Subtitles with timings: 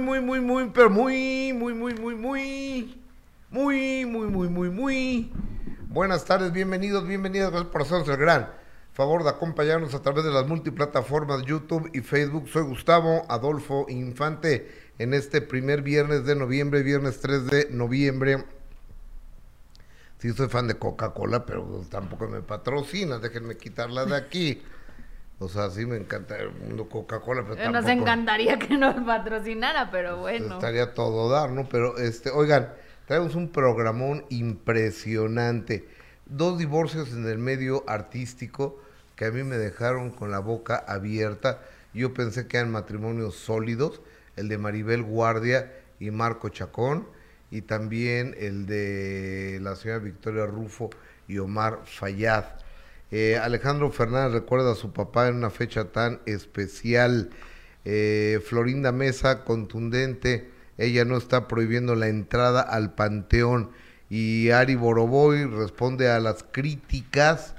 [0.00, 3.02] muy, muy, muy, muy, pero muy, muy, muy, muy, muy,
[3.50, 5.32] muy, muy, muy, muy, muy.
[5.88, 8.50] Buenas tardes, bienvenidos, bienvenidos, gracias por hacernos el gran
[8.92, 12.48] favor de acompañarnos a través de las multiplataformas YouTube y Facebook.
[12.48, 18.44] Soy Gustavo Adolfo Infante en este primer viernes de noviembre, viernes 3 de noviembre.
[20.18, 24.62] Sí, soy fan de Coca-Cola, pero tampoco me patrocina, déjenme quitarla de aquí.
[25.38, 29.90] O sea, sí me encanta el mundo Coca-Cola, pero Nos tampoco- encantaría que nos patrocinara,
[29.90, 30.54] pero bueno.
[30.54, 31.68] Estaría todo dar, ¿no?
[31.68, 32.72] Pero, este, oigan,
[33.06, 35.86] traemos un programón impresionante.
[36.26, 38.80] Dos divorcios en el medio artístico
[39.14, 41.60] que a mí me dejaron con la boca abierta.
[41.94, 44.00] Yo pensé que eran matrimonios sólidos,
[44.36, 47.06] el de Maribel Guardia y Marco Chacón,
[47.50, 50.90] y también el de la señora Victoria Rufo
[51.28, 52.44] y Omar Fayad.
[53.10, 57.30] Eh, Alejandro Fernández recuerda a su papá en una fecha tan especial.
[57.84, 63.70] Eh, Florinda Mesa, contundente, ella no está prohibiendo la entrada al panteón.
[64.08, 67.54] Y Ari Boroboy responde a las críticas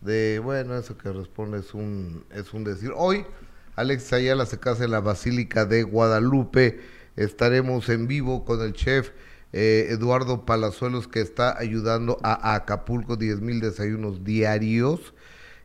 [0.00, 2.92] de, bueno, eso que responde es un, es un decir.
[2.94, 3.24] Hoy,
[3.76, 6.80] Alex Ayala se casa en la Basílica de Guadalupe.
[7.16, 9.10] Estaremos en vivo con el chef
[9.52, 15.14] eh, Eduardo Palazuelos que está ayudando a Acapulco 10 mil desayunos diarios.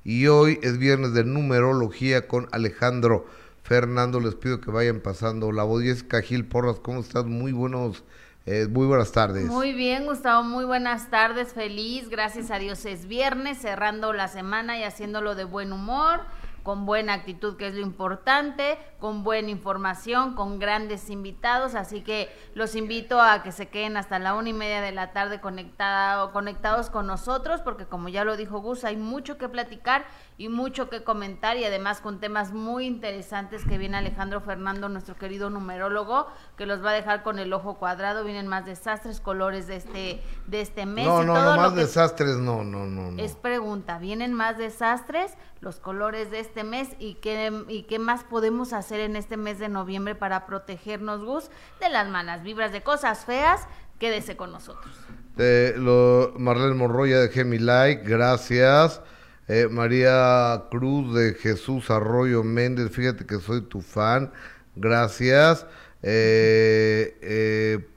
[0.04, 3.26] Y hoy es viernes de numerología con Alejandro
[3.64, 4.20] Fernando.
[4.20, 5.84] Les pido que vayan pasando la voz.
[5.84, 7.26] Jessica Gil Porras, ¿cómo estás?
[7.26, 8.04] Muy buenos,
[8.46, 9.46] eh, muy buenas tardes.
[9.46, 14.80] Muy bien, Gustavo, muy buenas tardes, feliz, gracias a Dios es viernes, cerrando la semana
[14.80, 16.22] y haciéndolo de buen humor,
[16.68, 22.30] con buena actitud, que es lo importante, con buena información, con grandes invitados, así que
[22.56, 26.90] los invito a que se queden hasta la una y media de la tarde conectados
[26.90, 30.08] con nosotros, porque como ya lo dijo Gus, hay mucho que platicar
[30.38, 35.16] y mucho que comentar y además con temas muy interesantes que viene Alejandro Fernando, nuestro
[35.16, 39.68] querido numerólogo, que los va a dejar con el ojo cuadrado, vienen más desastres, colores
[39.68, 41.08] de este, de este mes.
[41.08, 43.12] no, y no, todo no, lo más que- desastres, no, no, no.
[43.12, 43.24] no.
[43.24, 48.24] es pregunta, ¿vienen más desastres, los colores de este mes y qué, y qué más
[48.24, 52.84] podemos hacer en este mes de noviembre para protegernos, Gus, de las malas vibras, de
[52.84, 53.68] cosas feas?
[54.00, 54.94] Quédese con nosotros.
[55.38, 59.02] Eh, lo, Marlene Monroya dejé mi like, gracias.
[59.48, 64.32] Eh, María Cruz de Jesús Arroyo Méndez, fíjate que soy tu fan,
[64.76, 65.66] gracias.
[66.04, 67.88] Eh, eh,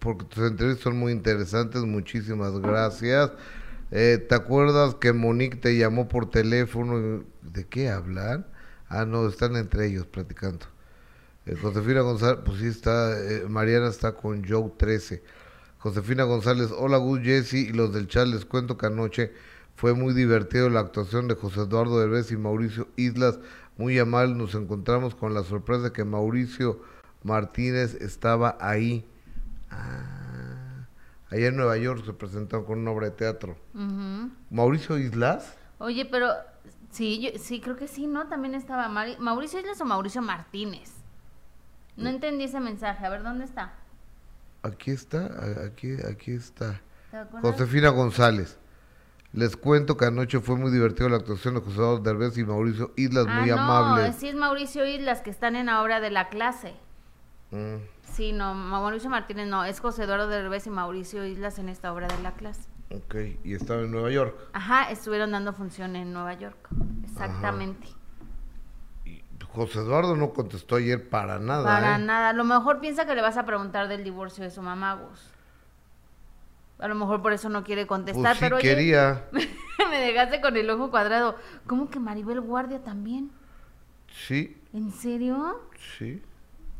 [0.00, 3.30] porque tus entrevistas son muy interesantes, muchísimas gracias.
[3.90, 7.24] Eh, ¿Te acuerdas que Monique te llamó por teléfono?
[7.42, 8.46] ¿De qué hablan?
[8.88, 10.66] Ah, no, están entre ellos platicando.
[11.46, 15.22] Eh, Josefina González, pues sí está, eh, Mariana está con Joe 13.
[15.78, 19.32] Josefina González, hola Gus, Jesse y los del chat, les cuento que anoche
[19.76, 23.38] fue muy divertido la actuación de José Eduardo Derbez y Mauricio Islas,
[23.76, 26.80] muy amable, nos encontramos con la sorpresa que Mauricio
[27.22, 29.04] Martínez estaba ahí.
[29.70, 30.23] Ah,
[31.30, 33.56] allá en Nueva York se presentaron con una obra de teatro.
[34.50, 35.54] ¿Mauricio Islas?
[35.78, 36.28] Oye, pero
[36.90, 38.26] sí, yo, sí, creo que sí, ¿no?
[38.28, 40.92] También estaba Mauricio Islas o Mauricio Martínez.
[41.96, 43.72] No entendí ese mensaje, a ver, ¿dónde está?
[44.62, 45.30] Aquí está,
[45.66, 46.80] aquí, aquí está.
[47.42, 48.58] Josefina González.
[49.32, 53.26] Les cuento que anoche fue muy divertido la actuación de José Derbez y Mauricio Islas,
[53.28, 54.16] Ah, muy no, amables.
[54.16, 56.74] sí es Mauricio Islas que están en la obra de la clase.
[57.50, 57.76] Mm,
[58.14, 62.06] Sí, no, Mauricio Martínez no, es José Eduardo Derbez y Mauricio Islas en esta obra
[62.06, 62.68] de la clase.
[62.90, 64.36] ok, y estaba en Nueva York.
[64.52, 66.68] Ajá, estuvieron dando función en Nueva York.
[67.02, 67.88] Exactamente.
[69.04, 71.64] Y José Eduardo no contestó ayer para nada.
[71.64, 71.98] Para ¿eh?
[71.98, 72.28] nada.
[72.28, 75.30] A lo mejor piensa que le vas a preguntar del divorcio de su mamá, Gus.
[76.78, 79.24] A lo mejor por eso no quiere contestar, Pues sí pero oye, quería.
[79.90, 81.36] me dejaste con el ojo cuadrado.
[81.66, 83.30] ¿Cómo que Maribel Guardia también?
[84.08, 85.60] Sí, ¿En serio?
[85.98, 86.22] sí.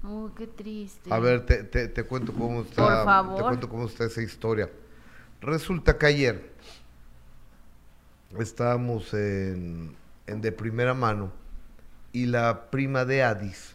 [0.07, 1.13] Oh, qué triste.
[1.13, 2.75] A ver, te, te, te cuento cómo está.
[2.85, 3.37] Por favor.
[3.37, 4.71] Te cuento cómo está esa historia.
[5.41, 6.53] Resulta que ayer
[8.39, 9.95] estábamos en,
[10.27, 11.33] en de primera mano
[12.13, 13.75] y la prima de Adis,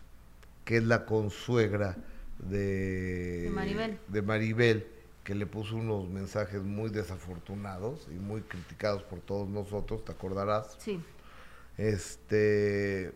[0.65, 1.97] que es la consuegra
[2.39, 3.99] de, De Maribel.
[4.07, 4.87] de Maribel,
[5.23, 10.75] que le puso unos mensajes muy desafortunados y muy criticados por todos nosotros, te acordarás.
[10.79, 10.99] Sí.
[11.77, 13.13] Este.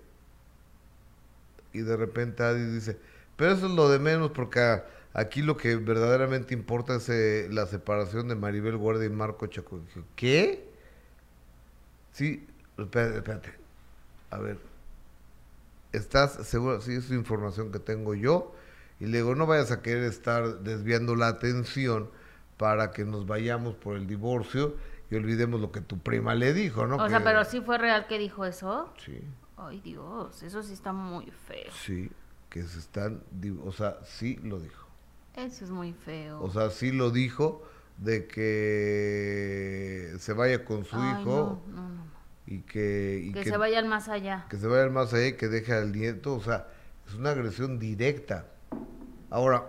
[1.73, 2.97] Y de repente Adi dice,
[3.35, 7.47] pero eso es lo de menos porque a- aquí lo que verdaderamente importa es eh,
[7.51, 9.79] la separación de Maribel Guardia y Marco Chaco.
[10.15, 10.69] ¿qué?
[12.11, 12.45] Sí,
[12.77, 13.53] espérate, espérate.
[14.29, 14.57] A ver,
[15.91, 16.81] ¿estás seguro?
[16.81, 18.53] Sí, es información que tengo yo.
[18.99, 22.09] Y le digo, no vayas a querer estar desviando la atención
[22.57, 24.75] para que nos vayamos por el divorcio
[25.09, 26.95] y olvidemos lo que tu prima le dijo, ¿no?
[26.97, 28.93] o sea, pero sí fue real que dijo eso.
[29.03, 29.19] Sí.
[29.57, 31.71] Ay, Dios, eso sí está muy feo.
[31.71, 32.09] Sí,
[32.53, 33.23] que se están,
[33.63, 34.87] o sea, sí lo dijo.
[35.35, 36.39] Eso es muy feo.
[36.39, 37.63] O sea, sí lo dijo
[37.97, 42.03] de que se vaya con su Ay, hijo no, no, no.
[42.45, 44.45] y que y Que, se vayan más allá.
[44.51, 46.67] que se vaya más allá y que deje al nieto, o sea,
[47.07, 48.45] es una agresión directa.
[49.31, 49.65] Ahora,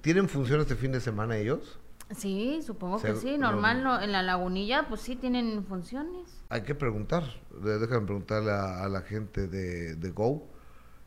[0.00, 1.80] ¿tienen función este fin de semana ellos?
[2.16, 3.38] Sí, supongo que sí.
[3.38, 4.00] no, Normal, no.
[4.00, 6.28] en la lagunilla, pues sí tienen funciones.
[6.48, 7.24] Hay que preguntar,
[7.60, 10.48] déjame preguntarle a, a la gente de, de Go,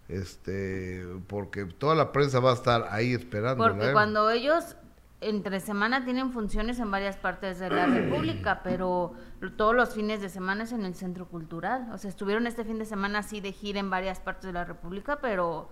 [0.09, 3.63] este, porque toda la prensa va a estar ahí esperando.
[3.63, 4.75] Porque cuando ellos
[5.21, 9.13] entre semana tienen funciones en varias partes de la República, pero
[9.55, 11.89] todos los fines de semana es en el Centro Cultural.
[11.93, 14.65] O sea, estuvieron este fin de semana así de gira en varias partes de la
[14.65, 15.69] República, pero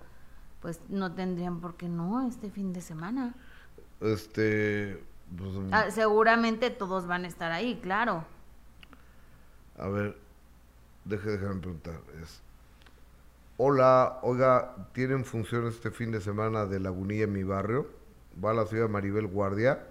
[0.62, 3.34] pues no tendrían por qué no este fin de semana.
[4.00, 5.04] Este,
[5.38, 8.26] pues, Ah, seguramente todos van a estar ahí, claro.
[9.78, 10.18] A ver,
[11.06, 12.00] deje, déjame preguntar.
[12.22, 12.42] Es,
[13.72, 17.86] Hola, oiga, ¿tienen función este fin de semana de Lagunilla en mi barrio?
[18.44, 19.86] ¿Va a la ciudad Maribel Guardia?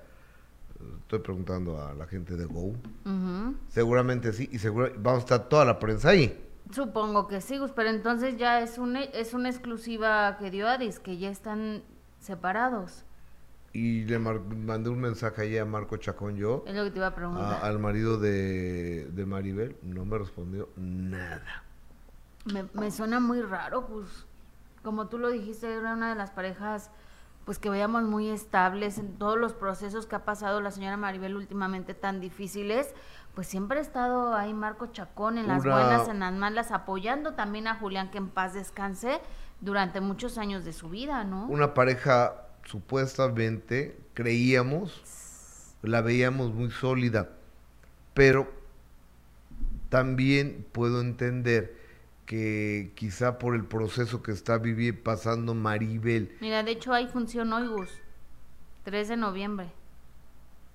[1.03, 2.73] Estoy preguntando a la gente de Go.
[3.69, 6.37] Seguramente sí, y seguro vamos a estar toda la prensa ahí.
[6.73, 11.19] Supongo que sí, pero entonces ya es, un, es una exclusiva que dio Adis, que
[11.19, 11.85] ya están
[12.19, 13.05] separados.
[13.73, 17.07] Y le mandé un mensaje ahí a Marco Chacón yo, Es lo que te iba
[17.07, 17.45] a preguntar.
[17.63, 21.63] a- al marido de, de Maribel, no me respondió nada.
[22.47, 24.07] Me, me suena muy raro, pues,
[24.83, 26.91] como tú lo dijiste, era una de las parejas,
[27.45, 31.37] pues que veíamos muy estables en todos los procesos que ha pasado la señora Maribel
[31.37, 32.95] últimamente tan difíciles,
[33.35, 37.35] pues siempre ha estado ahí Marco Chacón en las Una- buenas, en las malas, apoyando
[37.35, 39.21] también a Julián que en paz descanse
[39.61, 41.47] durante muchos años de su vida, ¿no?
[41.47, 47.29] Una pareja supuestamente, creíamos, la veíamos muy sólida,
[48.15, 48.51] pero
[49.89, 51.80] también puedo entender
[52.31, 57.53] que quizá por el proceso que está viviendo pasando Maribel, Mira, de hecho hay función
[57.53, 57.91] hoy, Gus,
[58.85, 59.73] 3 de noviembre,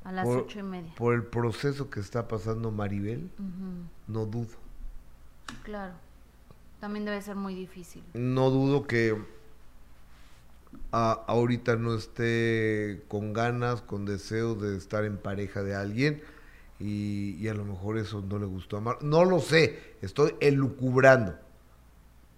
[0.04, 0.94] a las por, ocho y media.
[0.98, 3.30] por el proceso que está pasando Maribel,
[4.10, 4.50] no dudo.
[5.64, 5.94] claro,
[6.82, 8.04] también debe ser muy difícil.
[8.14, 9.16] No dudo que
[10.92, 16.22] a- ahorita no esté con ganas, con deseo de estar en pareja de alguien
[16.82, 18.98] y, y a lo mejor eso no le gustó a Mar.
[19.04, 21.40] No lo sé, estoy elucubrando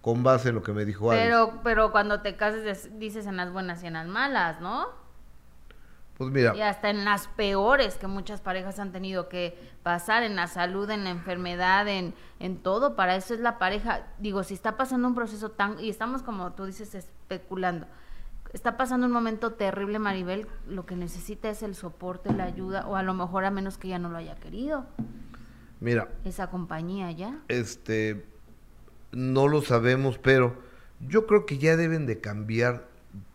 [0.00, 1.24] con base en lo que me dijo Alex.
[1.24, 4.86] Pero, pero cuando te cases dices en las buenas y en las malas, ¿no?
[6.16, 10.34] Pues mira, Y hasta en las peores que muchas parejas han tenido que pasar, en
[10.34, 12.96] la salud, en la enfermedad, en, en todo.
[12.96, 14.04] Para eso es la pareja.
[14.18, 15.78] Digo, si está pasando un proceso tan...
[15.78, 17.86] Y estamos, como tú dices, especulando.
[18.52, 20.48] Está pasando un momento terrible, Maribel.
[20.66, 23.86] Lo que necesita es el soporte, la ayuda, o a lo mejor a menos que
[23.86, 24.86] ella no lo haya querido.
[25.78, 27.38] mira, Esa compañía ya.
[27.46, 28.26] este,
[29.12, 30.56] no lo sabemos, pero
[31.00, 32.86] yo creo que ya deben de cambiar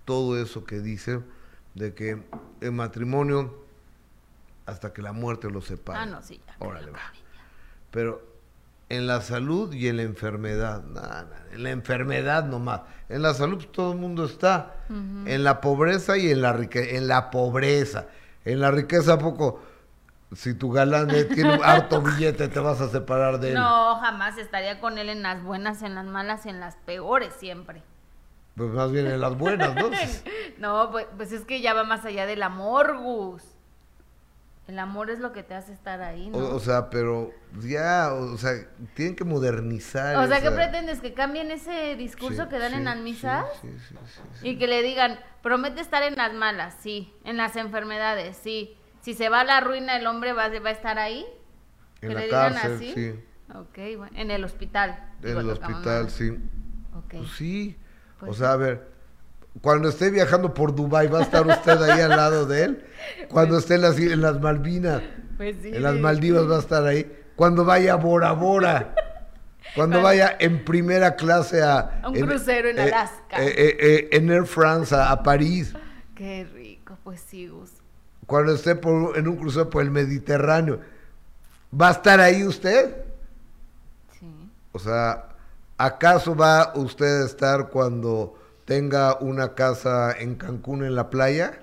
[0.06, 1.26] todo eso que dicen
[1.76, 2.22] de que
[2.62, 3.64] el matrimonio
[4.66, 6.00] hasta que la muerte los separe.
[6.00, 6.56] Ah, no, sí, ya.
[6.60, 7.00] Órale, va.
[7.92, 8.34] Pero
[8.90, 12.82] en la salud y en la enfermedad, nada, nada, en la enfermedad nomás.
[13.10, 14.76] En la salud pues, todo el mundo está.
[14.90, 16.96] En la pobreza y en la riqueza.
[16.96, 18.08] En la pobreza.
[18.46, 19.62] En la riqueza, ¿a poco?
[20.36, 23.56] Si tu galán eh, tiene un harto billete, te vas a separar de él.
[23.56, 27.34] No, jamás estaría con él en las buenas, en las malas y en las peores
[27.34, 27.84] siempre.
[28.56, 29.90] Pues más bien en las buenas, ¿no?
[30.58, 33.44] No, pues, pues es que ya va más allá del amor, Gus.
[34.68, 36.38] El amor es lo que te hace estar ahí, ¿no?
[36.38, 38.52] O, o sea, pero ya, o sea,
[38.94, 40.16] tienen que modernizar.
[40.16, 41.02] O sea, ¿qué pretendes?
[41.02, 43.46] ¿Que cambien ese discurso Sí, que dan sí, en las misas?
[43.62, 43.70] sí.
[44.42, 47.14] Y que le digan, promete estar en las malas, sí.
[47.26, 48.78] En las enfermedades, sí.
[49.04, 51.26] Si se va a la ruina, el hombre va, va a estar ahí.
[52.02, 52.94] En que la le digan cárcel, así.
[52.94, 53.14] sí.
[53.54, 54.18] Ok, bueno.
[54.18, 55.12] En el hospital.
[55.22, 56.30] En el hospital, sí.
[56.96, 57.14] Ok.
[57.18, 57.78] Pues sí.
[58.20, 58.88] Pues o sea, a ver,
[59.62, 62.86] cuando esté viajando por Dubai ¿va a estar usted ahí al lado de él?
[63.30, 65.02] Cuando esté en las, en las Malvinas,
[65.38, 65.72] Pues sí.
[65.76, 66.00] en las sí.
[66.00, 67.12] Maldivas va a estar ahí.
[67.36, 68.96] Cuando vaya a Bora Bora.
[69.76, 72.00] Cuando vaya en primera clase a...
[72.04, 73.44] A un crucero en Alaska.
[73.44, 75.74] eh, eh, eh, en Air France a, a París.
[76.16, 77.72] Qué rico, pues sí, Gus.
[78.34, 80.80] Cuando esté por, en un crucero por el Mediterráneo.
[81.80, 82.96] ¿Va a estar ahí usted?
[84.20, 84.50] Sí.
[84.72, 85.30] O sea,
[85.78, 88.36] ¿acaso va usted a estar cuando
[88.66, 91.60] tenga una casa en Cancún en la playa?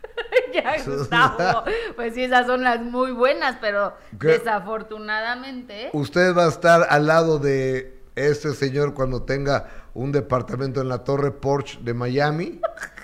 [0.54, 1.64] ya, Gustavo.
[1.96, 4.28] Pues sí, esas son las muy buenas, pero ¿Qué?
[4.28, 5.90] desafortunadamente.
[5.92, 11.04] ¿Usted va a estar al lado de este señor cuando tenga un departamento en la
[11.04, 12.58] Torre Porsche de Miami?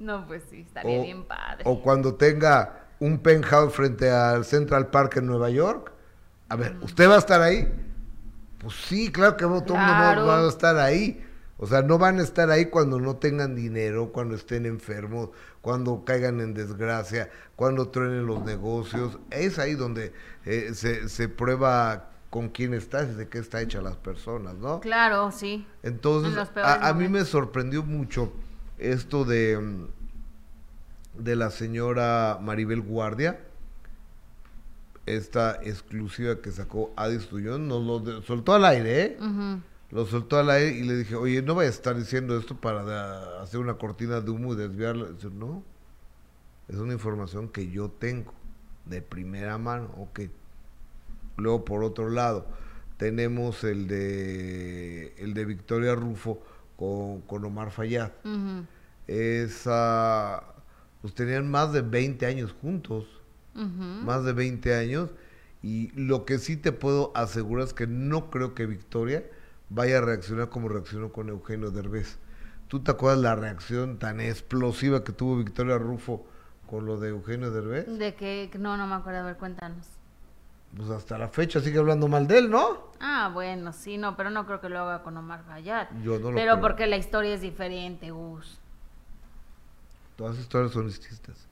[0.00, 1.62] No, pues sí, estaría O, bien padre.
[1.64, 5.92] o cuando tenga un penthouse frente al Central Park en Nueva York?
[6.48, 7.72] A ver, ¿usted va a estar ahí?
[8.58, 11.24] Pues sí, claro que todo el mundo va a estar ahí.
[11.56, 15.28] O sea, no van a estar ahí cuando no tengan dinero, cuando estén enfermos,
[15.60, 19.18] cuando caigan en desgracia, cuando truenen los negocios.
[19.30, 20.12] Es ahí donde
[20.46, 24.80] eh, se, se prueba con quién estás y de qué está hecha las personas, ¿no?
[24.80, 25.66] Claro, sí.
[25.82, 28.32] Entonces, a, a, mí me sorprendió mucho
[28.80, 33.40] esto de, mm, de la señora Maribel Guardia,
[35.06, 39.16] esta exclusiva que sacó Adis Tuñón, nos lo soltó al aire, ¿eh?
[39.90, 43.42] Lo soltó al aire y le dije, oye, no vayas a estar diciendo esto para
[43.42, 45.12] hacer una cortina de humo y desviarlo.
[45.12, 45.64] Dice, no,
[46.68, 48.32] es una información que yo tengo
[48.86, 50.20] de primera mano, ok.
[51.36, 52.46] Luego, por otro lado,
[52.98, 56.40] tenemos el de, el de Victoria Rufo
[56.80, 58.10] con, con Omar Fayad.
[59.06, 60.42] Esa,
[61.02, 63.06] pues tenían más de 20 años juntos,
[63.54, 65.10] más de 20 años.
[65.62, 69.22] Y lo que sí te puedo asegurar es que no creo que Victoria
[69.68, 72.18] vaya a reaccionar como reaccionó con Eugenio Derbez.
[72.68, 76.24] ¿Tú te acuerdas la reacción tan explosiva que tuvo Victoria Rufo
[76.66, 77.86] con lo de Eugenio Derbez?
[77.98, 79.99] De que, no, no me acuerdo, a ver, cuéntanos.
[80.76, 82.90] Pues hasta la fecha sigue hablando mal de él, ¿no?
[83.00, 85.88] Ah, bueno, sí, no, pero no creo que lo haga con Omar Fayad.
[86.02, 88.58] Yo no lo Pero porque la historia es diferente, Gus.
[90.16, 91.48] Todas las historias son distintas.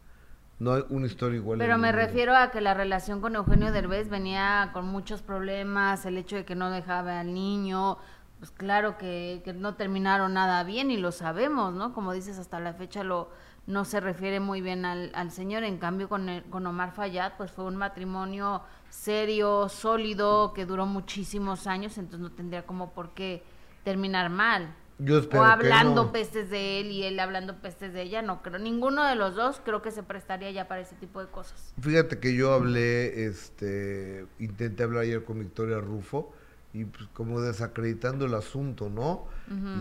[0.60, 1.58] No hay una historia igual.
[1.58, 6.16] Pero me refiero a que la relación con Eugenio Derbez venía con muchos problemas, el
[6.16, 7.98] hecho de que no dejaba al niño,
[8.38, 11.92] pues claro que, que no terminaron nada bien y lo sabemos, ¿no?
[11.92, 13.30] Como dices, hasta la fecha lo
[13.66, 15.62] no se refiere muy bien al, al señor.
[15.62, 21.66] En cambio, con, con Omar Fayad, pues fue un matrimonio serio, sólido, que duró muchísimos
[21.66, 23.42] años, entonces no tendría como por qué
[23.84, 24.74] terminar mal.
[24.98, 28.58] Yo espero o hablando pestes de él y él hablando pestes de ella, no creo.
[28.58, 31.72] Ninguno de los dos creo que se prestaría ya para ese tipo de cosas.
[31.80, 36.32] Fíjate que yo hablé, este, intenté hablar ayer con Victoria Rufo
[36.72, 39.26] y pues como desacreditando el asunto, ¿no?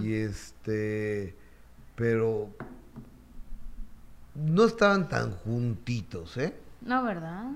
[0.03, 1.35] Y este,
[1.95, 2.49] pero
[4.35, 6.53] no estaban tan juntitos, ¿eh?
[6.81, 7.51] No, ¿verdad?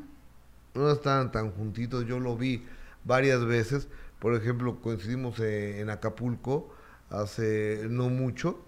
[0.73, 2.65] No estaban tan juntitos, yo lo vi
[3.03, 3.87] varias veces.
[4.19, 6.73] Por ejemplo, coincidimos en Acapulco
[7.09, 8.63] hace no mucho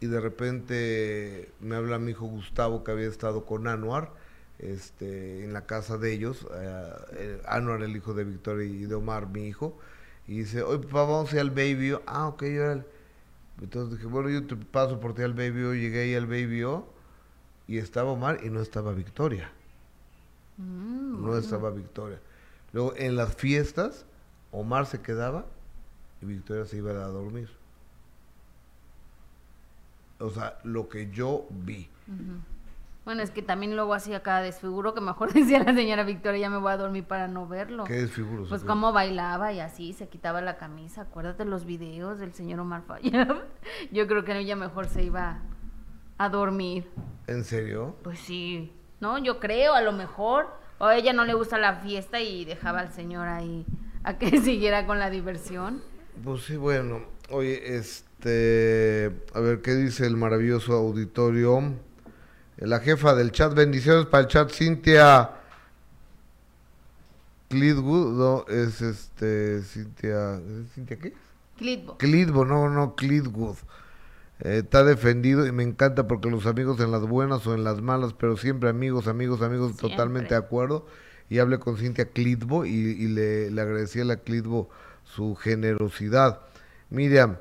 [0.00, 4.12] y de repente me habla mi hijo Gustavo que había estado con Anuar
[4.58, 9.28] este, en la casa de ellos, eh, Anuar el hijo de Victoria y de Omar,
[9.28, 9.78] mi hijo,
[10.26, 11.96] y dice, oye papá, vamos a ir al baby.
[12.06, 12.82] Ah, ok, yo
[13.62, 16.64] Entonces dije, bueno, yo te paso por ti al baby, llegué ahí al baby
[17.66, 19.50] y estaba Omar y no estaba Victoria.
[20.58, 22.20] Mm, no estaba Victoria.
[22.72, 24.04] Luego en las fiestas,
[24.52, 25.46] Omar se quedaba
[26.20, 27.48] y Victoria se iba a dormir.
[30.20, 31.88] O sea, lo que yo vi.
[33.04, 36.50] Bueno, es que también luego hacía cada desfiguro que mejor decía la señora Victoria, ya
[36.50, 37.84] me voy a dormir para no verlo.
[37.84, 38.44] ¿Qué desfiguro?
[38.48, 41.02] Pues cómo bailaba y así, se quitaba la camisa.
[41.02, 43.28] Acuérdate los videos del señor Omar Fayad.
[43.92, 45.40] Yo creo que ella mejor se iba
[46.18, 46.90] a dormir.
[47.28, 47.96] ¿En serio?
[48.02, 48.72] Pues sí.
[49.00, 50.46] No, yo creo, a lo mejor.
[50.78, 53.66] O a ella no le gusta la fiesta y dejaba al señor ahí
[54.04, 55.82] a que siguiera con la diversión.
[56.22, 57.02] Pues sí, bueno.
[57.30, 59.12] Oye, este.
[59.34, 61.74] A ver, ¿qué dice el maravilloso auditorio?
[62.56, 65.38] La jefa del chat, bendiciones para el chat, Cintia
[67.48, 70.40] Clitwood, no, es este, Cintia,
[70.74, 71.14] ¿Cintia qué?
[71.56, 71.96] Clitbo.
[71.96, 73.56] Clitbo, no, no, Clitwood.
[74.40, 77.82] Eh, está defendido y me encanta porque los amigos en las buenas o en las
[77.82, 80.86] malas, pero siempre amigos, amigos, amigos, totalmente de acuerdo.
[81.28, 84.70] Y hablé con Cintia Clitbo y, le, le, agradecí a la Clitbo
[85.04, 86.40] su generosidad.
[86.90, 87.36] Miriam,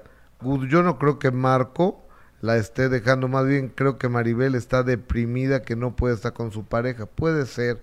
[0.68, 2.04] yo no creo que Marco
[2.42, 6.52] la esté dejando, más bien creo que Maribel está deprimida que no puede estar con
[6.52, 7.06] su pareja.
[7.06, 7.82] Puede ser.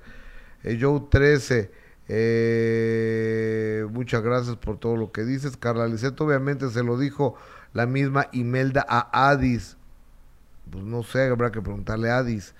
[0.62, 1.70] Eh, Joe 13,
[2.08, 5.56] eh, muchas gracias por todo lo que dices.
[5.56, 7.36] Carla Lisset obviamente se lo dijo
[7.74, 9.76] la misma Imelda a Adis.
[10.70, 12.54] Pues no sé, habrá que preguntarle a Adis.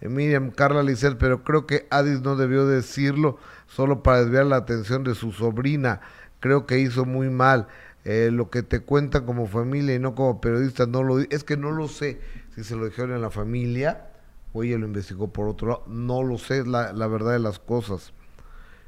[0.00, 4.56] Eh, Miriam, Carla Lisset, pero creo que Adis no debió decirlo solo para desviar la
[4.56, 6.00] atención de su sobrina.
[6.40, 7.68] Creo que hizo muy mal.
[8.04, 11.56] Eh, lo que te cuentan como familia y no como periodista, no lo es que
[11.56, 12.20] no lo sé
[12.54, 14.08] si se lo dijeron en la familia
[14.52, 17.38] o ella lo investigó por otro lado, no lo sé, es la, la verdad de
[17.38, 18.12] las cosas.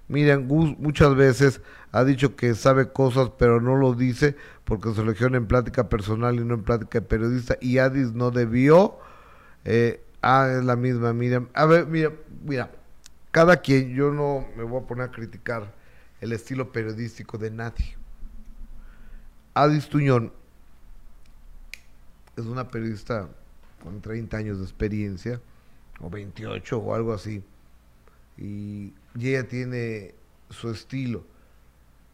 [0.08, 1.60] Gus muchas veces
[1.96, 6.36] ha dicho que sabe cosas, pero no lo dice porque se dijeron en plática personal
[6.36, 7.56] y no en plática de periodista.
[7.58, 8.98] Y Adis no debió.
[9.64, 11.48] Eh, ah, es la misma Miriam.
[11.54, 12.12] A ver, mira,
[12.44, 12.70] mira,
[13.30, 15.72] cada quien, yo no me voy a poner a criticar
[16.20, 17.96] el estilo periodístico de nadie.
[19.54, 20.34] Adis Tuñón
[22.36, 23.26] es una periodista
[23.82, 25.40] con 30 años de experiencia,
[26.00, 27.42] o 28 o algo así,
[28.36, 30.14] y ella tiene
[30.50, 31.24] su estilo.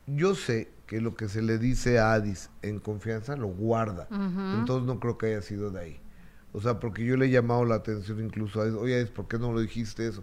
[0.07, 4.09] Yo sé que lo que se le dice a Adis en confianza lo guarda.
[4.11, 6.01] Entonces no creo que haya sido de ahí.
[6.53, 9.27] O sea, porque yo le he llamado la atención incluso a Adis, oye Adis, ¿por
[9.27, 10.23] qué no lo dijiste eso?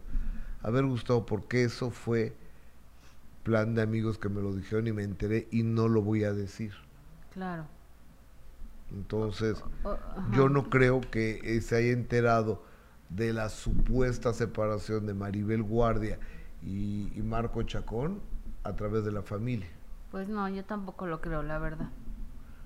[0.61, 2.35] A ver, Gustavo, porque eso fue
[3.43, 6.33] plan de amigos que me lo dijeron y me enteré y no lo voy a
[6.33, 6.73] decir.
[7.33, 7.65] Claro.
[8.91, 9.63] Entonces,
[10.33, 12.63] yo no creo que eh, se haya enterado
[13.09, 16.19] de la supuesta separación de Maribel Guardia
[16.61, 18.19] y, y Marco Chacón
[18.63, 19.67] a través de la familia.
[20.11, 21.89] Pues no, yo tampoco lo creo, la verdad.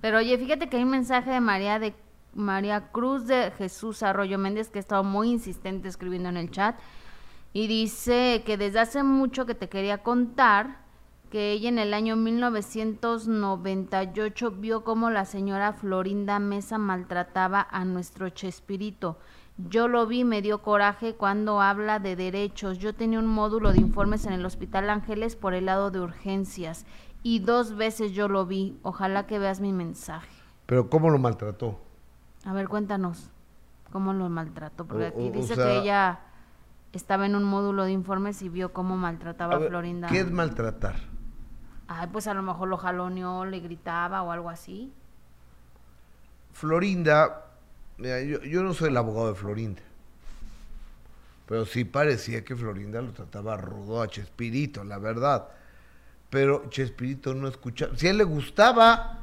[0.00, 1.94] Pero oye, fíjate que hay un mensaje de María de
[2.34, 6.78] María Cruz de Jesús Arroyo Méndez que ha estado muy insistente escribiendo en el chat
[7.52, 10.82] y dice que desde hace mucho que te quería contar
[11.30, 18.28] que ella en el año 1998 vio cómo la señora Florinda Mesa maltrataba a nuestro
[18.28, 19.18] Chespirito.
[19.56, 22.78] Yo lo vi, me dio coraje cuando habla de derechos.
[22.78, 26.86] Yo tenía un módulo de informes en el Hospital Ángeles por el lado de urgencias
[27.22, 28.76] y dos veces yo lo vi.
[28.82, 30.28] Ojalá que veas mi mensaje.
[30.66, 31.78] Pero ¿cómo lo maltrató?
[32.44, 33.30] A ver, cuéntanos
[33.92, 36.20] cómo lo maltrató, porque O- aquí o- o dice sea- que ella
[36.92, 40.08] estaba en un módulo de informes y vio cómo maltrataba A a, ver, Florinda.
[40.08, 40.96] ¿Qué es maltratar?
[41.86, 44.92] Ay, pues a lo mejor lo jaloneó, le gritaba o algo así.
[46.52, 47.43] Florinda,
[47.98, 49.82] mira, yo, yo no soy el abogado de Florinda,
[51.46, 55.48] pero sí parecía que Florinda lo trataba rudo a Chespirito, la verdad.
[56.30, 57.96] Pero Chespirito no escuchaba.
[57.96, 59.20] Si a él le gustaba,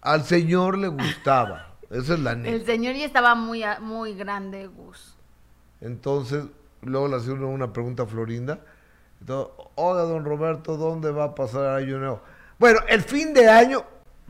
[0.00, 1.74] al señor le gustaba.
[1.90, 2.66] Esa es la El neta.
[2.66, 5.16] señor ya estaba muy, muy grande, Gus.
[5.80, 6.44] Entonces,
[6.82, 8.60] luego le hacía una pregunta a Florinda.
[9.20, 12.22] Entonces, Oiga, don Roberto, ¿dónde va a pasar el año nuevo?
[12.58, 13.84] Bueno, el fin de año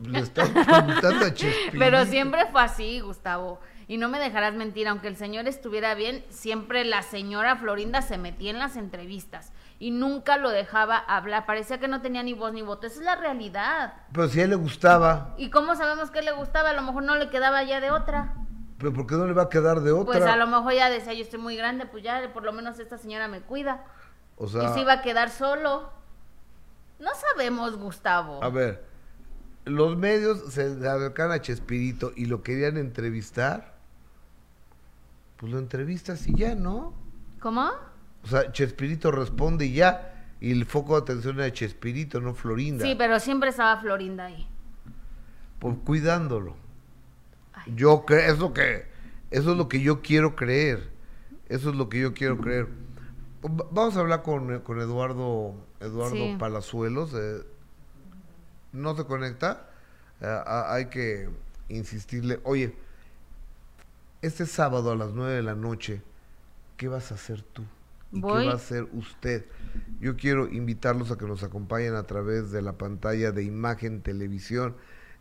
[0.07, 1.77] le están preguntando a Chespirito.
[1.79, 3.59] Pero siempre fue así, Gustavo.
[3.87, 8.17] Y no me dejarás mentir, aunque el señor estuviera bien, siempre la señora Florinda se
[8.17, 11.45] metía en las entrevistas y nunca lo dejaba hablar.
[11.45, 12.87] Parecía que no tenía ni voz ni voto.
[12.87, 13.93] Esa es la realidad.
[14.13, 16.69] Pero si a él le gustaba, ¿Y cómo sabemos que le gustaba?
[16.69, 18.35] A lo mejor no le quedaba ya de otra.
[18.77, 20.05] ¿pero por qué no le va a quedar de otra?
[20.05, 22.79] Pues a lo mejor ya decía, yo estoy muy grande, pues ya por lo menos
[22.79, 23.83] esta señora me cuida.
[24.37, 25.91] O y sea, se iba a quedar solo.
[26.99, 28.43] No sabemos, Gustavo.
[28.43, 28.83] a ver,
[29.65, 33.75] los medios se acercan a Chespirito y lo querían entrevistar.
[35.37, 36.93] Pues lo entrevistas y ya, ¿no?
[37.39, 37.69] ¿Cómo?
[38.23, 40.07] O sea, Chespirito responde y ya.
[40.39, 42.85] Y el foco de atención era Chespirito, no Florinda.
[42.85, 44.47] Sí, pero siempre estaba Florinda ahí.
[45.59, 46.55] Por cuidándolo.
[47.53, 47.73] Ay.
[47.75, 48.85] Yo creo, es lo que,
[49.31, 50.89] eso es lo que yo quiero creer.
[51.49, 52.67] Eso es lo que yo quiero creer.
[53.43, 56.35] Va- Vamos a hablar con, con Eduardo, Eduardo Sí.
[56.39, 57.13] Palazuelos.
[57.13, 57.43] eh,
[58.71, 59.69] no se conecta.
[60.21, 61.29] Eh, hay que
[61.69, 62.39] insistirle.
[62.43, 62.75] Oye,
[64.21, 66.01] este sábado a las 9 de la noche,
[66.77, 67.63] ¿qué vas a hacer tú?
[68.11, 68.41] ¿Y Voy.
[68.41, 69.45] qué va a hacer usted?
[69.99, 74.75] Yo quiero invitarlos a que nos acompañen a través de la pantalla de Imagen Televisión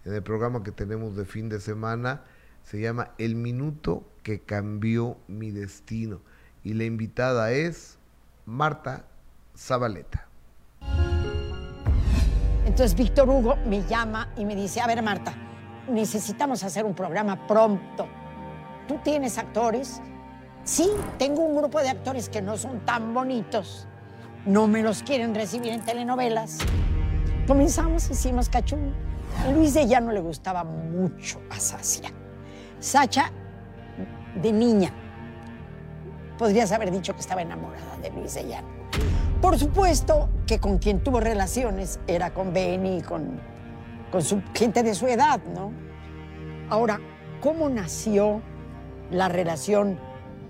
[0.04, 2.24] en el programa que tenemos de fin de semana.
[2.64, 6.20] Se llama El Minuto que Cambió Mi Destino.
[6.62, 7.98] Y la invitada es
[8.44, 9.06] Marta
[9.56, 10.29] Zabaleta.
[12.70, 15.34] Entonces Víctor Hugo me llama y me dice, a ver Marta,
[15.88, 18.06] necesitamos hacer un programa pronto.
[18.86, 20.00] ¿Tú tienes actores?
[20.62, 23.88] Sí, tengo un grupo de actores que no son tan bonitos.
[24.46, 26.58] No me los quieren recibir en telenovelas.
[27.48, 28.94] Comenzamos, hicimos cachún.
[29.44, 32.12] A Luis de ya no le gustaba mucho a Sacia.
[32.78, 33.32] Sacha,
[34.40, 34.92] de niña,
[36.40, 38.64] podrías haber dicho que estaba enamorada de Luis de.
[39.42, 43.38] Por supuesto que con quien tuvo relaciones era con Benny y con,
[44.10, 45.70] con su gente de su edad, ¿no?
[46.70, 46.98] Ahora,
[47.42, 48.40] ¿cómo nació
[49.10, 49.98] la relación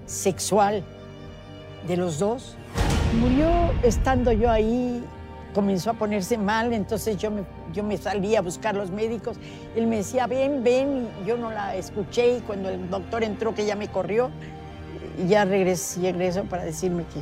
[0.06, 0.84] sexual
[1.88, 2.56] de los dos?
[3.20, 3.50] Murió
[3.82, 5.04] estando yo ahí,
[5.56, 9.38] comenzó a ponerse mal, entonces yo me, yo me salí a buscar los médicos.
[9.74, 13.56] Él me decía, ven, ven, y yo no la escuché y cuando el doctor entró
[13.56, 14.30] que ya me corrió,
[15.22, 17.20] y ya regresé, regreso para decirme que,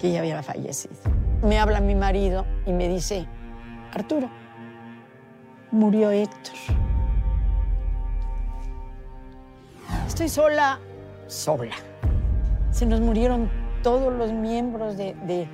[0.00, 0.94] que ella había fallecido.
[1.42, 3.26] Me habla mi marido y me dice,
[3.94, 4.28] Arturo,
[5.70, 6.54] murió Héctor.
[10.06, 10.78] Estoy sola,
[11.26, 11.74] sola.
[12.70, 13.48] Se nos murieron
[13.82, 15.48] todos los miembros de, de-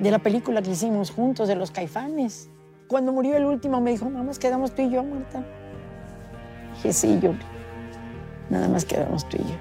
[0.00, 2.50] de la película que hicimos juntos, de los caifanes.
[2.86, 5.42] Cuando murió el último me dijo, mamá, quedamos tú y yo, Marta.
[6.74, 7.32] Dije, sí, yo.
[8.50, 9.56] Nada más quedamos tú y yo.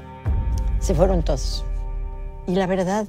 [0.86, 1.65] Se fueron todos.
[2.45, 3.08] Y la verdad,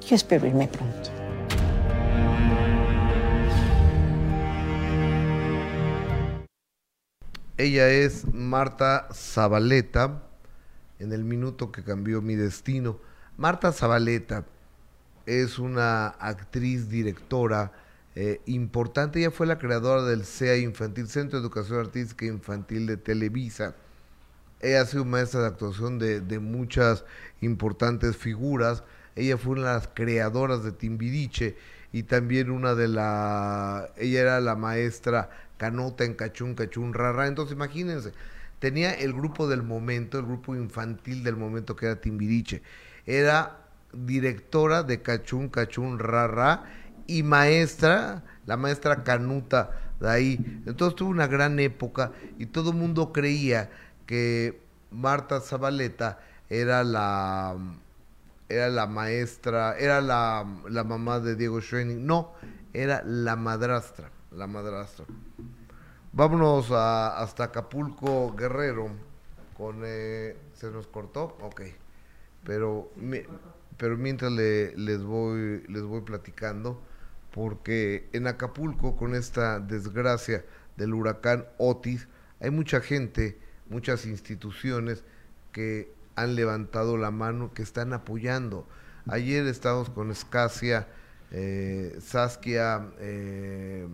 [0.00, 1.08] yo espero irme pronto.
[7.56, 10.20] Ella es Marta Zabaleta,
[10.98, 12.98] en el minuto que cambió mi destino.
[13.36, 14.44] Marta Zabaleta,
[15.26, 17.70] es una actriz, directora
[18.16, 19.20] eh, importante.
[19.20, 23.76] Ella fue la creadora del CEA Infantil, Centro de Educación Artística Infantil de Televisa.
[24.62, 27.04] Ella ha sido maestra de actuación de, de muchas
[27.40, 28.84] importantes figuras.
[29.16, 31.56] Ella fue una de las creadoras de Timbiriche
[31.92, 33.90] y también una de la...
[33.96, 37.26] Ella era la maestra Canota en Cachún, Cachún, Rara.
[37.26, 38.12] Entonces imagínense,
[38.58, 42.62] tenía el grupo del momento, el grupo infantil del momento que era Timbiriche.
[43.06, 43.58] Era
[43.92, 46.64] directora de Cachún, Cachún, Rara
[47.06, 49.70] y maestra, la maestra Canuta
[50.00, 50.62] de ahí.
[50.66, 53.70] Entonces tuvo una gran época y todo el mundo creía
[54.12, 56.20] que Marta Zabaleta
[56.50, 57.56] era la
[58.46, 62.04] era la maestra, era la, la mamá de Diego Schoening.
[62.04, 62.34] No,
[62.74, 65.06] era la madrastra, la madrastra.
[66.12, 68.90] Vámonos a, hasta Acapulco, Guerrero.
[69.56, 71.38] Con, eh, ¿Se nos cortó?
[71.40, 71.62] Ok.
[72.44, 72.90] Pero,
[73.78, 76.82] pero mientras le, les, voy, les voy platicando,
[77.30, 80.44] porque en Acapulco, con esta desgracia
[80.76, 82.08] del huracán Otis,
[82.40, 83.38] hay mucha gente,
[83.72, 85.02] muchas instituciones
[85.50, 88.66] que han levantado la mano, que están apoyando.
[89.08, 90.86] Ayer estábamos con Escasia,
[91.30, 93.86] eh, Saskia, eh,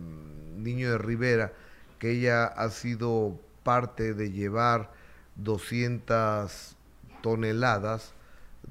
[0.57, 1.53] Niño de Rivera,
[1.97, 4.91] que ella ha sido parte de llevar
[5.37, 6.75] 200
[7.23, 8.13] toneladas,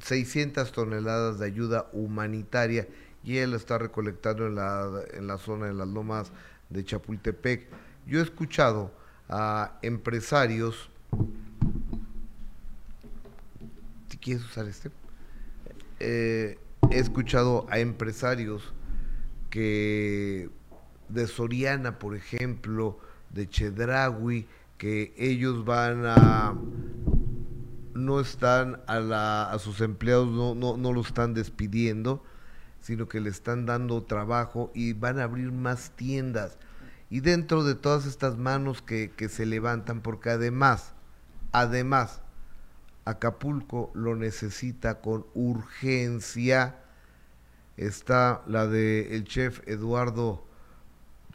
[0.00, 2.86] 600 toneladas de ayuda humanitaria
[3.24, 6.30] y él está recolectando en la, en la zona de las lomas
[6.68, 7.66] de Chapultepec.
[8.06, 8.92] Yo he escuchado
[9.28, 10.90] a empresarios
[14.28, 14.90] quieres usar este.
[16.00, 16.58] Eh,
[16.90, 18.74] he escuchado a empresarios
[19.50, 20.50] que
[21.08, 22.98] de Soriana, por ejemplo,
[23.30, 26.54] de Chedragui, que ellos van a
[27.94, 32.22] no están a, a sus empleados, no, no, no lo están despidiendo,
[32.80, 36.58] sino que le están dando trabajo y van a abrir más tiendas.
[37.10, 40.92] Y dentro de todas estas manos que, que se levantan, porque además,
[41.52, 42.20] además,
[43.04, 46.76] Acapulco lo necesita con urgencia.
[47.76, 50.44] Está la de el chef Eduardo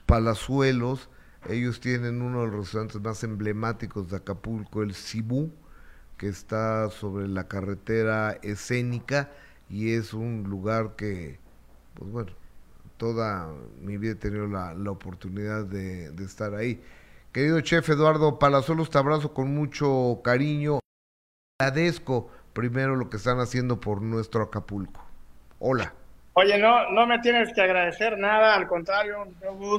[0.05, 1.09] Palazuelos.
[1.49, 5.51] Ellos tienen uno de los restaurantes más emblemáticos de Acapulco, el Cibú,
[6.17, 9.31] que está sobre la carretera escénica
[9.69, 11.39] y es un lugar que,
[11.95, 12.31] pues bueno,
[12.97, 16.81] toda mi vida he tenido la, oportunidad de, de estar ahí.
[17.33, 20.77] Querido chef Eduardo Palazuelos, te abrazo con mucho cariño
[21.59, 25.03] agradezco primero lo que están haciendo por nuestro Acapulco.
[25.57, 25.93] Hola.
[26.33, 29.25] Oye, no, no me tienes que agradecer nada, al contrario,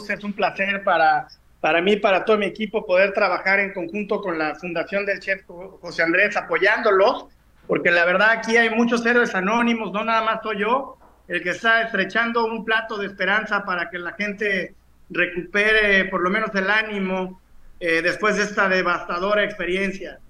[0.08, 1.28] es un placer para,
[1.60, 5.44] para mí, para todo mi equipo, poder trabajar en conjunto con la Fundación del Chef
[5.80, 7.26] José Andrés, apoyándolos,
[7.68, 11.50] porque la verdad aquí hay muchos héroes anónimos, no nada más soy yo, el que
[11.50, 14.74] está estrechando un plato de esperanza para que la gente
[15.08, 17.43] recupere por lo menos el ánimo
[17.80, 20.20] eh, después de esta devastadora experiencia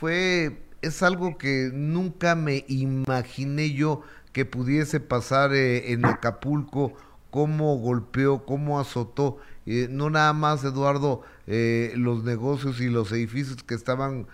[0.00, 6.94] fue, es algo que nunca me imaginé yo que pudiese pasar eh, en Acapulco,
[7.30, 13.62] cómo golpeó, cómo azotó, eh, no nada más Eduardo, eh, los negocios y los edificios
[13.62, 14.26] que estaban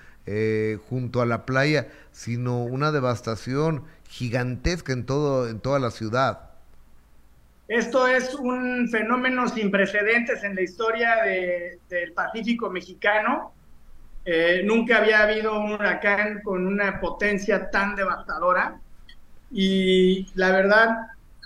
[0.88, 6.45] junto a la playa, sino una devastación gigantesca en todo, en toda la ciudad.
[7.68, 11.16] Esto es un fenómeno sin precedentes en la historia
[11.88, 13.54] del Pacífico mexicano.
[14.24, 18.78] Eh, nunca había habido un huracán con una potencia tan devastadora.
[19.50, 20.96] Y la verdad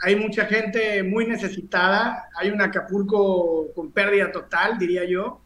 [0.02, 5.40] hay mucha gente muy necesitada, hay un Acapulco con pérdida total, diría yo,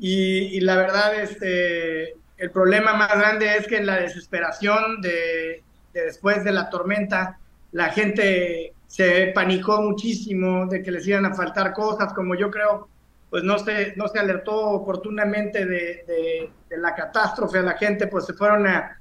[0.00, 6.00] y, la verdad este, el problema más grande es que en la desesperación de, de
[6.02, 7.40] después de la tormenta,
[7.72, 12.88] la gente se panicó muchísimo de que les iban a faltar cosas, como yo creo
[13.30, 18.32] pues no se, no se alertó oportunamente de, la catástrofe a la gente, pues se
[18.32, 18.94] fueron a,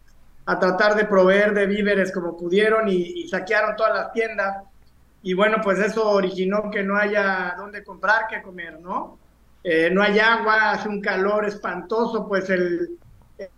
[0.46, 4.64] tratar de proveer de víveres como pudieron y, saquearon todas las tiendas.
[5.24, 9.18] Y bueno, pues eso originó que no haya dónde comprar, qué comer, ¿no?
[9.64, 12.98] Eh, no hay agua, hace un calor espantoso, pues el,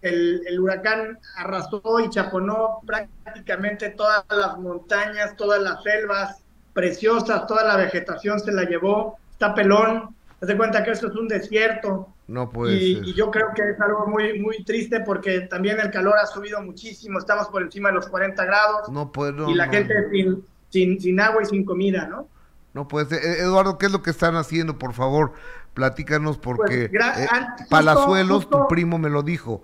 [0.01, 7.63] el, el, huracán arrasó y chaponó prácticamente todas las montañas, todas las selvas preciosas, toda
[7.63, 12.07] la vegetación se la llevó, está pelón, Haz cuenta que esto es un desierto.
[12.27, 15.91] No puede y, y, yo creo que es algo muy, muy triste porque también el
[15.91, 17.19] calor ha subido muchísimo.
[17.19, 18.89] Estamos por encima de los 40 grados.
[18.89, 19.49] No puedo.
[19.49, 22.27] Y la gente sin, sin, sin, agua y sin comida, ¿no?
[22.73, 23.23] No puede ser.
[23.23, 24.77] Eh, Eduardo, ¿qué es lo que están haciendo?
[24.77, 25.33] Por favor,
[25.79, 27.27] platícanos porque pues, eh,
[27.69, 29.63] Palazuelos, tu primo, me lo dijo.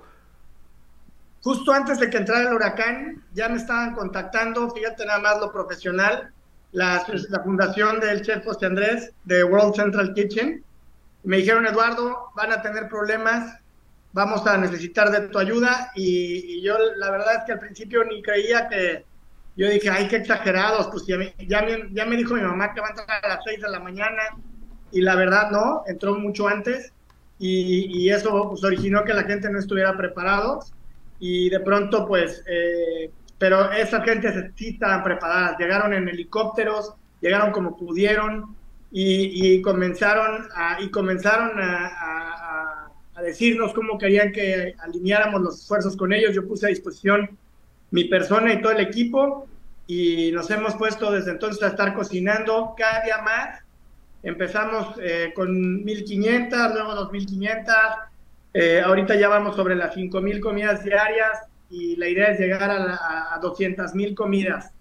[1.41, 5.51] justo antes de que entrara el huracán, ya me estaban contactando, fíjate nada más lo
[5.51, 6.31] profesional,
[6.71, 10.63] la, la fundación del chef José Andrés de World Central Kitchen.
[11.23, 13.59] Me dijeron, Eduardo, van a tener problemas,
[14.13, 15.91] vamos a necesitar de tu ayuda.
[15.95, 19.03] Y, yo la verdad es que al principio ni creía que,
[19.57, 22.87] yo dije, ay, qué exagerados, pues ya me, ya me, dijo mi mamá que va
[22.87, 24.21] a entrar a las 6 de la mañana
[24.95, 26.93] y la verdad no, entró mucho antes
[27.37, 30.71] y, eso pues, originó que la gente no estuviera preparados
[31.19, 37.51] y de pronto pues, eh, pero esa gente sí estaban preparadas, llegaron en helicópteros, llegaron
[37.51, 38.55] como pudieron
[38.89, 40.47] y, comenzaron
[40.79, 42.87] y comenzaron a,
[43.21, 46.33] decirnos cómo querían que alineáramos los esfuerzos con ellos.
[46.33, 47.37] Yo puse a disposición
[47.91, 49.47] mi persona y todo el equipo
[49.87, 53.64] y nos hemos puesto desde entonces a estar cocinando cada día más.
[54.25, 57.73] Empezamos eh, con 1.500, luego 2.500,
[58.55, 63.35] eh, ahorita ya vamos sobre las 5.000 comidas diarias y la idea es llegar a,
[63.35, 64.71] a 200.000 comidas.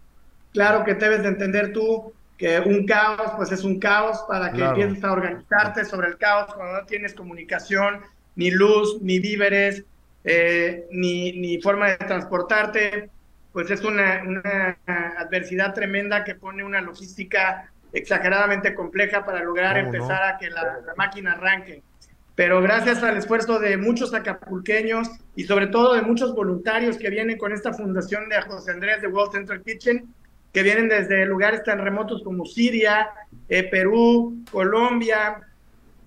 [0.53, 4.65] Claro que debes de entender tú que un caos pues es un caos para que
[4.65, 8.01] empieces a organizarte sobre el caos cuando no tienes comunicación,
[8.37, 9.85] ni luz, ni víveres,
[10.25, 13.11] eh, ni, ni, forma de transportarte,
[13.53, 14.79] pues es una, una,
[15.19, 21.33] adversidad tremenda que pone una logística exageradamente compleja para lograr empezar a que la máquina
[21.33, 21.83] arranque
[22.35, 27.39] pero gracias al esfuerzo de muchos acapulqueños y sobre todo de muchos voluntarios que vienen
[27.39, 30.13] con esta fundación de José Andrés de World Central Kitchen,
[30.53, 33.09] que vienen desde lugares tan remotos como Siria,
[33.49, 35.43] eh, Perú, Colombia,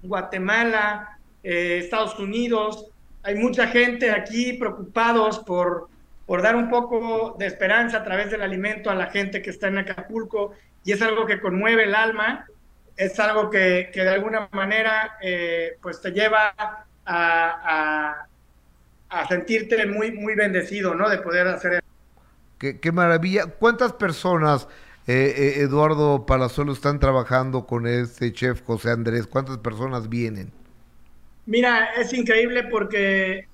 [0.04, 2.88] Guatemala, eh, Estados Unidos.
[3.24, 5.88] Hay mucha gente aquí preocupados por,
[6.28, 9.70] por dar un poco de esperanza a través del alimento a la gente que está
[9.70, 12.46] en Acapulco y es algo que conmueve el alma
[12.98, 16.54] es algo que, de alguna manera eh, pues te lleva
[17.06, 18.28] a,
[19.10, 21.10] a, sentirte muy, muy bendecido, ¿no?
[21.10, 21.84] De poder hacer eso.
[22.58, 23.46] Qué, qué maravilla.
[23.46, 24.68] ¿Cuántas personas,
[25.06, 29.28] eh, eh, Eduardo Palazuelo, están trabajando con este chef José Andrés?
[29.28, 30.52] ¿Cuántas personas vienen?
[31.46, 33.48] Mira, es increíble porque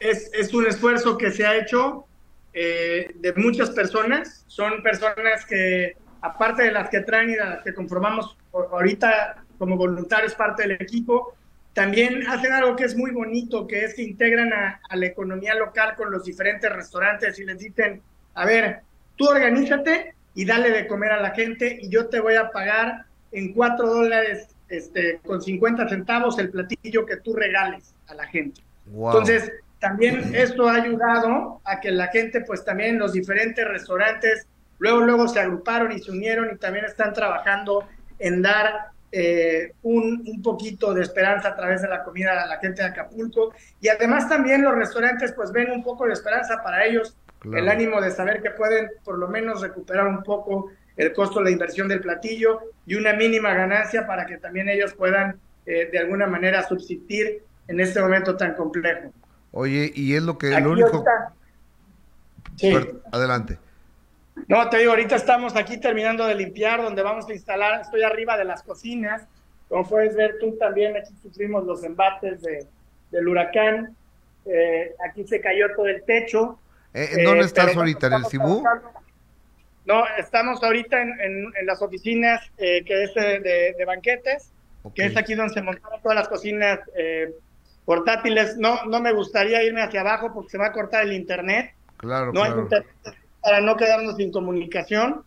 [0.00, 2.06] es, es, un esfuerzo que se ha hecho
[2.52, 4.44] de muchas personas.
[4.46, 9.76] Son personas que aparte de las que traen y de las que conformamos ahorita como
[9.76, 11.34] voluntarios parte del equipo,
[11.72, 15.94] también hacen algo que es muy bonito, que es que integran a, la economía local
[15.96, 18.02] con los diferentes restaurantes y les dicen,
[18.34, 18.80] a ver,
[19.16, 23.04] tú organízate y dale de comer a la gente y yo te voy a pagar
[23.32, 28.62] en cuatro dólares este, con 50 centavos el platillo que tú regales a la gente.
[28.86, 29.52] Entonces,
[29.88, 34.46] también esto ha ayudado a que la gente, pues también los diferentes restaurantes
[34.78, 37.86] Luego, luego se agruparon y se unieron y también están trabajando
[38.18, 42.58] en dar eh, un, un, poquito de esperanza a través de la comida a la
[42.58, 43.54] gente de Acapulco.
[43.80, 48.00] Y además también los restaurantes pues ven un poco de esperanza para ellos, el ánimo
[48.00, 51.86] de saber que pueden por lo menos recuperar un poco el costo de la inversión
[51.86, 56.66] del platillo y una mínima ganancia para que también ellos puedan eh, de alguna manera
[56.66, 59.12] subsistir en este momento tan complejo.
[59.52, 60.58] Oye, y es lo que...
[60.60, 61.04] lo único...
[62.56, 62.74] Sí.
[63.12, 63.58] Adelante.
[64.48, 68.36] No, te digo, ahorita estamos aquí terminando de limpiar, donde vamos a instalar, estoy arriba
[68.36, 69.26] de las cocinas.
[69.68, 72.66] Como puedes ver tú también, aquí sufrimos los embates de,
[73.10, 73.96] del huracán.
[74.44, 76.58] Eh, aquí se cayó todo el techo.
[76.94, 78.06] Eh, ¿En dónde eh, estás ahorita?
[78.06, 78.62] ¿En el Cibú?
[79.86, 84.50] No, estamos ahorita en, en, las oficinas que es de, de banquetes,
[84.94, 86.80] que es aquí donde se montaron todas las cocinas
[87.86, 88.58] portátiles.
[88.58, 91.72] No, no me gustaría irme hacia abajo porque se va a cortar el internet.
[91.96, 92.92] Claro, no Hay internet
[93.40, 95.22] para no quedarnos sin comunicación.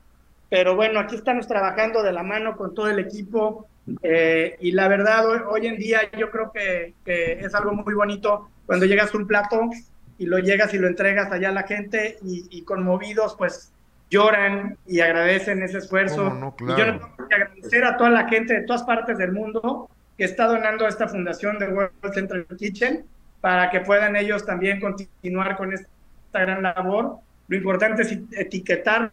[0.50, 3.68] Pero bueno, aquí estamos trabajando de la mano con todo el equipo
[4.04, 8.86] eh, y la verdad hoy, en día yo creo que, es algo muy bonito cuando
[8.86, 9.70] llegas a un plato
[10.18, 13.72] y lo llegas y lo entregas allá a la gente y, conmovidos pues
[14.10, 16.54] lloran y agradecen ese esfuerzo.
[16.60, 19.90] Y yo le tengo que agradecer a toda la gente de todas partes del mundo
[20.20, 23.06] que está donando a esta fundación de World Central Kitchen
[23.40, 25.88] para que puedan ellos también continuar con esta
[26.34, 29.12] gran labor lo importante es etiquetarlo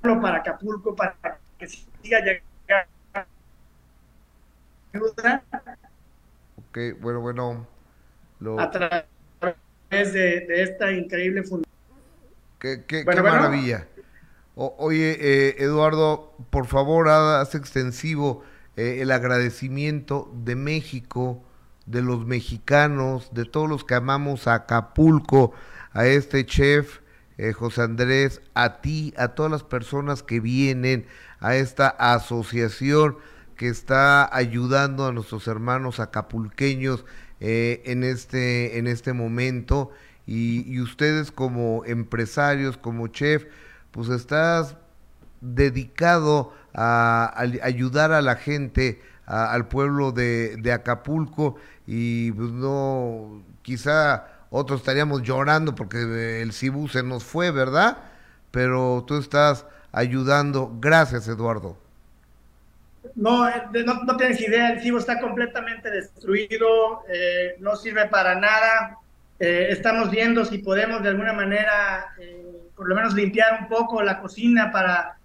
[0.00, 1.16] para Acapulco, para
[1.58, 2.88] que siga llegando.
[6.56, 7.66] Ok, bueno, bueno.
[8.58, 11.74] A través de, esta increíble fundación.
[12.60, 13.86] Qué, qué, maravilla.
[14.54, 18.44] oye, eh, Eduardo, por favor, haz extensivo
[18.76, 21.42] eh, el agradecimiento de México,
[21.86, 25.52] de los mexicanos, de todos los que amamos a Acapulco,
[25.92, 27.00] a este chef
[27.36, 31.06] eh, José Andrés, a ti, a todas las personas que vienen
[31.40, 33.16] a esta asociación
[33.56, 37.04] que está ayudando a nuestros hermanos acapulqueños
[37.40, 39.90] eh, en, este, en este momento.
[40.26, 43.44] Y, ustedes como empresarios, como chef,
[43.90, 44.76] pues estás
[45.44, 54.80] dedicado a, ayudar a la gente, al pueblo de, Acapulco y pues no, quizá otros
[54.80, 57.98] estaríamos llorando porque el Cibú se nos fue, ¿verdad?
[58.50, 60.76] Pero tú estás ayudando.
[60.80, 61.76] Gracias, Eduardo.
[63.14, 68.98] No, eh, no, tienes idea, el Cibo está completamente destruido, eh, no sirve para nada.
[69.38, 72.14] Eh, estamos viendo si podemos de alguna manera,
[72.74, 75.18] por lo menos limpiar un poco la cocina para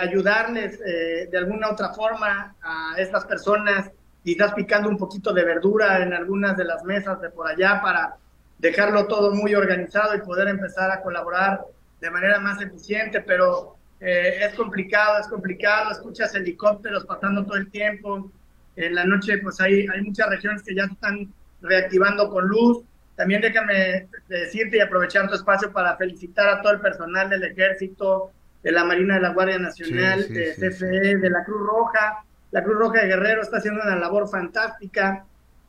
[0.00, 3.90] ayudarles de alguna otra forma a estas personas.
[4.24, 8.16] Quizás picando un poquito de verdura en algunas de las mesas de por allá para
[8.58, 11.60] dejarlo todo muy organizado y poder empezar a colaborar
[12.00, 17.70] de manera más eficiente, pero eh, es complicado, es complicado, escuchas helicópteros pasando todo el
[17.70, 18.30] tiempo.
[18.76, 22.84] En la noche, pues hay, hay muchas regiones que ya están reactivando con luz.
[23.16, 28.30] También déjame decirte y aprovechar tu espacio para felicitar a todo el personal del Ejército,
[28.62, 32.24] de la Marina de la Guardia Nacional, de CFE, de la Cruz Roja.
[32.50, 35.24] La Cruz Roja de Guerrero está haciendo una labor fantástica.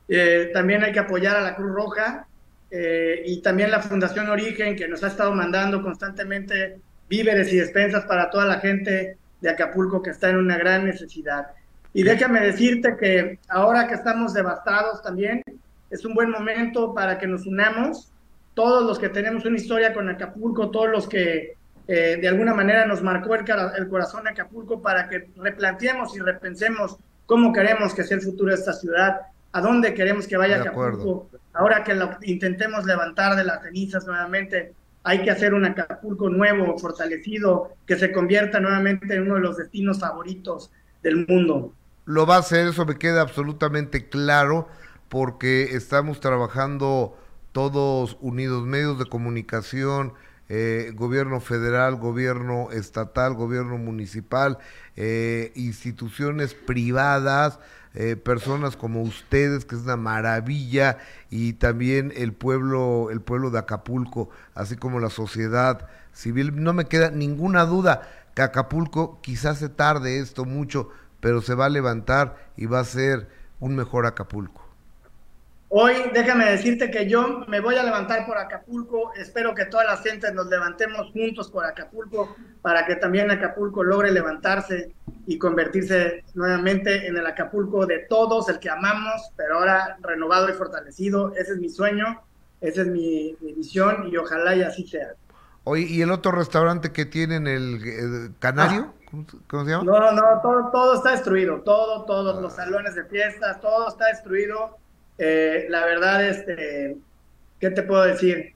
[0.08, 2.26] Eh, también hay que apoyar a la Cruz Roja
[2.72, 8.06] eh, y también la Fundación Origen, que nos ha estado mandando constantemente víveres y despensas
[8.06, 11.48] para toda la gente de Acapulco que está en una gran necesidad.
[11.94, 15.44] Y déjame decirte que ahora que estamos devastados también,
[15.90, 18.12] es un buen momento para que nos unamos,
[18.54, 21.54] todos los que tenemos una historia con Acapulco, todos los que
[21.92, 23.44] eh, de alguna manera nos marcó el,
[23.76, 28.52] el corazón de Acapulco, para que replanteemos y repensemos cómo queremos que sea el futuro
[28.52, 29.22] de esta ciudad,
[29.52, 34.76] a dónde queremos que vaya Acapulco, ahora que lo intentemos levantar de las cenizas nuevamente,
[35.02, 39.58] hay que hacer un Acapulco nuevo, fortalecido, que se convierta nuevamente en uno de los
[39.58, 40.70] destinos favoritos
[41.02, 41.74] del mundo.
[42.06, 44.68] Lo va a hacer, eso me queda absolutamente claro,
[45.10, 47.18] porque estamos trabajando
[47.52, 50.14] todos unidos, medios de comunicación,
[50.50, 54.58] eh, gobierno federal, gobierno estatal, gobierno municipal,
[54.96, 57.60] eh, instituciones privadas,
[57.94, 60.98] eh, personas como ustedes, que es una maravilla,
[61.30, 66.62] y también el pueblo, el pueblo de Acapulco, así como la sociedad civil.
[66.62, 71.66] No me queda ninguna duda que Acapulco quizás se tarde esto mucho, pero se va
[71.66, 74.69] a levantar y va a ser un mejor Acapulco.
[75.72, 79.98] Hoy déjame decirte que yo me voy a levantar por Acapulco, espero que toda la
[79.98, 84.96] gente nos levantemos juntos por Acapulco para que también Acapulco logre levantarse
[85.28, 90.54] y convertirse nuevamente en el Acapulco de todos, el que amamos, pero ahora renovado y
[90.54, 91.36] fortalecido.
[91.36, 92.20] Ese es mi sueño,
[92.62, 95.10] esa es mi, visión y ojalá y así sea.
[95.66, 98.92] Oye, ¿y el otro restaurante que tienen, el, Canario?
[98.92, 99.34] Ah.
[99.48, 99.84] ¿Cómo, se llama?
[99.84, 104.79] No, no, todo, todo está destruido, todo, todos los salones de fiestas, todo está destruido
[105.20, 106.98] eh, la verdad, este,
[107.60, 108.54] ¿qué te puedo decir?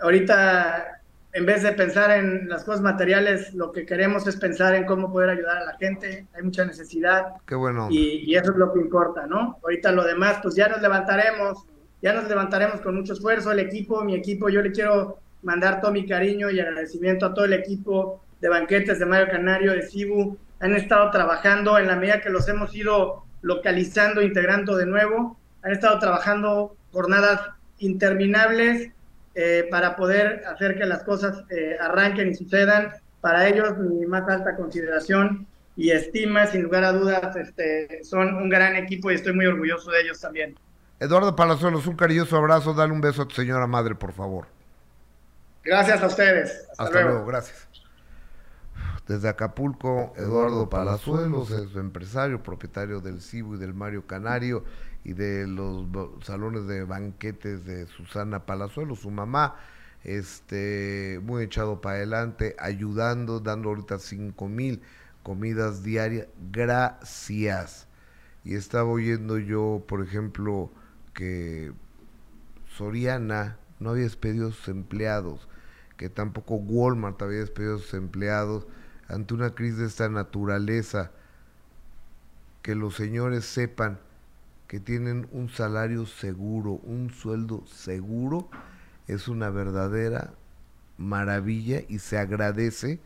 [0.00, 1.00] Ahorita,
[1.32, 5.10] en vez de pensar en las cosas materiales, lo que queremos es pensar en cómo
[5.10, 6.26] poder ayudar a la gente.
[6.34, 7.36] Hay mucha necesidad.
[7.46, 7.88] Qué bueno.
[7.90, 9.58] Y, eso es lo que importa, ¿no?
[9.62, 11.64] Ahorita lo demás, pues ya nos levantaremos,
[12.02, 13.50] ya nos levantaremos con mucho esfuerzo.
[13.50, 17.46] El equipo, mi equipo, yo le quiero mandar todo mi cariño y agradecimiento a todo
[17.46, 20.36] el equipo de banquetes de Mario Canario, de Cibu.
[20.60, 25.38] Han estado trabajando en la medida que los hemos ido localizando, integrando de nuevo
[25.68, 27.42] han estado trabajando jornadas
[27.78, 28.90] interminables
[29.34, 32.92] eh, para poder hacer que las cosas eh, arranquen y sucedan.
[33.20, 38.48] Para ellos, mi más alta consideración y estima, sin lugar a dudas, este, son un
[38.48, 40.56] gran equipo y estoy muy orgulloso de ellos también.
[41.00, 44.46] Eduardo Palazuelos, un cariñoso abrazo, dale un beso a tu señora madre, por favor.
[45.62, 46.66] Gracias a ustedes.
[46.78, 47.26] Hasta, luego.
[47.26, 47.68] gracias.
[49.06, 54.64] Desde Acapulco, Eduardo Palazuelos es empresario, propietario del Cibo y del Mario Canario
[55.08, 55.86] y de los
[56.22, 59.56] salones de banquetes de Susana Palazuelo, su mamá,
[60.04, 64.82] este, muy echado para adelante, ayudando, dando ahorita cinco mil
[65.22, 66.26] comidas diarias.
[66.52, 67.88] Gracias.
[68.44, 70.70] Y estaba oyendo yo, por ejemplo,
[71.14, 71.72] que
[72.76, 75.48] Soriana no había despedido a sus empleados,
[75.96, 78.66] que tampoco Walmart había despedido a sus empleados
[79.08, 81.12] ante una crisis de esta naturaleza.
[82.60, 84.00] Que los señores sepan
[84.68, 88.50] que tienen un salario seguro, un sueldo seguro,
[89.08, 90.34] es una verdadera
[90.98, 93.00] maravilla y se agradece,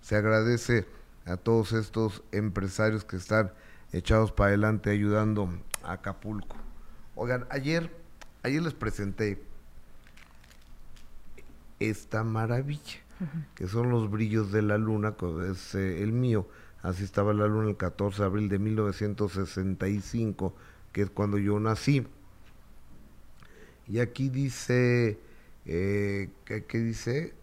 [0.00, 0.86] se agradece
[1.26, 3.52] a todos estos empresarios que están
[3.92, 5.50] echados para adelante ayudando
[5.82, 6.56] a Acapulco.
[7.16, 7.90] Oigan, ayer,
[8.44, 9.42] ayer les presenté
[11.80, 13.00] esta maravilla,
[13.56, 16.48] que son los brillos de la luna, que es eh, el mío,
[16.82, 20.54] así estaba la luna el 14 de abril de 1965
[20.98, 22.04] que es cuando yo nací.
[23.86, 25.16] Y aquí dice
[25.64, 27.34] eh, ¿qué, qué dice?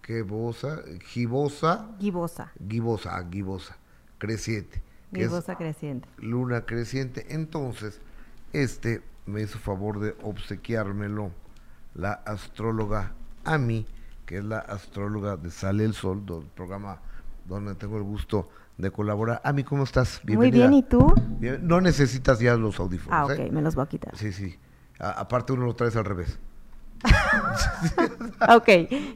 [0.00, 0.80] ¿Qué bosa?
[1.04, 1.90] Gibosa.
[2.00, 2.52] Gibosa.
[2.66, 3.76] Gibosa, ah, gibosa,
[4.16, 4.80] creciente.
[5.12, 6.08] Gibosa creciente.
[6.16, 7.26] luna creciente.
[7.34, 8.00] Entonces,
[8.54, 11.32] este me hizo favor de obsequiármelo
[11.94, 13.12] la astróloga
[13.44, 13.86] Ami,
[14.24, 17.02] que es la astróloga de Sale el Sol, del programa
[17.46, 18.48] donde tengo el gusto
[18.80, 19.40] de colaborar.
[19.44, 20.20] Ami, ¿cómo estás?
[20.24, 21.14] Muy bien, ¿y tú?
[21.38, 23.18] Bien, No necesitas ya los audífonos.
[23.18, 23.50] Ah, ok, ¿eh?
[23.52, 24.16] me los voy a quitar.
[24.16, 24.58] Sí, sí.
[24.98, 26.38] A- aparte uno lo traes al revés.
[28.48, 28.68] ok,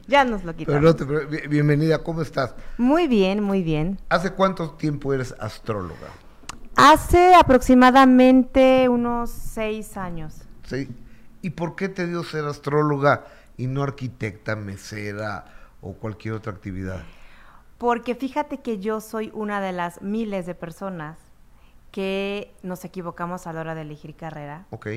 [0.07, 0.81] ya nos lo quitamos.
[0.81, 1.05] no te
[1.47, 2.55] bienvenida, ¿cómo estás?
[2.77, 3.99] Muy bien, muy bien.
[4.09, 6.07] ¿Hace cuánto tiempo eres astróloga?
[6.75, 10.41] Hace aproximadamente unos seis años.
[10.63, 10.89] ¿Sí?
[11.41, 15.45] ¿Y por qué te dio ser astróloga y no arquitecta, mesera
[15.81, 17.03] o cualquier otra actividad?
[17.77, 21.17] Porque fíjate que yo soy una de las miles de personas
[21.91, 24.65] que nos equivocamos a la hora de elegir carrera.
[24.69, 24.87] Ok,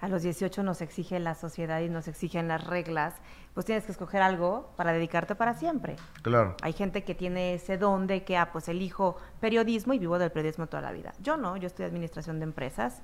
[0.00, 3.14] A los 18 nos exige la sociedad y nos exigen las reglas.
[3.54, 5.94] Pues tienes que escoger algo para dedicarte para siempre.
[6.22, 6.56] claro.
[6.62, 10.32] Hay gente que tiene ese don de que, ah, pues elijo periodismo y vivo del
[10.32, 11.12] periodismo toda la vida.
[11.20, 13.02] Yo no, yo estudié administración de empresas,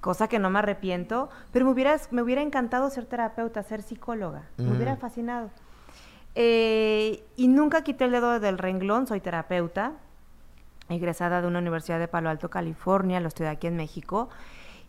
[0.00, 4.44] cosa que no me arrepiento, pero me hubiera, me hubiera encantado ser terapeuta, ser psicóloga,
[4.56, 5.50] me hubiera fascinado.
[6.34, 9.92] Eh, y nunca quité el dedo del renglón, soy terapeuta,
[10.88, 14.28] egresada de una universidad de Palo Alto, California, lo estudié aquí en México.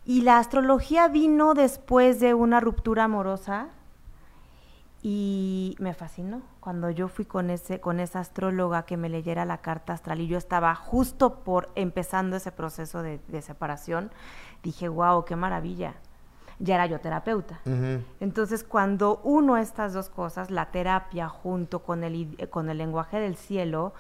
[0.06, 3.70] Y la astrología vino después de una ruptura amorosa
[5.08, 9.60] y me fascinó cuando yo fui con ese con esa astróloga que me leyera la
[9.60, 14.10] carta astral y yo estaba justo por empezando ese proceso de, de separación
[14.64, 15.94] dije wow qué maravilla
[16.60, 17.60] ya era yo terapeuta.
[18.20, 23.20] Entonces cuando uno estas dos cosas la terapia junto con el id- con el lenguaje
[23.20, 23.94] del cielo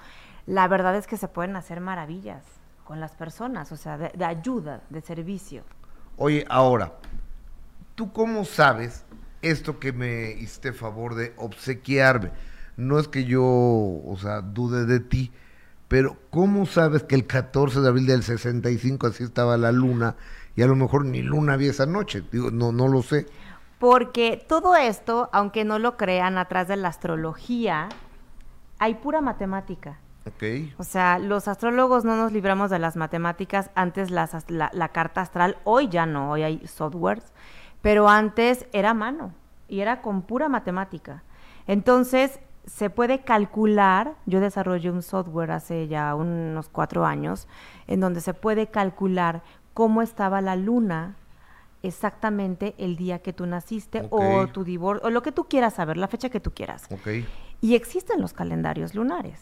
[0.45, 2.43] la verdad es que se pueden hacer maravillas
[2.84, 5.64] con las personas o sea de, de ayuda de servicio.
[6.18, 6.93] Oye, ahora,
[7.95, 9.03] ¿tú cómo sabes
[9.41, 12.32] esto que me hiciste favor de obsequiarme?
[12.78, 15.32] No es que yo, o sea, dude de ti,
[15.88, 20.16] pero ¿cómo sabes que el 14 de abril del 65 así estaba la luna
[20.56, 22.24] y a lo mejor ni luna había esa noche?
[22.32, 23.26] Digo, no, no lo sé.
[23.80, 27.89] Porque todo esto, aunque no lo crean, atrás de la astrología,
[28.80, 29.99] hay pura matemática.
[30.28, 33.70] Ok, O sea, los astrólogos no nos libramos de las matemáticas.
[33.76, 37.32] Antes las la, la carta astral, hoy ya no, hoy hay softwares,
[37.82, 39.34] pero antes era mano
[39.68, 41.24] y era con pura matemática.
[41.68, 47.47] Entonces, se puede calcular, yo desarrollé un software hace ya unos cuatro años,
[47.88, 49.43] en donde se puede calcular
[49.76, 51.17] cómo estaba la luna
[51.84, 55.97] exactamente el día que tú naciste o tu divorcio, o lo que tú quieras saber,
[55.97, 56.88] la fecha que tú quieras.
[57.61, 59.39] Y existen los calendarios lunares.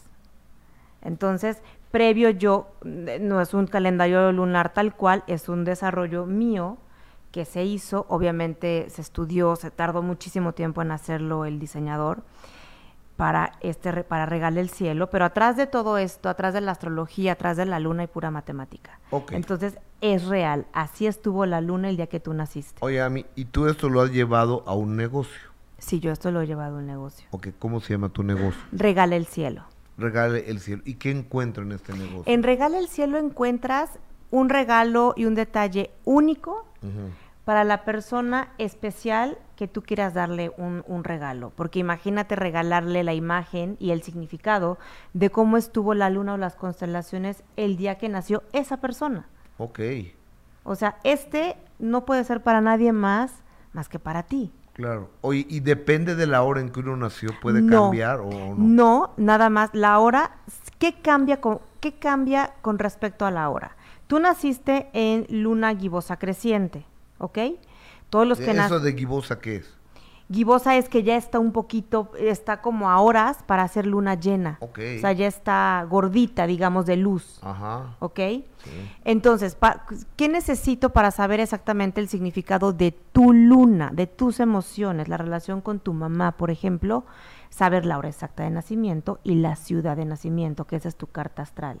[1.00, 1.62] Entonces,
[1.92, 6.78] previo yo, no es un calendario lunar tal cual, es un desarrollo mío
[7.30, 12.24] que se hizo, obviamente se estudió, se tardó muchísimo tiempo en hacerlo el diseñador
[13.16, 17.32] para este para regalar el cielo, pero atrás de todo esto, atrás de la astrología,
[17.32, 18.98] atrás de la luna hay pura matemática.
[19.30, 22.78] Entonces, es real, así estuvo la luna el día que tú naciste.
[22.80, 25.54] Oye, Ami, ¿y tú esto lo has llevado a un negocio?
[25.78, 27.26] Sí, yo esto lo he llevado a un negocio.
[27.30, 28.60] Ok, ¿cómo se llama tu negocio?
[28.72, 29.64] Regala el cielo.
[29.96, 30.82] Regale el cielo.
[30.84, 32.24] ¿Y qué encuentro en este negocio?
[32.26, 33.90] En Regala el Cielo encuentras
[34.30, 36.66] un regalo y un detalle único.
[37.44, 41.52] Para la persona especial que tú quieras darle un, un regalo.
[41.54, 44.78] Porque imagínate regalarle la imagen y el significado
[45.12, 49.26] de cómo estuvo la luna o las constelaciones el día que nació esa persona.
[49.58, 49.80] Ok,
[50.64, 53.32] O sea, este no puede ser para nadie más
[53.72, 54.52] más que para ti.
[54.72, 55.10] claro.
[55.20, 57.30] Oye, ¿y depende de la hora en que uno nació?
[57.42, 57.82] ¿Puede No.
[57.82, 58.54] cambiar o no?
[58.56, 59.70] No, nada más.
[59.74, 60.36] La hora,
[60.78, 63.76] ¿qué cambia con, qué cambia con respecto a la hora?
[64.06, 66.86] Tú naciste en luna gibosa creciente,
[67.18, 67.38] ¿ok?
[68.10, 69.74] Todos los que ¿Eso de gibosa qué es?
[70.32, 74.56] Gibosa es que ya está un poquito, está como a horas para hacer luna llena.
[74.60, 74.78] Ok.
[74.96, 77.38] O sea, ya está gordita, digamos, de luz.
[77.42, 77.96] Ajá.
[77.98, 78.16] ¿Ok?
[78.16, 78.44] Sí.
[79.04, 79.56] Entonces,
[80.16, 85.60] ¿qué necesito para saber exactamente el significado de tu luna, de tus emociones, la relación
[85.60, 87.04] con tu mamá, por ejemplo?
[87.50, 91.06] Saber la hora exacta de nacimiento y la ciudad de nacimiento, que esa es tu
[91.06, 91.80] carta astral.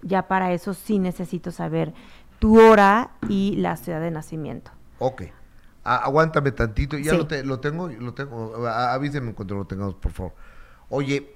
[0.00, 1.94] Ya para eso sí necesito saber
[2.38, 4.70] tu hora y la ciudad de nacimiento.
[4.98, 5.22] Ok.
[5.84, 6.96] A- aguántame tantito.
[6.98, 7.16] Ya Sí.
[7.18, 8.66] lo, te- lo tengo, lo tengo.
[8.66, 10.32] A- avísenme cuando lo tengamos, por favor.
[10.88, 11.34] Oye,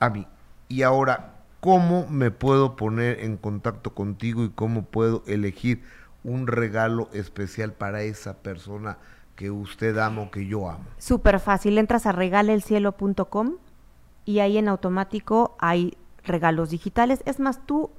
[0.00, 0.26] Ami,
[0.68, 5.82] y ahora, ¿cómo me puedo poner en contacto contigo y cómo puedo elegir
[6.22, 8.98] un regalo especial para esa persona
[9.34, 10.84] que usted ama o que yo amo?
[10.98, 13.54] Súper fácil, entras a regalelcielo.com
[14.24, 17.22] y ahí en automático hay regalos digitales.
[17.26, 17.90] Es más, tú,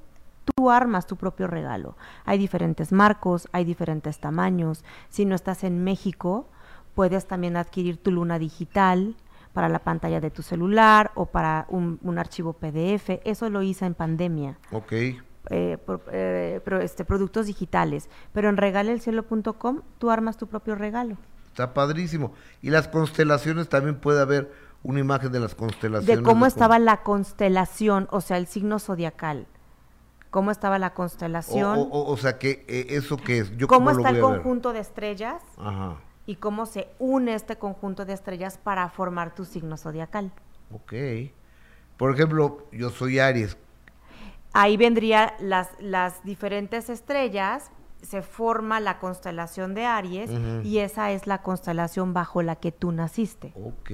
[0.54, 1.96] tú armas tu propio regalo.
[2.24, 4.84] Hay diferentes marcos, hay diferentes tamaños.
[5.08, 6.48] Si no estás en México,
[6.94, 9.16] puedes también adquirir tu luna digital
[9.52, 13.20] para la pantalla de tu celular o para un, un archivo PDF.
[13.24, 14.58] Eso lo hice en pandemia.
[14.70, 14.92] Ok.
[15.48, 18.08] Eh, por- eh, pro- este, productos digitales.
[18.32, 21.16] Pero en regalelcielo.com tú armas tu propio regalo.
[21.48, 22.32] Está padrísimo.
[22.62, 26.06] Y las constelaciones también puede haber una imagen de las constelaciones.
[26.18, 29.46] De cómo cómo- estaba la constelación, o sea, el signo zodiacal.
[30.30, 31.78] Cómo estaba la constelación.
[31.78, 33.56] o- o- o sea, que eh, ¿eso qué es?
[33.56, 34.22] ¿Yo cómo cómo lo está el ver?
[34.24, 35.96] conjunto de estrellas Ajá.
[36.26, 40.30] y cómo se une este conjunto de estrellas para formar tu signo zodiacal.
[40.72, 40.92] Ok.
[41.96, 43.56] Por ejemplo, yo soy Aries.
[44.52, 47.70] Ahí vendría las, las diferentes estrellas,
[48.02, 50.30] se forma la constelación de Aries
[50.64, 53.52] y esa es la constelación bajo la que tú naciste.
[53.56, 53.90] Ok.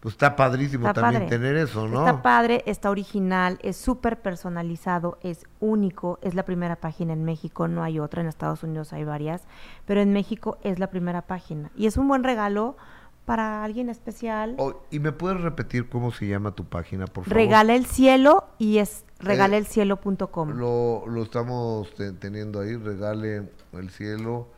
[0.00, 1.36] Pues está padrísimo Está también padre.
[1.38, 2.06] tener eso, ¿no?
[2.06, 7.66] Está padre, está original, es súper personalizado, es único, es la primera página en México,
[7.66, 9.42] no hay otra, en Estados Unidos hay varias,
[9.86, 11.70] pero en México es la primera página.
[11.76, 12.76] Y es un buen regalo
[13.24, 14.54] para alguien especial.
[14.58, 17.36] Oh, ¿Y me puedes repetir cómo se llama tu página, por favor?
[17.36, 20.50] Regala el cielo y es regalaelcielo.com.
[20.50, 24.48] Lo, lo estamos te- teniendo ahí, Regale el Cielo,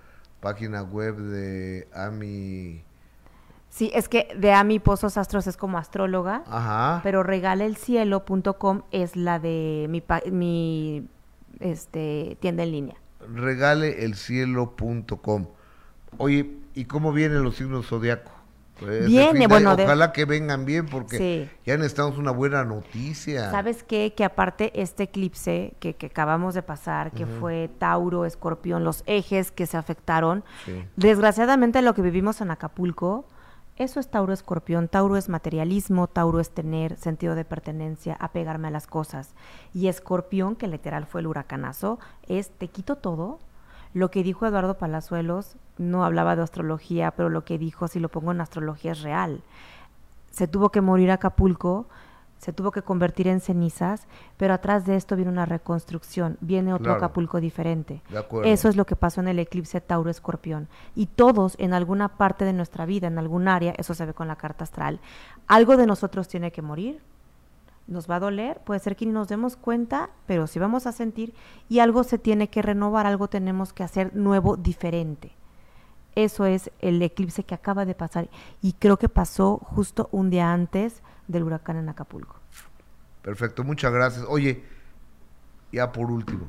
[0.41, 2.85] página web de Ami.
[3.71, 7.01] Sí, es que de Ami Pozos Astros es como astróloga, Ajá.
[7.03, 11.07] pero regalaelcielo.com es la de mi, pa- mi
[11.61, 12.97] este, tienda en línea.
[14.21, 15.47] regaleelcielo.com.
[16.19, 18.33] Oye, ¿y cómo vienen los signos zodiacos?
[18.81, 21.51] Pues, Viene, bueno, de- Ojalá que vengan bien porque Sí.
[21.67, 23.51] ya necesitamos una buena noticia.
[23.51, 24.15] ¿Sabes qué?
[24.17, 29.53] Que aparte este eclipse que, que acabamos de pasar, que fue Tauro, Escorpión, los ejes
[29.53, 30.83] que se afectaron, Sí.
[30.97, 33.27] desgraciadamente lo que vivimos en Acapulco,
[33.83, 34.89] eso es Tauro Escorpión.
[34.89, 39.35] Tauro es materialismo, Tauro es tener sentido de pertenencia, apegarme a las cosas.
[39.75, 43.39] Y Escorpión, que literal fue el huracanazo, es te quito todo.
[43.93, 48.09] Lo que dijo Eduardo Palazuelos, no hablaba de astrología, pero lo que dijo, si lo
[48.09, 49.43] pongo en astrología, es real
[50.31, 51.87] se tuvo que morir Acapulco,
[52.41, 54.07] se tuvo que convertir en cenizas,
[54.39, 56.97] pero atrás de esto viene una reconstrucción, viene otro Claro.
[56.97, 58.01] Acapulco diferente.
[58.45, 60.67] Eso es lo que pasó en el eclipse Tauro Escorpión.
[60.95, 64.27] Y todos en alguna parte de nuestra vida, en algún área, eso se ve con
[64.27, 65.01] la carta astral,
[65.49, 67.03] algo de nosotros tiene que morir.
[67.87, 70.93] Nos va a doler, puede ser que ni nos demos cuenta, pero sí vamos a
[70.93, 71.35] sentir
[71.69, 75.33] y algo se tiene que renovar, algo tenemos que hacer nuevo, diferente.
[76.15, 78.31] Eso es el eclipse que acaba de pasar
[78.63, 82.37] y creo que pasó justo un día antes del huracán en Acapulco.
[83.23, 84.25] Perfecto, muchas gracias.
[84.29, 84.63] Oye,
[85.73, 86.47] ya por último,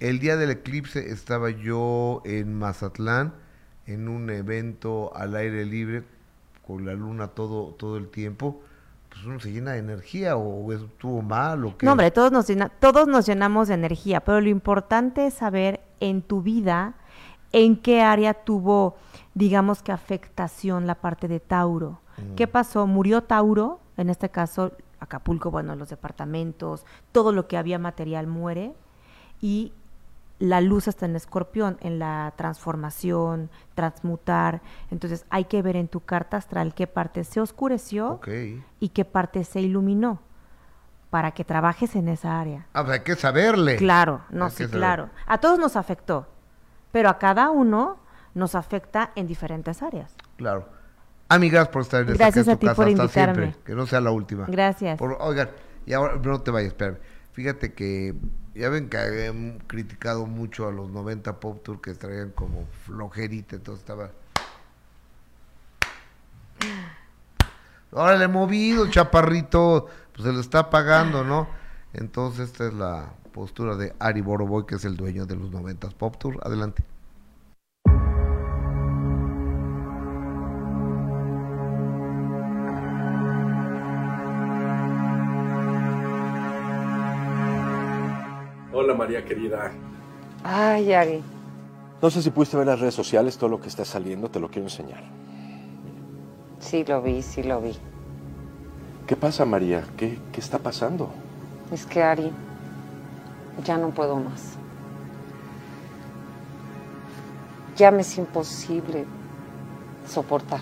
[0.00, 3.34] el día del eclipse estaba yo en Mazatlán
[3.86, 6.04] en un evento al aire libre
[6.66, 8.60] con la luna todo todo el tiempo.
[9.08, 11.86] Pues uno se llena de energía o estuvo mal o qué.
[11.86, 15.80] No, hombre, todos nos, llena- todos nos llenamos de energía, pero lo importante es saber
[16.00, 16.94] en tu vida
[17.52, 18.96] en qué área tuvo,
[19.32, 22.00] digamos que afectación la parte de Tauro.
[22.36, 22.86] ¿Qué pasó?
[22.86, 28.74] Murió Tauro, en este caso Acapulco, bueno, los departamentos, todo lo que había material muere
[29.40, 29.72] y
[30.38, 34.62] la luz está en escorpión, en la transformación, transmutar.
[34.90, 38.20] Entonces hay que ver en tu carta astral qué parte se oscureció
[38.80, 40.20] y qué parte se iluminó
[41.10, 42.66] para que trabajes en esa área.
[42.72, 43.76] Ah, pues hay que saberle.
[43.76, 45.10] Claro, no, Hay sí, claro.
[45.26, 46.26] A todos nos afectó,
[46.92, 47.98] pero a cada uno
[48.34, 50.14] nos afecta en diferentes áreas.
[50.36, 50.77] Claro.
[51.28, 53.34] Amigas por estar en esta Gracias a tu ti casa por hasta invitarme.
[53.42, 53.62] siempre.
[53.64, 54.46] Que no sea la última.
[54.48, 54.98] Gracias.
[54.98, 55.50] Por- oigan,
[55.86, 56.96] y ahora no te vayas, espérame.
[57.32, 58.14] Fíjate que
[58.54, 63.56] ya ven que habían criticado mucho a los 90 Pop Tour que traían como flojerita,
[63.56, 64.10] entonces estaba.
[67.92, 71.48] Ahora le he movido, chaparrito, pues se lo está pagando, ¿no?
[71.94, 75.88] Entonces esta es la postura de Ari Boroboy, que es el dueño de los 90
[75.90, 76.38] Pop Tour.
[76.42, 76.84] Adelante.
[88.80, 89.72] Hola María querida.
[90.44, 91.20] Ay, Ari.
[92.00, 94.48] No sé si pudiste ver las redes sociales, todo lo que está saliendo, te lo
[94.48, 95.02] quiero enseñar.
[96.60, 97.76] Sí lo vi, sí lo vi.
[99.08, 99.82] ¿Qué pasa María?
[99.96, 101.10] ¿Qué, qué está pasando?
[101.72, 102.30] Es que, Ari,
[103.64, 104.52] ya no puedo más.
[107.76, 109.06] Ya me es imposible
[110.06, 110.60] soportar.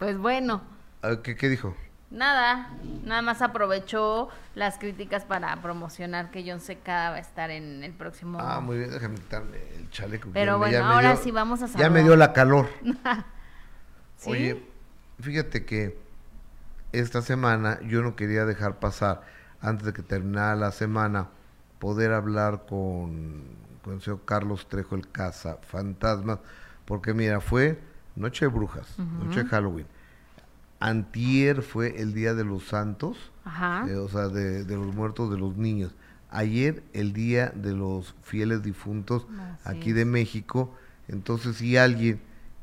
[0.00, 0.62] Pues bueno,
[1.22, 1.76] ¿Qué, qué dijo?
[2.10, 2.70] nada,
[3.04, 7.92] nada más aprovechó las críticas para promocionar que John Secada va a estar en el
[7.92, 8.38] próximo.
[8.40, 10.30] Ah, muy bien, déjame quitarme el chaleco.
[10.32, 11.90] Pero ya bueno, ya ahora dio- sí vamos a Ya saludar.
[11.92, 12.68] me dio la calor.
[14.16, 14.30] ¿Sí?
[14.30, 14.66] Oye,
[15.20, 15.98] fíjate que
[16.92, 19.22] esta semana yo no quería dejar pasar,
[19.60, 21.28] antes de que terminara la semana,
[21.78, 23.44] poder hablar con,
[23.84, 26.38] con el señor Carlos Trejo, el Casa Fantasmas,
[26.86, 27.78] porque mira, fue
[28.20, 29.86] Noche de Brujas, Noche de Halloween.
[30.78, 33.86] Antier fue el Día de los Santos, Ajá.
[33.88, 35.94] eh, o sea, de, de los muertos de los niños.
[36.30, 39.26] Ayer el Día de los Fieles Difuntos
[39.64, 40.74] Así aquí de México.
[41.08, 42.20] Entonces, si alguien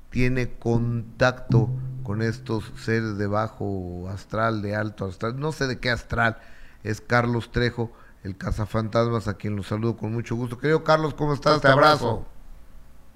[0.10, 1.70] tiene contacto
[2.03, 6.38] con estos seres de bajo astral, de alto astral, no sé de qué astral,
[6.84, 7.91] es Carlos Trejo,
[8.24, 10.58] el cazafantasmas, a quien los saludo con mucho gusto.
[10.58, 11.62] Querido Carlos, ¿cómo estás?
[11.62, 12.26] Te abrazo.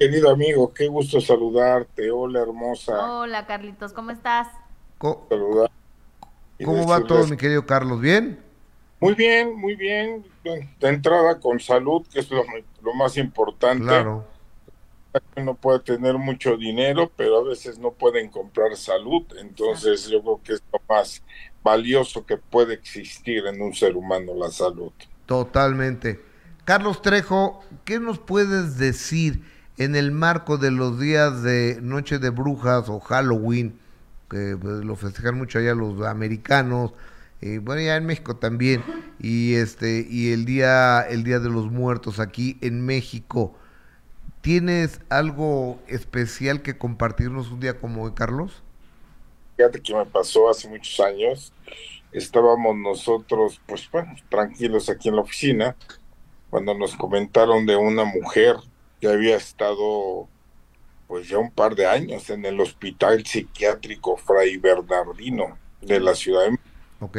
[0.02, 2.10] Querido amigo, qué gusto saludarte.
[2.10, 3.20] Hola, hermosa.
[3.20, 4.48] Hola, Carlitos, ¿cómo estás?
[4.98, 5.70] Co- Saludar.
[6.66, 8.02] ¿Cómo va todo, mi querido Carlos?
[8.02, 8.40] ¿Bien?
[9.00, 10.26] Muy bien, muy bien.
[10.44, 12.44] De entrada con salud, que es lo,
[12.82, 13.84] lo más importante.
[13.84, 14.26] Claro.
[15.38, 19.22] Uno puede tener mucho dinero, pero a veces no pueden comprar salud.
[19.40, 21.22] Entonces yo creo que es lo más
[21.62, 24.94] valioso que puede existir en un ser humano, la salud.
[25.28, 26.20] Totalmente.
[26.66, 29.51] Carlos Trejo, ¿qué nos puedes decir
[29.84, 33.80] en el marco de los días de Noche de Brujas o Halloween,
[34.30, 36.94] que pues, lo festejan mucho allá los americanos,
[37.42, 38.84] y bueno, ya en México también,
[39.20, 43.56] y este y el día el Día de los Muertos aquí en México?
[44.42, 48.62] ¿Tienes algo especial que compartirnos un día como hoy, Carlos?
[49.58, 51.54] Fíjate que me pasó hace muchos años.
[52.12, 55.76] Estábamos nosotros, pues bueno, tranquilos aquí en la oficina,
[56.52, 58.58] cuando nos comentaron de una mujer
[59.02, 60.30] que había estado,
[61.08, 66.44] pues ya un par de años en el hospital psiquiátrico Fray Bernardino de la Ciudad
[66.44, 66.70] de México.
[67.00, 67.18] ¿Ok?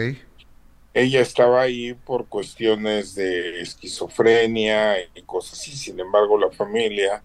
[0.94, 5.76] Ella estaba ahí por cuestiones de esquizofrenia y cosas así.
[5.76, 7.24] Sin embargo, la familia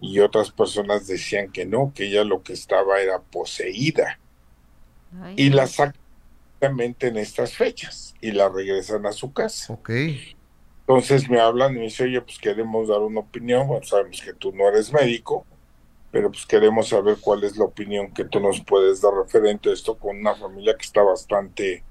[0.00, 4.20] y otras personas decían que no, que ella lo que estaba era poseída.
[5.20, 6.00] Ay, Y la sacan
[6.56, 9.72] exactamente en estas fechas y la regresan a su casa.
[9.72, 9.90] Ok.
[10.88, 13.66] Entonces me hablan y me dicen, oye, pues queremos dar una opinión.
[13.66, 15.44] Bueno, sabemos que tú no eres médico,
[16.12, 19.72] pero pues queremos saber cuál es la opinión que tú nos puedes dar referente a
[19.72, 21.82] esto con una familia que está bastante,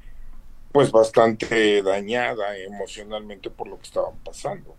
[0.72, 4.74] pues bastante dañada emocionalmente por lo que estaban pasando.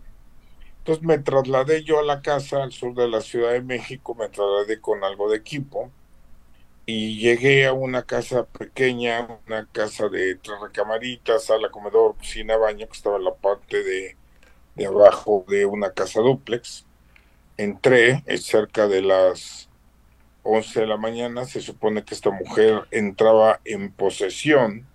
[0.79, 4.29] Entonces me trasladé yo a la casa al sur de la Ciudad de México, me
[4.29, 5.91] trasladé con algo de equipo
[6.89, 12.87] y llegué a una casa pequeña, una casa de tres recamaritas, sala, comedor, cocina, baño,
[12.87, 14.15] que estaba en la parte de,
[14.75, 16.85] de abajo de una casa dúplex.
[17.57, 19.69] Entré, es cerca de las
[20.43, 24.87] 11 de la mañana, se supone que esta mujer entraba en posesión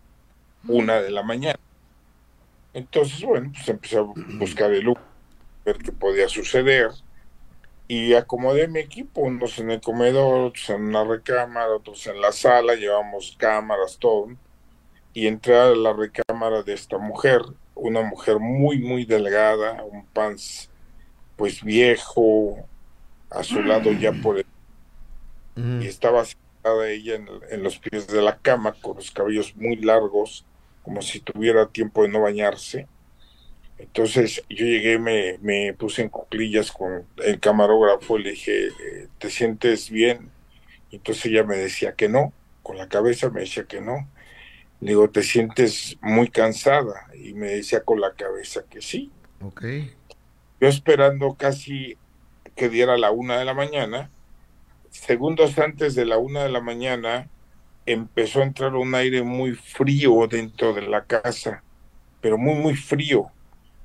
[0.66, 1.61] una de la mañana.
[2.72, 5.05] Entonces, bueno, pues empecé a buscar el lugar,
[5.66, 6.90] ver qué podía suceder
[7.89, 12.33] y acomodé mi equipo, unos en el comedor, otros en una recámara, otros en la
[12.33, 14.28] sala, llevamos cámaras, todo.
[15.12, 17.43] Y entré a la recámara de esta mujer,
[17.74, 20.70] una mujer muy, muy delgada, un pants
[21.37, 22.57] pues viejo,
[23.30, 24.47] a su lado ya por el...
[25.57, 25.83] Ujú.
[25.83, 29.76] Y estaba sentada ella en, en los pies de la cama con los cabellos muy
[29.76, 30.47] largos,
[30.83, 32.87] como si tuviera tiempo de no bañarse.
[33.83, 39.09] Entonces yo llegué, me, me puse en cuclillas con el camarógrafo y le dije, eh,
[39.18, 40.30] ¿te sientes bien?
[40.93, 44.09] Entonces ella me decía que no, con la cabeza me decía que no.
[44.80, 47.09] Le digo, ¿te sientes muy cansada?
[47.14, 49.11] Y me decía con la cabeza que sí.
[49.41, 49.64] Ok.
[50.61, 51.97] Yo esperando casi
[52.55, 54.11] que diera la una de la mañana,
[54.91, 57.28] segundos antes de la una de la mañana,
[57.85, 61.64] empezó a entrar un aire muy frío dentro de la casa,
[62.20, 63.33] pero muy, muy frío.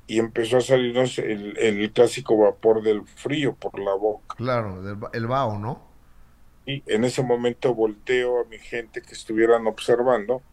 [0.08, 4.38] Y empezó a salirnos el, el clásico vapor del frío por la boca.
[4.38, 4.82] Claro,
[5.14, 5.82] el vaho, ¿no?
[6.66, 10.46] Y en ese momento volteo a mi gente que estuvieran observando,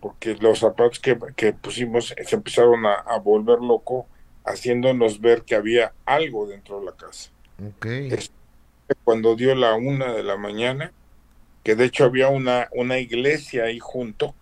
[0.00, 4.10] porque los zapatos que, que pusimos se empezaron a, a volver loco,
[4.44, 7.32] haciéndonos ver que había algo dentro de la casa.
[7.58, 7.86] Ok.
[8.08, 8.32] Es-
[9.04, 10.94] Cuando dio la una de la mañana,
[11.64, 14.38] que de hecho había una, una iglesia ahí junto,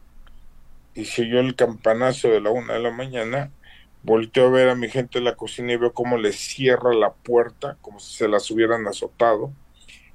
[0.95, 3.55] y se oyó el campanazo de la una de la mañana,
[4.03, 7.13] volteo a ver a mi gente en la cocina y veo cómo le cierra la
[7.15, 9.53] puerta, como si se las hubieran azotado.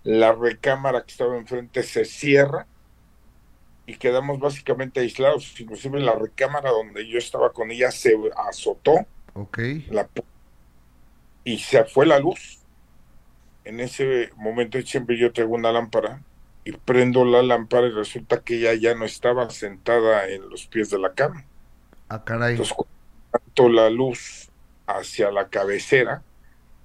[0.03, 2.67] La recámara que estaba enfrente se cierra
[3.85, 5.59] y quedamos básicamente aislados.
[5.59, 8.13] Inclusive la recámara donde yo estaba con ella se
[8.49, 9.59] azotó Ok.
[9.89, 10.09] la
[11.43, 12.59] y se fue la luz.
[13.65, 16.21] En ese momento siempre yo traigo una lámpara
[16.65, 20.89] y prendo la lámpara y resulta que ella ya no estaba sentada en los pies
[20.89, 21.45] de la cama.
[22.09, 22.51] Ah, caray.
[22.51, 22.75] Entonces,
[23.69, 24.51] la luz
[24.87, 26.23] hacia la cabecera,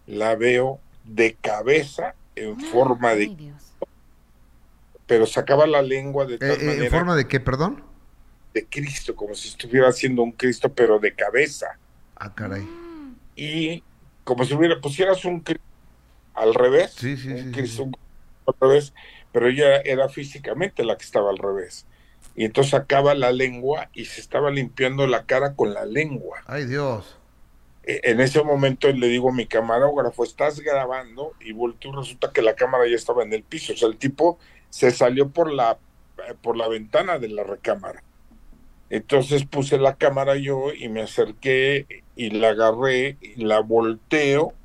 [0.06, 3.36] la veo de cabeza en forma Ay, de...
[3.36, 3.76] Dios.
[5.06, 7.82] Pero sacaba la lengua de Eh, tal eh, ¿En forma de qué, perdón?
[8.54, 11.78] de Cristo, como si estuviera haciendo un Cristo, pero de cabeza.
[12.16, 12.68] Ah, caray.
[13.36, 13.82] Y
[14.24, 15.64] como si hubiera, pusieras un Cristo
[16.34, 17.92] al revés, Sí, sí, un sí, Cristo sí.
[18.46, 18.94] al revés,
[19.32, 21.86] pero ella era físicamente la que estaba al revés.
[22.38, 26.40] Y entonces sacaba la lengua y se estaba limpiando la cara con la lengua.
[26.46, 27.18] Ay, Dios.
[27.82, 32.42] E- En ese momento le digo a mi camarógrafo, estás grabando y volteo resulta que
[32.42, 33.72] la cámara ya estaba en el piso.
[33.72, 34.38] O sea, el tipo
[34.70, 35.80] se salió por la,
[36.42, 38.04] por la ventana de la recámara.
[38.90, 44.56] Entonces puse la cámara yo y me acerqué y la agarré y la volteo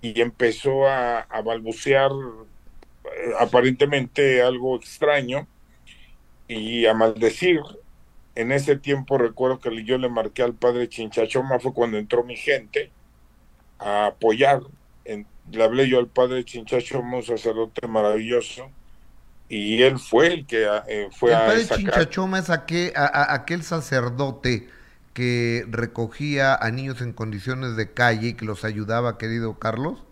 [0.00, 2.10] y empezó a, a balbucear
[3.04, 5.48] eh, aparentemente algo extraño
[6.52, 7.60] y a maldecir.
[8.34, 12.36] En ese tiempo recuerdo que yo le marqué al padre Chinchachoma, fue cuando entró mi
[12.36, 12.94] gente
[13.78, 14.62] a apoyar.
[15.04, 18.74] En- le hablé yo al padre Chinchachoma, un sacerdote maravilloso,
[19.48, 21.78] y él fue el que eh, fue el a padre sacar.
[21.78, 24.68] Chinchachoma es aquel, a- a- aquel sacerdote
[25.14, 30.02] que recogía a niños en condiciones de calle y que los ayudaba, querido Carlos.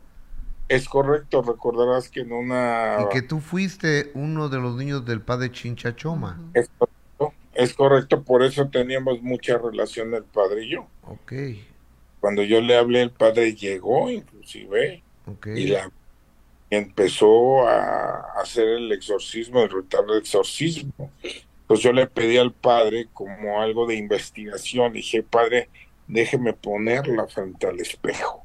[0.70, 2.98] Es correcto, recordarás que en una...
[3.00, 6.40] Y que tú fuiste uno de los niños del padre Chinchachoma.
[6.54, 10.86] Es correcto, es correcto, por eso teníamos mucha relación el padre y yo.
[11.02, 11.32] Ok,
[12.20, 15.48] Cuando yo le hablé, el padre llegó inclusive ok.
[15.56, 15.90] y la
[16.70, 21.10] empezó a hacer el exorcismo, el ritual del exorcismo.
[21.66, 25.68] Pues yo le pedí al padre como algo de investigación, dije, padre,
[26.06, 28.44] déjeme ponerla frente al espejo.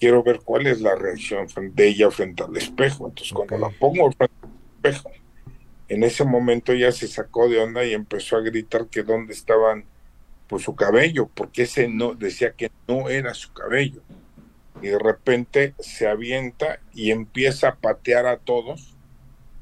[0.00, 3.06] Quiero ver cuál es la reacción de ella frente al espejo.
[3.06, 3.60] Entonces cuando Ok.
[3.60, 5.10] la pongo frente al espejo,
[5.88, 9.84] en ese momento ella se sacó de onda y empezó a gritar que dónde estaban
[10.46, 14.00] pues su cabello, porque ese no decía que no era su cabello
[14.82, 18.96] y de repente se avienta y empieza a patear a todos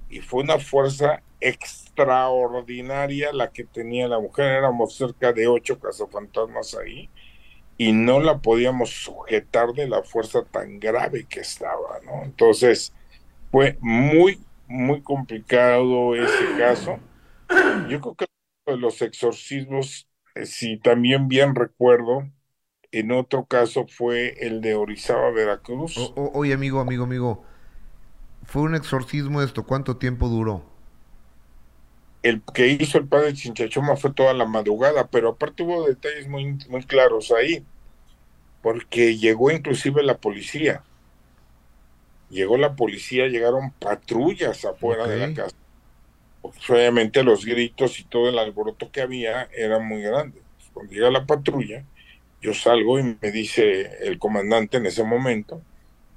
[0.09, 6.75] y fue una fuerza extraordinaria la que tenía la mujer, éramos cerca de ocho cazafantasmas
[6.75, 7.11] ahí
[7.79, 12.25] y no la podíamos sujetar de la fuerza tan grave que estaba, ¿no?
[12.25, 12.93] Entonces
[13.53, 16.99] fue muy, muy complicado ese caso.
[17.89, 18.27] Yo creo que
[18.77, 22.29] los exorcismos, eh, si también bien recuerdo,
[22.91, 26.13] en otro caso fue el de Orizaba, Veracruz.
[26.17, 27.45] Oye, amigo, amigo, amigo.
[28.43, 29.65] Fue un exorcismo esto.
[29.65, 30.65] ¿Cuánto tiempo duró?
[32.23, 36.59] El que hizo el padre Chinchachoma fue toda la madrugada, pero aparte hubo detalles muy,
[36.69, 37.65] muy claros ahí,
[38.63, 40.83] porque llegó inclusive la policía.
[42.31, 45.57] Llegó la policía, llegaron patrullas afuera de la casa.
[46.43, 50.43] Porque obviamente los gritos y todo el alboroto que había era muy grande.
[50.73, 51.85] Cuando llega la patrulla,
[52.41, 55.63] yo salgo y me dice el comandante en ese momento,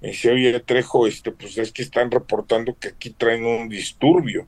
[0.02, 4.48] me dice, oye Trejo, este, pues es que están reportando que aquí traen un disturbio.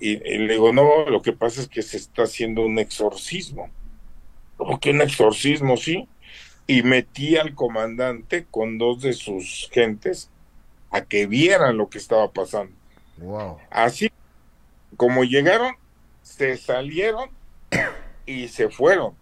[0.00, 3.70] Y, y le digo, no, lo que pasa es que se está haciendo un exorcismo.
[4.56, 5.76] ¿Cómo que un exorcismo?
[5.76, 6.08] Sí.
[6.66, 10.30] Y metí al comandante con dos de sus gentes
[10.90, 12.74] a que vieran lo que estaba pasando.
[13.18, 13.58] Wow.
[13.70, 14.10] Así
[14.96, 15.74] como llegaron,
[16.22, 17.30] se salieron
[18.24, 19.14] y se fueron.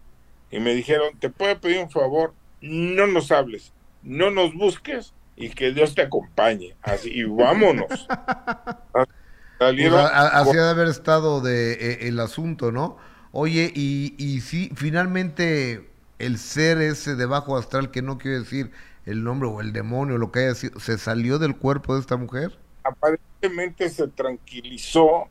[0.51, 5.51] Y me dijeron, te puedo pedir un favor, no nos hables, no nos busques y
[5.51, 6.77] que Dios te acompañe.
[6.83, 8.07] Así, y vámonos.
[9.67, 12.97] Salieron a- a- con- así ha de haber estado de, eh, el asunto, ¿no?
[13.33, 18.71] Oye, y, y sí, finalmente el ser ese de bajo astral, que no quiero decir
[19.07, 22.17] el nombre o el demonio, lo que haya sido, ¿se salió del cuerpo de esta
[22.17, 22.59] mujer?
[22.83, 25.31] aparentemente se tranquilizó.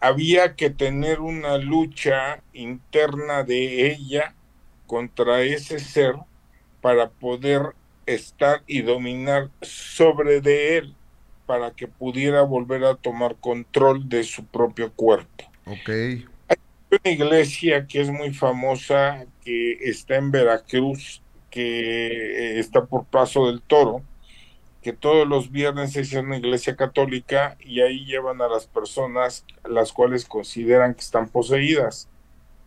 [0.00, 4.36] Había que tener una lucha interna de ella
[4.86, 6.14] contra ese ser
[6.82, 7.76] para poder
[8.06, 10.97] estar y dominar sobre de él
[11.48, 15.44] para que pudiera volver a tomar control de su propio cuerpo.
[15.64, 15.88] Ok.
[16.90, 23.46] una iglesia que es muy famosa, que está en Veracruz, que eh, está por Paso
[23.46, 24.02] del Toro,
[24.82, 29.94] que todos los viernes es una iglesia católica y ahí llevan a las personas las
[29.94, 32.10] cuales consideran que están poseídas.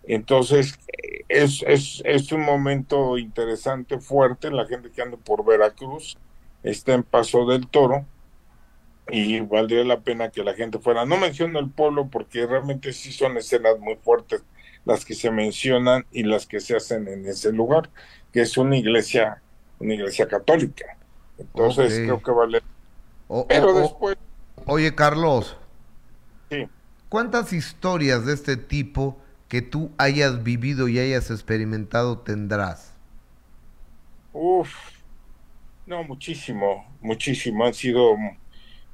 [0.05, 0.79] Entonces,
[1.29, 6.17] es, es, es un momento interesante, fuerte, la gente que anda por Veracruz
[6.63, 8.07] está en Paso del Toro
[9.11, 11.05] y valdría la pena que la gente fuera.
[11.05, 14.43] No menciono el pueblo porque realmente sí son escenas muy fuertes
[14.85, 17.91] las que se mencionan y las que se hacen en ese lugar,
[18.31, 19.43] que es una iglesia,
[19.79, 20.85] una iglesia católica.
[21.37, 22.61] Entonces creo que vale.
[23.27, 24.17] O- Pero después,
[24.65, 25.57] oye, Carlos,
[26.49, 26.67] sí,
[27.09, 32.95] ¿cuántas historias de este tipo que tú hayas vivido y hayas experimentado tendrás?
[34.33, 34.75] uff,
[35.85, 37.65] no, muchísimo, muchísimo.
[37.65, 38.15] Han sido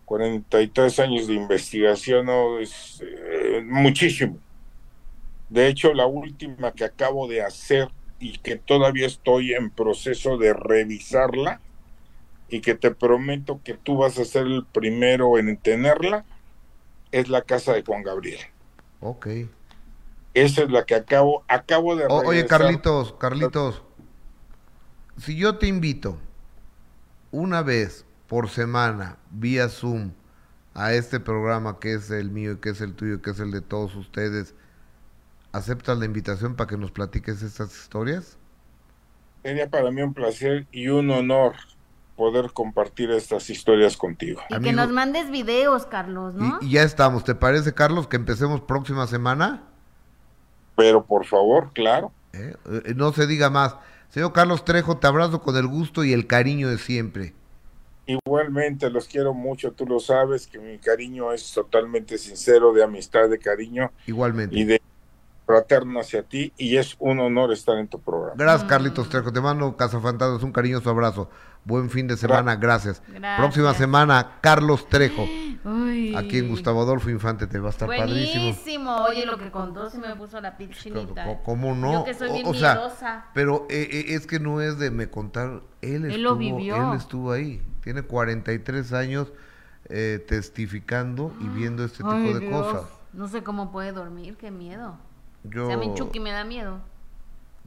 [0.07, 4.39] 43 años de investigación, no, es eh, muchísimo.
[5.49, 7.89] De hecho, la última que acabo de hacer
[8.19, 11.61] y que todavía estoy en proceso de revisarla
[12.49, 16.25] y que te prometo que tú vas a ser el primero en tenerla,
[17.11, 18.39] es la casa de Juan Gabriel.
[19.01, 19.27] Ok.
[20.33, 22.05] Esa es la que acabo, acabo de...
[22.05, 23.83] O- oye, Carlitos, Carlitos,
[25.17, 26.17] si yo te invito
[27.31, 30.11] una vez por semana vía Zoom
[30.73, 33.39] a este programa que es el mío y que es el tuyo y que es
[33.39, 34.53] el de todos ustedes,
[35.51, 38.37] ¿aceptas la invitación para que nos platiques estas historias?
[39.43, 41.55] Sería para mí un placer y un honor
[42.15, 44.41] poder compartir estas historias contigo.
[44.49, 46.59] Y que nos mandes videos, Carlos, ¿no?
[46.61, 49.63] Y, y ya estamos, ¿te parece, Carlos, que empecemos próxima semana?
[50.75, 52.55] Pero por favor, claro, ¿Eh?
[52.65, 53.75] Eh, no se diga más.
[54.09, 57.33] Señor Carlos Trejo, te abrazo con el gusto y el cariño de siempre.
[58.07, 63.29] Igualmente los quiero mucho, tú lo sabes, que mi cariño es totalmente sincero, de amistad,
[63.29, 64.57] de cariño Igualmente.
[64.57, 64.81] y de
[65.45, 68.33] fraterno hacia ti y es un honor estar en tu programa.
[68.35, 68.67] Gracias, Mm.
[68.67, 69.31] Carlitos Trejo.
[69.31, 71.29] Te mando, Cazafantasmas, un cariñoso abrazo.
[71.67, 73.03] Buen fin de semana, gracias.
[73.09, 73.37] Gracias.
[73.37, 75.23] Próxima semana, Carlos Trejo.
[75.65, 76.15] Uy.
[76.15, 78.43] Aquí en Gustavo Adolfo Infante te va a estar padrísimo.
[78.45, 78.95] Buenísimo.
[79.03, 81.29] Oye, lo que contó sí me puso la piel chinita.
[81.29, 81.39] ¿eh?
[81.43, 81.91] ¿Cómo no?
[81.91, 83.31] Yo que soy bien o sea.
[83.33, 85.61] Pero eh, eh, es que no es de me contar.
[85.81, 86.91] Él, Él estuvo, lo vivió.
[86.91, 87.61] Él estuvo ahí.
[87.81, 89.33] Tiene 43 años
[89.89, 92.65] eh, testificando y viendo este tipo Ay, de Dios.
[92.65, 92.89] cosas.
[93.11, 94.97] No sé cómo puede dormir, qué miedo.
[95.43, 96.79] Yo, O sea, mi Chucky me da miedo.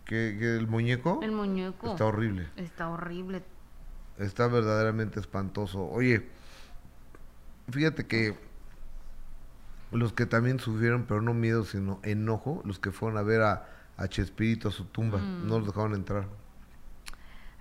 [0.07, 1.91] que, que el muñeco El muñeco.
[1.91, 2.49] está horrible.
[2.57, 3.43] Está horrible.
[4.21, 5.85] Está verdaderamente espantoso.
[5.89, 6.27] Oye,
[7.71, 8.37] fíjate que
[9.93, 13.67] los que también sufrieron, pero no miedo, sino enojo, los que fueron a ver a,
[13.97, 15.49] a Chespirito a su tumba, Mm.
[15.49, 16.27] no los dejaron entrar.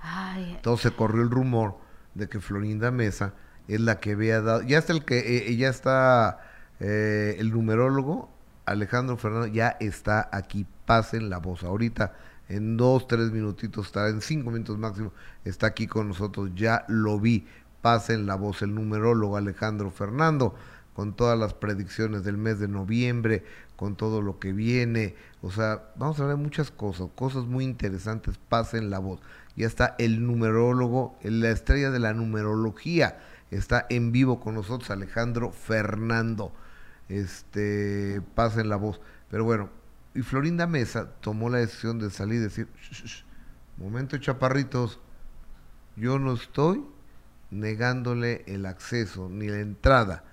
[0.02, 1.76] Ay, Entonces se corrió el rumor
[2.14, 3.34] de que Florinda Mesa
[3.68, 6.40] es la que había dado, ya está el que, eh, ya está
[6.80, 8.30] eh, el numerólogo,
[8.66, 11.64] Alejandro Fernando, ya está aquí, pasen la voz.
[11.64, 12.14] Ahorita,
[12.50, 15.14] en dos, tres minutitos, estará en cinco minutos máximo,
[15.46, 17.48] está aquí con nosotros, ya lo vi,
[17.82, 20.56] pasen la voz, el numerólogo Alejandro Fernando,
[20.94, 23.46] con todas las predicciones del mes de noviembre,
[23.76, 28.38] con todo lo que viene, o sea, vamos a hablar muchas cosas, cosas muy interesantes,
[28.50, 29.22] pasen la voz.
[29.56, 33.20] Ya está el numerólogo, la estrella de la numerología,
[33.52, 36.52] está en vivo con nosotros Alejandro Fernando.
[37.08, 39.00] Este, pasen la voz.
[39.30, 39.70] Pero bueno,
[40.14, 43.26] y Florinda Mesa tomó la decisión de salir y decir, "Shh, shh,
[43.78, 45.00] momento chaparritos,
[45.96, 46.84] yo no estoy
[47.52, 50.24] negándole el acceso ni la entrada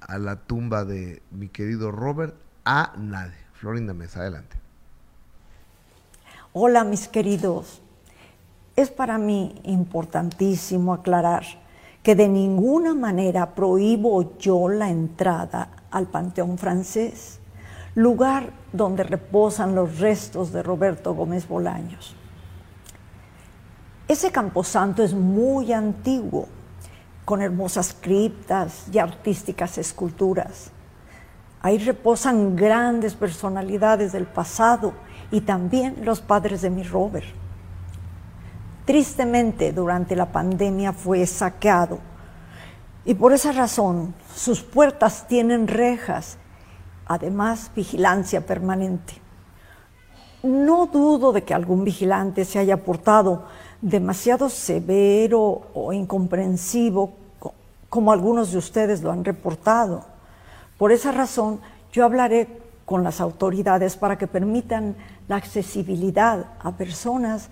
[0.00, 2.34] a la tumba de mi querido Robert
[2.64, 3.46] a nadie.
[3.54, 4.56] Florinda Mesa, adelante.
[6.52, 7.82] Hola mis queridos,
[8.76, 11.44] es para mí importantísimo aclarar
[12.02, 17.40] que de ninguna manera prohíbo yo la entrada al Panteón francés,
[17.96, 22.14] lugar donde reposan los restos de Roberto Gómez Bolaños.
[24.06, 26.46] Ese camposanto es muy antiguo,
[27.24, 30.70] con hermosas criptas y artísticas esculturas.
[31.62, 34.92] Ahí reposan grandes personalidades del pasado
[35.30, 37.26] y también los padres de mi Robert.
[38.84, 41.98] Tristemente, durante la pandemia fue saqueado
[43.06, 46.36] y por esa razón sus puertas tienen rejas,
[47.06, 49.14] además vigilancia permanente.
[50.42, 53.44] No dudo de que algún vigilante se haya portado
[53.80, 57.54] demasiado severo o incomprensivo, co-
[57.88, 60.04] como algunos de ustedes lo han reportado.
[60.78, 61.60] Por esa razón,
[61.92, 64.94] yo hablaré con las autoridades para que permitan
[65.26, 67.48] la accesibilidad a personas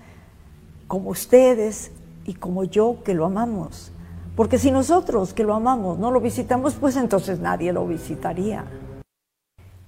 [0.87, 1.91] como ustedes
[2.25, 3.91] y como yo que lo amamos.
[4.37, 8.65] Porque si nosotros que lo amamos no lo visitamos, pues entonces nadie lo visitaría.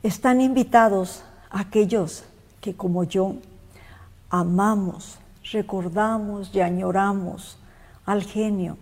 [0.07, 2.22] Están invitados aquellos
[2.61, 3.34] que como yo
[4.30, 5.18] amamos,
[5.50, 7.59] recordamos y añoramos
[8.04, 8.78] al genio,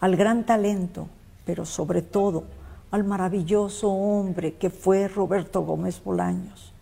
[0.00, 1.06] al gran talento,
[1.46, 2.42] pero sobre todo
[2.90, 6.72] al maravilloso hombre que fue Roberto Gómez Bolaños.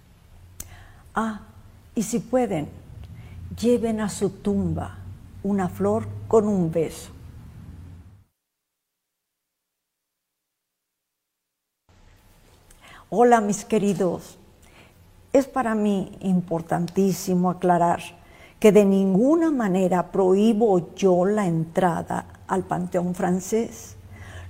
[1.14, 1.42] Ah,
[1.94, 2.70] y si pueden,
[3.60, 4.96] lleven a su tumba
[5.42, 7.10] una flor con un beso.
[13.08, 14.36] Hola mis queridos,
[15.32, 18.00] es para mí importantísimo aclarar
[18.58, 23.94] que de ninguna manera prohíbo yo la entrada al Panteón francés,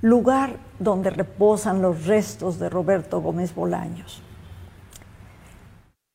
[0.00, 4.22] lugar donde reposan los restos de Roberto Gómez Bolaños.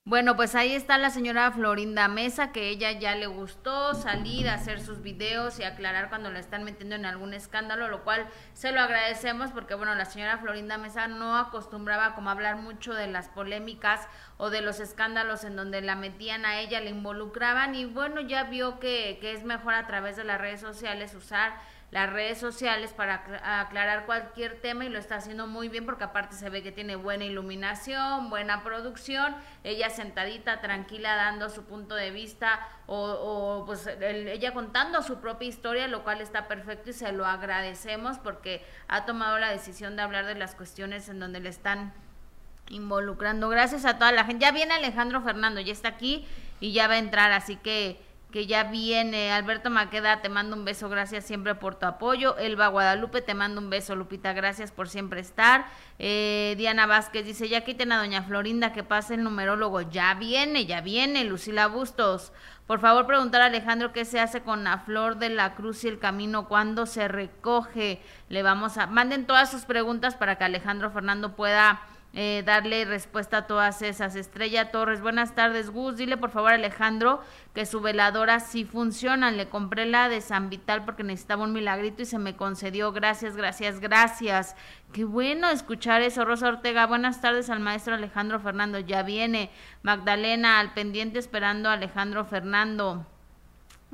[0.03, 4.55] Bueno, pues ahí está la señora Florinda Mesa, que ella ya le gustó salir a
[4.55, 8.71] hacer sus videos y aclarar cuando la están metiendo en algún escándalo, lo cual se
[8.71, 13.29] lo agradecemos porque, bueno, la señora Florinda Mesa no acostumbraba como hablar mucho de las
[13.29, 18.21] polémicas o de los escándalos en donde la metían a ella, le involucraban y, bueno,
[18.21, 21.53] ya vio que, que es mejor a través de las redes sociales usar
[21.91, 23.25] las redes sociales para
[23.59, 26.95] aclarar cualquier tema y lo está haciendo muy bien porque aparte se ve que tiene
[26.95, 29.35] buena iluminación, buena producción,
[29.65, 35.87] ella sentadita, tranquila, dando su punto de vista o, pues ella contando su propia historia,
[35.89, 40.25] lo cual está perfecto y se lo agradecemos porque ha tomado la decisión de hablar
[40.25, 41.93] de las cuestiones en donde le están
[42.69, 43.49] involucrando.
[43.49, 44.45] Gracias a toda la gente.
[44.45, 46.25] Ya viene Alejandro Fernando, ya está aquí
[46.61, 47.99] y ya va a entrar, así que
[48.31, 49.31] que ya viene.
[49.31, 52.37] Alberto Maqueda, te mando un beso, gracias siempre por tu apoyo.
[52.37, 55.65] Elba Guadalupe, te mando un beso, Lupita, gracias por siempre estar.
[55.99, 59.81] Eh, Diana Vázquez dice, ya quiten a doña Florinda que pase el numerólogo.
[59.81, 62.31] Ya viene, ya viene, Lucila Bustos.
[62.65, 65.89] Por favor, preguntar a Alejandro qué se hace con la flor de la cruz y
[65.89, 68.01] el camino, cuándo se recoge.
[68.29, 68.87] Le vamos a...
[68.87, 71.81] Manden todas sus preguntas para que Alejandro Fernando pueda
[72.13, 74.15] eh, darle respuesta a todas esas.
[74.15, 75.95] Estrella Torres, buenas tardes, Gus.
[75.95, 77.21] Dile por favor Alejandro
[77.53, 79.31] que su veladora sí funciona.
[79.31, 82.91] Le compré la de San Vital porque necesitaba un milagrito y se me concedió.
[82.91, 84.57] Gracias, gracias, gracias.
[84.91, 86.25] Qué bueno escuchar eso.
[86.25, 88.79] Rosa Ortega, buenas tardes al maestro Alejandro Fernando.
[88.79, 89.49] Ya viene.
[89.81, 93.05] Magdalena, al pendiente esperando a Alejandro Fernando.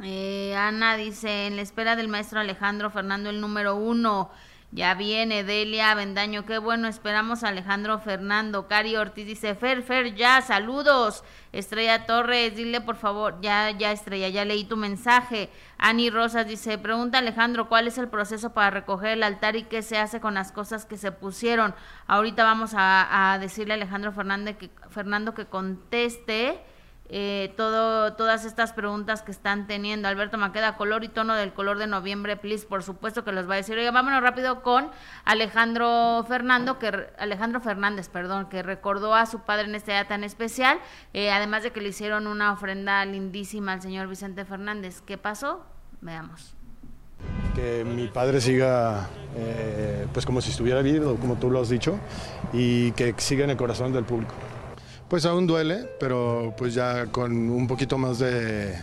[0.04, 4.32] Eh, Ana dice, en la espera del maestro Alejandro Fernando, el número uno.
[4.72, 8.68] Ya viene Delia Vendaño, qué bueno, esperamos a Alejandro Fernando.
[8.68, 11.24] Cari Ortiz dice, Fer, Fer, ya, saludos.
[11.54, 15.50] Estrella Torres, dile por favor, ya, ya Estrella, ya leí tu mensaje.
[15.78, 19.82] Ani Rosas dice, pregunta Alejandro, ¿cuál es el proceso para recoger el altar y qué
[19.82, 21.74] se hace con las cosas que se pusieron?
[22.06, 26.60] Ahorita vamos a, a decirle a Alejandro Fernández que, Fernando que conteste
[27.10, 30.08] eh, todo, todas estas preguntas que están teniendo.
[30.08, 33.54] Alberto Maqueda, color y tono del color de noviembre, please, por supuesto que los va
[33.54, 33.78] a decir.
[33.78, 34.90] Oiga, vámonos rápido con
[35.24, 40.24] Alejandro Fernando, que Alejandro Fernández, perdón, que recordó a su padre en este día tan
[40.24, 40.80] especial,
[41.14, 45.02] eh, además de que le hicieron una ofrenda lindísima al señor Vicente Fernández.
[45.02, 45.66] ¿Qué pasó?
[46.02, 46.56] Veamos.
[47.56, 51.98] Que mi padre siga, eh, pues como si estuviera vivo, como tú lo has dicho,
[52.54, 54.36] y que siga en el corazón del público.
[55.10, 58.78] Pues aún duele, pero pues ya con un poquito más de,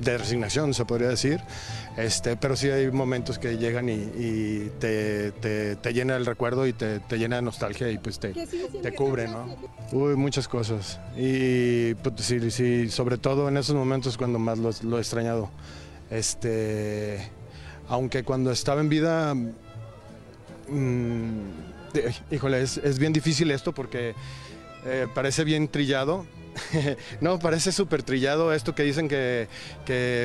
[0.00, 1.40] resignación, se podría decir.
[1.96, 7.00] Este, pero sí hay momentos que llegan y, te, te, llena el recuerdo y te,
[7.10, 9.56] llena de nostalgia y pues te, te cubre, ¿no?
[9.90, 11.00] Uy, muchas cosas.
[11.16, 15.50] Y pues, sí, sí, sobre todo en esos momentos cuando más lo, he extrañado.
[16.10, 17.28] Este,
[17.88, 19.34] aunque cuando estaba en vida,
[20.68, 21.38] mm,
[22.30, 24.14] híjole, es, es bien difícil esto porque
[24.84, 26.26] eh, parece bien trillado.
[27.20, 29.48] no, parece súper trillado esto que dicen que,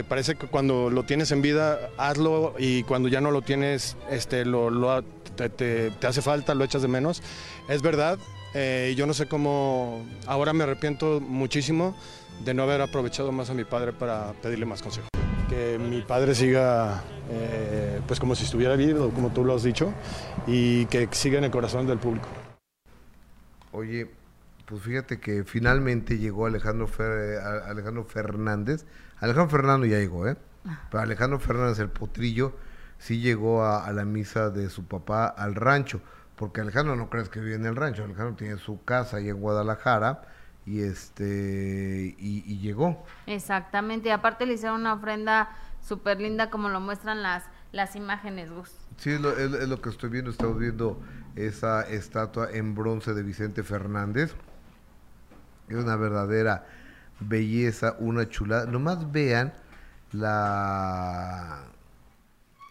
[0.07, 4.45] parece que cuando lo tienes en vida, hazlo y cuando ya no lo tienes, este,
[4.45, 5.03] lo,
[5.47, 7.24] te, hace falta, lo echas de menos.
[7.68, 8.20] Es verdad,
[8.53, 11.95] eh, yo no sé cómo, ahora me arrepiento muchísimo
[12.43, 15.10] de no haber aprovechado más a mi padre para pedirle más consejos.
[15.49, 19.93] Que mi padre siga, eh, pues como si estuviera vivo, como tú lo has dicho,
[20.45, 22.28] y que siga en el corazón del público.
[23.72, 24.07] Oye,
[24.70, 26.88] pues fíjate que finalmente llegó Alejandro,
[27.65, 28.86] Alejandro Fernández.
[29.20, 30.38] Alejandro Fernando ya llegó, ¿eh?
[30.63, 30.88] Ah.
[30.91, 32.55] Pero Alejandro Fernández, el potrillo,
[32.99, 36.01] sí llegó a, la misa de su papá al rancho.
[36.36, 38.03] Porque Alejandro no crees que vive en el rancho.
[38.03, 40.22] Alejandro tiene su casa ahí en Guadalajara
[40.67, 43.03] y este y, llegó.
[43.26, 44.09] Exactamente.
[44.09, 45.49] Y aparte le hicieron una ofrenda
[45.82, 48.72] súper linda como lo muestran las, las imágenes, Gus.
[48.97, 50.30] Sí, es lo, es lo que estoy viendo.
[50.30, 51.01] Estamos viendo
[51.36, 54.36] esa estatua en bronce de Vicente Fernández
[55.70, 56.65] es una verdadera
[57.20, 58.65] belleza, una chulada.
[58.65, 59.53] Nomás vean
[60.11, 61.65] la,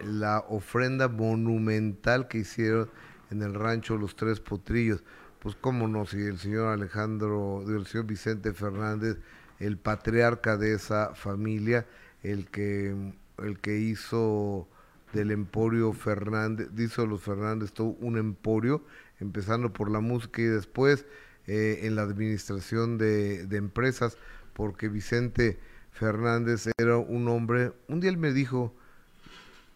[0.01, 2.91] la ofrenda monumental que hicieron
[3.31, 5.03] en el rancho Los Tres Potrillos.
[5.41, 9.19] Pues cómo no, si el señor Alejandro, el señor Vicente Fernández,
[9.61, 11.87] el patriarca de esa familia,
[12.23, 14.69] el que, el que hizo
[15.13, 18.83] del Emporio Fernández, hizo los Fernández todo un emporio,
[19.21, 21.07] empezando por la música y después
[21.49, 24.19] eh, en la administración de, empresas,
[24.53, 25.59] porque Vicente
[25.93, 28.75] Fernández era un hombre, un día él me dijo,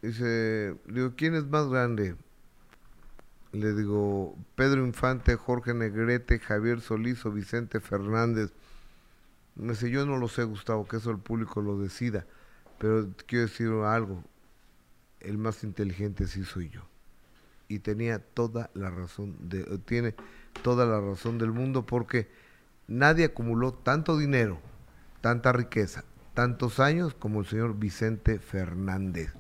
[0.03, 2.15] dice, digo, ¿quién es más grande?
[3.53, 8.53] Le digo, Pedro Infante, Jorge Negrete, Javier Solís o Vicente Fernández.
[9.55, 12.27] Me dice, yo no lo sé, Gustavo, que eso el público lo decida,
[12.79, 14.23] pero quiero decir algo,
[15.21, 16.83] el más inteligente sí soy yo.
[17.69, 20.15] Y tenía toda la razón, de, tiene
[20.63, 22.31] toda la razón del mundo porque
[22.87, 24.59] nadie acumuló tanto dinero,
[25.21, 29.33] tanta riqueza, tantos años como el señor Vicente Fernández.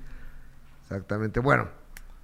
[0.82, 1.40] Exactamente.
[1.40, 1.68] Bueno,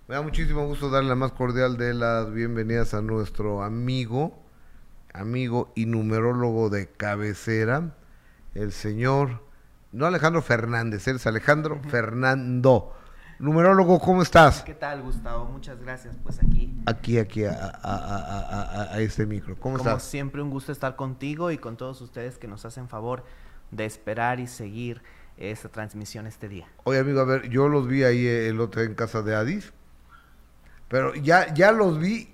[0.09, 4.43] me da muchísimo gusto darle la más cordial de las bienvenidas a nuestro amigo,
[5.13, 7.95] amigo y numerólogo de cabecera,
[8.55, 9.43] el señor,
[9.93, 12.98] no Alejandro Fernández, él es Alejandro Fernando.
[13.39, 14.63] Numerólogo, ¿cómo estás?
[14.63, 15.45] ¿Qué tal, Gustavo?
[15.45, 16.75] Muchas gracias, pues aquí.
[16.87, 17.95] Aquí, aquí, a, a,
[18.91, 19.55] a, a este micro.
[19.55, 20.03] ¿Cómo Como estás?
[20.03, 23.25] siempre, un gusto estar contigo y con todos ustedes que nos hacen favor
[23.71, 25.03] de esperar y seguir
[25.37, 26.67] esta transmisión este día.
[26.83, 29.73] Oye, amigo, a ver, yo los vi ahí el otro en casa de Adis,
[30.89, 32.33] pero ya, ya los vi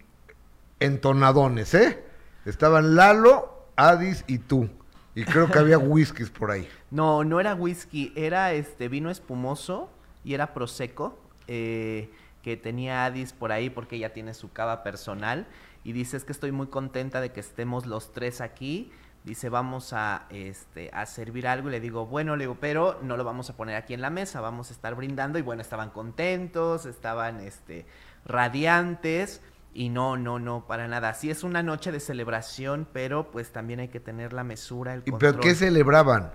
[0.80, 2.02] entonadones, ¿eh?
[2.46, 4.70] Estaban Lalo, Adis y tú.
[5.14, 6.66] Y creo que había whiskies por ahí.
[6.90, 9.90] No, no era whisky, era este vino espumoso
[10.24, 12.10] y era prosecco, eh,
[12.42, 15.46] que tenía Adis por ahí porque ella tiene su cava personal.
[15.82, 18.90] Y dice, es que estoy muy contenta de que estemos los tres aquí.
[19.22, 21.68] Dice, vamos a, este, a servir algo.
[21.68, 24.10] Y le digo, bueno, le digo, pero no lo vamos a poner aquí en la
[24.10, 25.38] mesa, vamos a estar brindando.
[25.38, 27.86] Y bueno, estaban contentos, estaban este,
[28.26, 29.40] radiantes.
[29.72, 31.14] Y no, no, no, para nada.
[31.14, 35.02] Sí es una noche de celebración, pero pues también hay que tener la mesura, el
[35.04, 35.32] ¿Y control.
[35.32, 36.32] pero qué celebraban?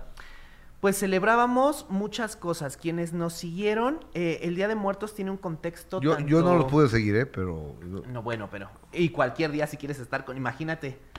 [0.80, 2.76] Pues celebrábamos muchas cosas.
[2.76, 6.00] Quienes nos siguieron, eh, el Día de Muertos tiene un contexto.
[6.00, 7.26] Yo, yo no los pude seguir, ¿eh?
[7.26, 7.76] Pero...
[8.08, 8.70] No, bueno, pero.
[8.92, 10.38] Y cualquier día, si quieres estar con.
[10.38, 11.09] Imagínate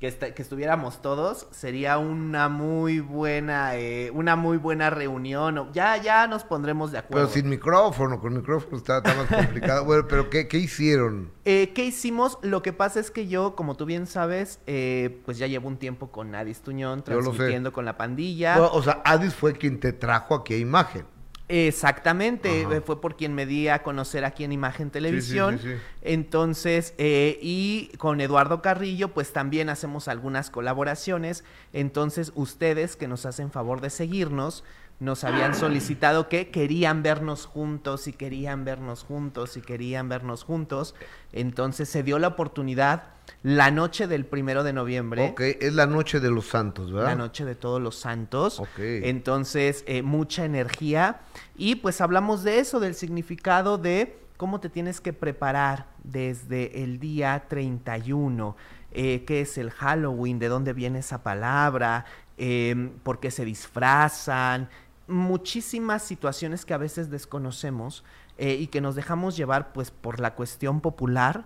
[0.00, 3.76] que, estuviéramos todos, sería una muy buena.
[3.76, 5.68] eh, una muy buena reunión.
[5.74, 7.26] Ya, ya nos pondremos de acuerdo.
[7.26, 9.84] Pero sin micrófono, con micrófono está, está más complicado.
[9.84, 11.30] bueno, pero ¿qué, qué hicieron?
[11.44, 12.38] Eh, ¿Qué hicimos?
[12.40, 15.76] Lo que pasa es que yo, como tú bien sabes, eh, pues ya llevo un
[15.76, 18.58] tiempo con Adis Tuñón, transmitiendo con la pandilla.
[18.58, 21.04] O sea, Adis fue quien te trajo aquí a imagen.
[21.52, 22.80] Exactamente, Ajá.
[22.80, 25.58] fue por quien me di a conocer aquí en Imagen Televisión.
[25.58, 25.74] sí, sí.
[26.02, 31.42] Entonces, eh, y con Eduardo Carrillo, pues también hacemos algunas colaboraciones.
[31.72, 34.62] Entonces, ustedes que nos hacen favor de seguirnos,
[35.00, 40.94] nos habían solicitado que querían vernos juntos y querían vernos juntos y querían vernos juntos.
[41.32, 43.04] Entonces se dio la oportunidad
[43.42, 45.30] la noche del primero de noviembre.
[45.30, 47.10] Ok, es la noche de los santos, ¿verdad?
[47.10, 48.60] La noche de todos los santos.
[48.60, 48.78] Ok.
[48.78, 51.20] Entonces, eh, mucha energía.
[51.56, 56.98] Y pues hablamos de eso, del significado de cómo te tienes que preparar desde el
[56.98, 58.56] día 31.
[58.92, 60.38] Eh, ¿Qué es el Halloween?
[60.38, 62.04] ¿De dónde viene esa palabra?
[62.36, 64.68] Eh, ¿Por qué se disfrazan?
[65.10, 68.04] Muchísimas situaciones que a veces desconocemos
[68.38, 71.44] eh, y que nos dejamos llevar pues por la cuestión popular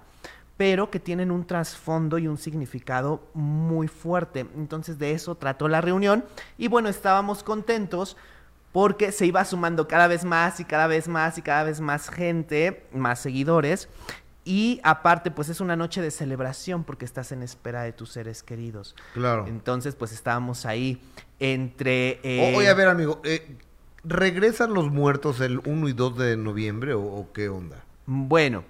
[0.57, 4.47] pero que tienen un trasfondo y un significado muy fuerte.
[4.55, 6.25] Entonces de eso trató la reunión
[6.57, 8.17] y bueno, estábamos contentos
[8.73, 12.09] porque se iba sumando cada vez más y cada vez más y cada vez más
[12.09, 13.89] gente, más seguidores.
[14.45, 18.43] Y aparte, pues es una noche de celebración porque estás en espera de tus seres
[18.43, 18.95] queridos.
[19.15, 19.47] Claro.
[19.47, 21.01] Entonces, pues estábamos ahí
[21.41, 22.21] entre...
[22.23, 23.57] Eh, oye, a ver, amigo, eh,
[24.05, 27.85] ¿regresan los muertos el 1 y 2 de noviembre o, o qué onda?
[28.07, 28.65] Bueno,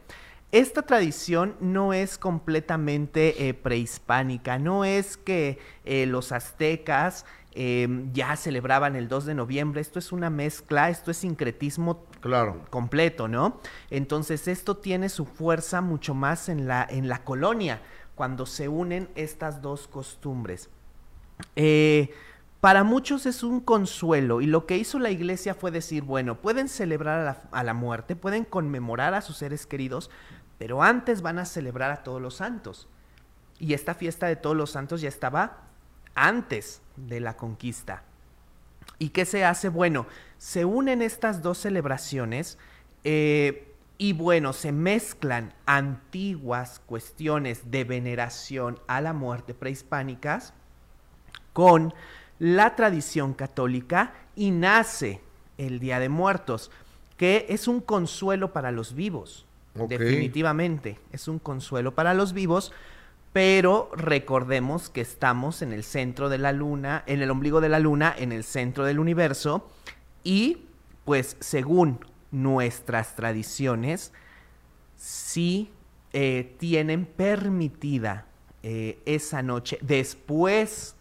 [0.52, 8.36] esta tradición no es completamente eh, prehispánica, no es que eh, los aztecas eh, ya
[8.36, 12.64] celebraban el 2 de noviembre, esto es una mezcla, esto es sincretismo Claro.
[12.70, 13.60] completo, ¿no?
[13.90, 17.80] Entonces esto tiene su fuerza mucho más en la, en la colonia,
[18.14, 20.70] cuando se unen estas dos costumbres.
[21.56, 22.14] Eh,
[22.64, 26.70] para muchos es un consuelo y lo que hizo la iglesia fue decir, bueno, pueden
[26.70, 30.10] celebrar a la, a la muerte, pueden conmemorar a sus seres queridos,
[30.56, 32.88] pero antes van a celebrar a todos los santos.
[33.58, 35.64] Y esta fiesta de todos los santos ya estaba
[36.14, 38.02] antes de la conquista.
[38.98, 39.68] ¿Y qué se hace?
[39.68, 40.06] Bueno,
[40.38, 42.56] se unen estas dos celebraciones
[43.04, 50.54] eh, y bueno, se mezclan antiguas cuestiones de veneración a la muerte prehispánicas
[51.52, 51.92] con
[52.38, 55.20] la tradición católica y nace
[55.58, 56.70] el Día de Muertos,
[57.16, 59.46] que es un consuelo para los vivos.
[59.74, 62.72] Definitivamente, es un consuelo para los vivos,
[63.32, 67.80] pero recordemos que estamos en el centro de la luna, en el ombligo de la
[67.80, 69.68] luna, en el centro del universo,
[70.22, 70.58] y
[71.04, 71.98] pues según
[72.30, 74.12] nuestras tradiciones,
[74.96, 75.72] sí
[76.12, 78.26] eh, tienen permitida
[78.62, 80.94] eh, esa noche, después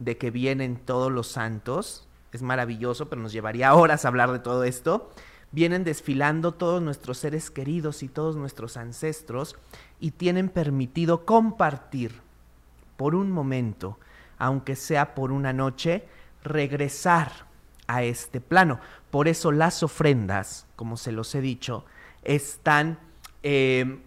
[0.00, 4.64] de que vienen todos los santos, es maravilloso, pero nos llevaría horas hablar de todo
[4.64, 5.10] esto,
[5.52, 9.56] vienen desfilando todos nuestros seres queridos y todos nuestros ancestros
[10.00, 12.20] y tienen permitido compartir
[12.96, 13.98] por un momento,
[14.38, 16.06] aunque sea por una noche,
[16.42, 17.30] regresar
[17.86, 18.80] a este plano.
[19.10, 21.84] Por eso las ofrendas, como se los he dicho,
[22.22, 22.98] están
[23.42, 24.00] eh,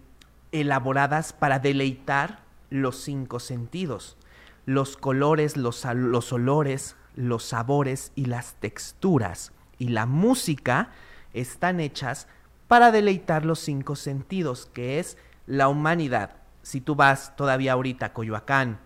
[0.52, 4.18] elaboradas para deleitar los cinco sentidos.
[4.66, 10.92] Los colores, los, los olores, los sabores y las texturas y la música
[11.34, 12.28] están hechas
[12.68, 16.38] para deleitar los cinco sentidos, que es la humanidad.
[16.62, 18.80] Si tú vas todavía ahorita a Coyoacán,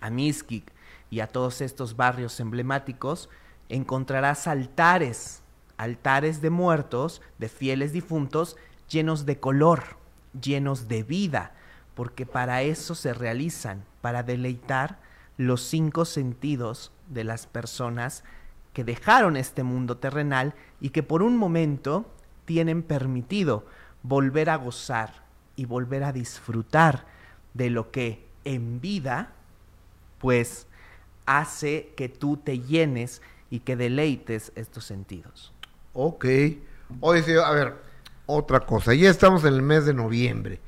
[0.00, 0.72] a Mixquic
[1.10, 3.28] y a todos estos barrios emblemáticos,
[3.68, 5.42] encontrarás altares,
[5.76, 8.56] altares de muertos, de fieles difuntos,
[8.88, 9.96] llenos de color,
[10.40, 11.52] llenos de vida,
[11.94, 14.98] porque para eso se realizan, para deleitar
[15.38, 18.24] los cinco sentidos de las personas
[18.74, 22.10] que dejaron este mundo terrenal y que por un momento
[22.44, 23.64] tienen permitido
[24.02, 25.24] volver a gozar
[25.56, 27.06] y volver a disfrutar
[27.54, 29.32] de lo que en vida,
[30.18, 30.66] pues
[31.26, 35.52] hace que tú te llenes y que deleites estos sentidos.
[35.92, 36.26] Ok.
[37.00, 37.74] Oye, a ver,
[38.26, 38.94] otra cosa.
[38.94, 40.60] Ya estamos en el mes de noviembre.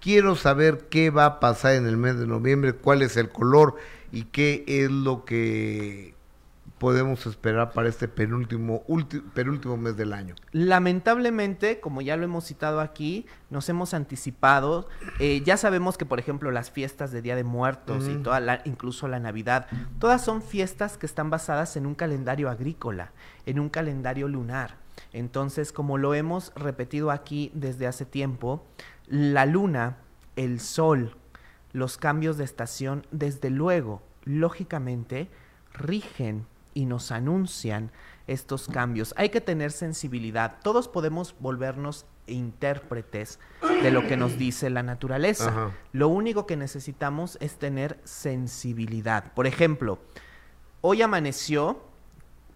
[0.00, 3.76] Quiero saber qué va a pasar en el mes de noviembre, cuál es el color
[4.12, 6.14] y qué es lo que
[6.78, 8.84] podemos esperar para este penúltimo,
[9.34, 10.34] penúltimo mes del año?
[10.52, 14.88] Lamentablemente, como ya lo hemos citado aquí, nos hemos anticipado.
[15.18, 18.62] Eh, ya sabemos que, por ejemplo, las fiestas de Día de Muertos y toda la,
[18.64, 19.66] incluso la Navidad,
[19.98, 23.12] todas son fiestas que están basadas en un calendario agrícola,
[23.46, 24.76] en un calendario lunar.
[25.12, 28.64] Entonces, como lo hemos repetido aquí desde hace tiempo,
[29.08, 29.98] la luna,
[30.36, 31.16] el sol,
[31.72, 35.28] los cambios de estación, desde luego, lógicamente,
[35.72, 37.90] rigen y nos anuncian
[38.26, 39.14] estos cambios.
[39.16, 40.56] Hay que tener sensibilidad.
[40.62, 43.38] Todos podemos volvernos intérpretes
[43.82, 45.72] de lo que nos dice la naturaleza.
[45.92, 49.32] Lo único que necesitamos es tener sensibilidad.
[49.32, 49.98] Por ejemplo,
[50.82, 51.82] hoy amaneció,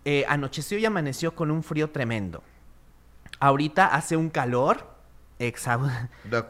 [0.04, 2.42] eh, anocheció y amaneció con un frío tremendo.
[3.40, 4.91] Ahorita hace un calor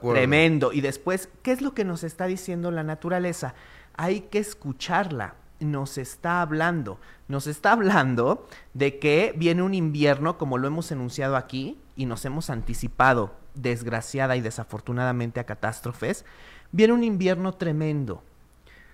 [0.01, 0.73] tremendo.
[0.73, 3.55] Y después, ¿qué es lo que nos está diciendo la naturaleza?
[3.95, 6.99] Hay que escucharla nos está hablando?
[7.29, 12.25] Nos está hablando de que viene un invierno, como lo hemos enunciado aquí, y nos
[12.25, 16.25] hemos anticipado, desgraciada y desafortunadamente, a catástrofes.
[16.73, 18.23] Viene un invierno tremendo.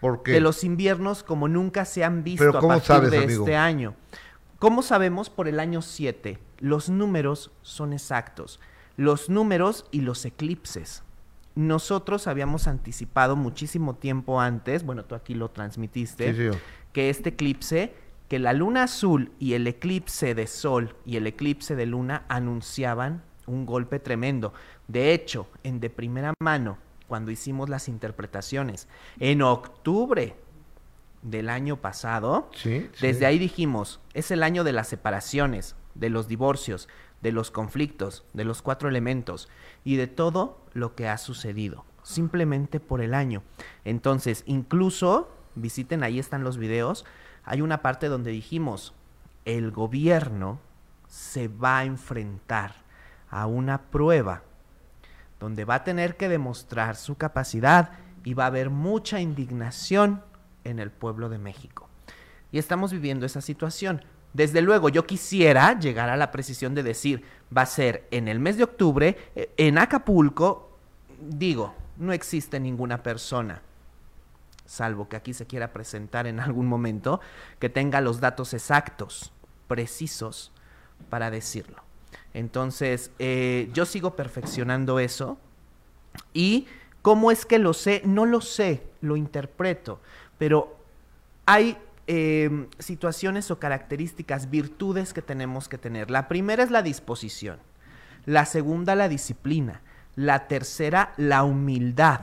[0.01, 0.33] ¿Por qué?
[0.33, 3.95] De los inviernos como nunca se han visto a partir de este año.
[4.59, 5.31] ¿Cómo sabemos?
[5.31, 6.39] Por el año 7.
[6.59, 8.61] Los números son exactos.
[8.99, 11.05] Los números y los eclipses.
[11.55, 16.51] Nosotros habíamos anticipado muchísimo tiempo antes, bueno, tú aquí lo transmitiste,
[16.93, 17.95] que este eclipse,
[18.29, 23.23] que la luna azul y el eclipse de sol y el eclipse de luna anunciaban
[23.47, 24.53] un golpe tremendo.
[24.89, 28.89] De hecho, en de primera mano, cuando hicimos las interpretaciones,
[29.20, 30.35] en octubre
[31.23, 32.51] del año pasado,
[33.01, 36.89] desde ahí dijimos, es el año de las separaciones, de los divorcios,
[37.23, 39.49] de los conflictos, de los cuatro elementos
[39.85, 43.43] y de todo lo que ha sucedido, simplemente por el año.
[43.85, 47.05] Entonces, incluso, visiten, ahí están los videos,
[47.45, 48.95] hay una parte donde dijimos,
[49.45, 50.61] el gobierno
[51.09, 52.74] se va a enfrentar
[53.31, 54.43] a una prueba
[55.40, 57.93] donde va a tener que demostrar su capacidad
[58.24, 60.23] y va a haber mucha indignación
[60.65, 61.89] en el pueblo de México.
[62.51, 64.03] Y estamos viviendo esa situación.
[64.39, 67.24] Desde luego, yo quisiera llegar a la precisión de decir,
[67.55, 70.78] va a ser en el mes de octubre, eh, en Acapulco,
[71.20, 73.62] digo, no existe ninguna persona,
[74.65, 77.20] salvo que aquí se quiera presentar en algún momento,
[77.59, 79.32] que tenga los datos exactos,
[79.66, 80.52] precisos,
[81.10, 81.82] para decirlo.
[82.32, 85.36] Entonces, eh, yo sigo perfeccionando eso
[86.32, 86.69] y
[87.02, 90.01] cómo es que lo sé, no lo sé, lo interpreto,
[90.39, 90.77] pero
[91.44, 91.77] hay
[92.11, 96.11] Em, situaciones o características, virtudes que tenemos que tener.
[96.11, 97.59] La primera es la disposición,
[98.25, 99.83] la segunda la disciplina,
[100.17, 102.21] la tercera la humildad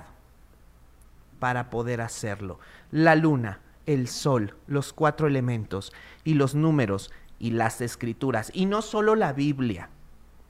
[1.38, 2.60] para poder hacerlo.
[2.90, 5.94] La luna, el sol, los cuatro elementos
[6.24, 8.50] y los números y las escrituras.
[8.56, 9.90] Y no solo la Biblia.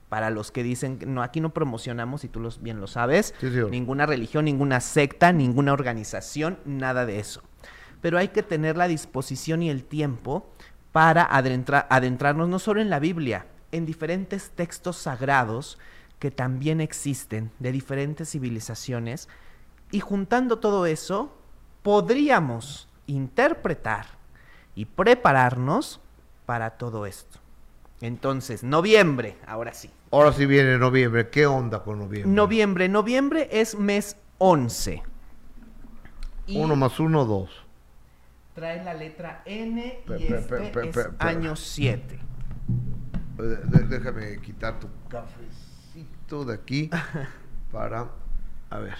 [0.08, 4.06] Para los que dicen, no, aquí no promocionamos, y tú los, bien lo sabes, ninguna
[4.06, 7.42] religión, ninguna secta, ninguna organización, nada de eso
[8.00, 10.46] pero hay que tener la disposición y el tiempo
[10.92, 15.78] para adentrarnos no solo en la Biblia, en diferentes textos sagrados
[16.18, 19.28] que también existen de diferentes civilizaciones,
[19.90, 21.36] y juntando todo eso,
[21.82, 24.06] podríamos interpretar
[24.74, 26.00] y prepararnos
[26.46, 27.38] para todo esto.
[28.00, 29.90] Entonces, noviembre, ahora sí.
[30.10, 31.28] Ahora sí viene noviembre.
[31.28, 32.32] ¿Qué onda con noviembre?
[32.32, 35.02] Noviembre, noviembre es mes 11.
[36.48, 37.65] Uno más uno, dos
[38.56, 42.18] trae la letra N y este es año 7.
[43.88, 46.90] Déjame quitar tu cafecito de aquí
[47.72, 48.08] para...
[48.70, 48.94] A ver.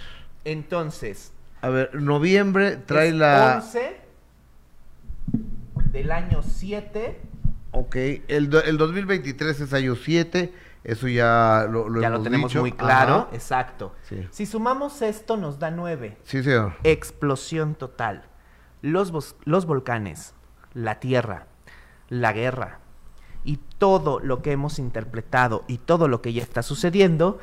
[0.45, 1.33] Entonces...
[1.61, 3.55] A ver, noviembre trae la...
[3.63, 3.97] 11
[5.91, 7.19] del año 7.
[7.71, 7.95] Ok,
[8.27, 10.53] el, do- el 2023 es año 7,
[10.83, 12.61] eso ya lo, lo ya lo hemos tenemos dicho.
[12.61, 13.29] muy claro, Ajá.
[13.35, 13.95] exacto.
[14.03, 14.27] Sí.
[14.29, 16.17] Si sumamos esto nos da 9.
[16.23, 16.75] Sí, señor.
[16.83, 18.23] Explosión total.
[18.81, 20.33] Los, los volcanes,
[20.73, 21.47] la tierra,
[22.09, 22.79] la guerra
[23.43, 27.39] y todo lo que hemos interpretado y todo lo que ya está sucediendo,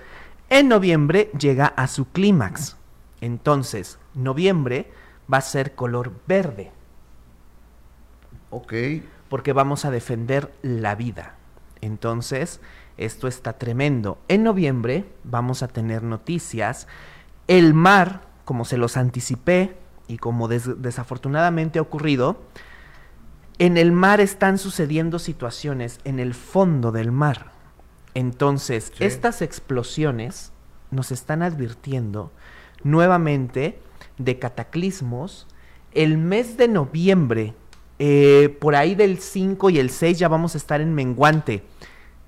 [0.51, 2.77] en noviembre llega a su clímax.
[3.20, 4.90] Entonces, noviembre
[5.32, 6.70] va a ser color verde.
[8.51, 8.74] Ok.
[9.28, 11.36] Porque vamos a defender la vida.
[11.81, 12.61] Entonces,
[12.98, 14.19] esto está tremendo.
[14.28, 16.86] En noviembre vamos a tener noticias.
[17.48, 19.77] El mar, como se los anticipé
[20.09, 22.40] y como des- desafortunadamente ha ocurrido,
[23.59, 27.52] en el mar están sucediendo situaciones en el fondo del mar.
[28.14, 29.05] Entonces, Sí.
[29.05, 30.52] estas explosiones
[30.90, 32.32] nos están advirtiendo
[32.82, 33.78] nuevamente
[34.18, 35.47] de cataclismos.
[35.93, 37.55] El mes de noviembre,
[37.98, 41.64] eh, por ahí del 5 y el 6 ya vamos a estar en menguante.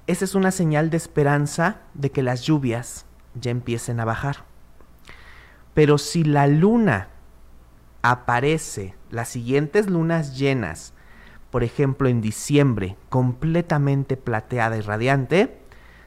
[0.06, 3.04] Esa es una señal de esperanza de que las lluvias
[3.34, 4.44] ya empiecen a bajar.
[5.74, 7.08] Pero si la luna
[8.10, 10.92] aparece, las siguientes lunas llenas,
[11.50, 15.58] por ejemplo en diciembre, completamente plateada y radiante,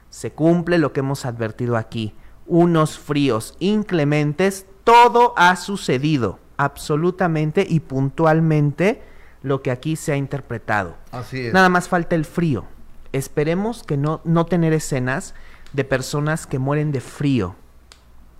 [0.10, 2.14] se cumple lo que hemos advertido aquí.
[2.48, 9.02] Unos fríos inclementes, todo ha sucedido, absolutamente y puntualmente
[9.44, 10.96] lo que aquí se ha interpretado.
[11.12, 11.54] Así es.
[11.54, 12.66] Nada más falta el frío.
[13.12, 15.34] Esperemos que no, no tener escenas
[15.74, 17.56] de personas que mueren de frío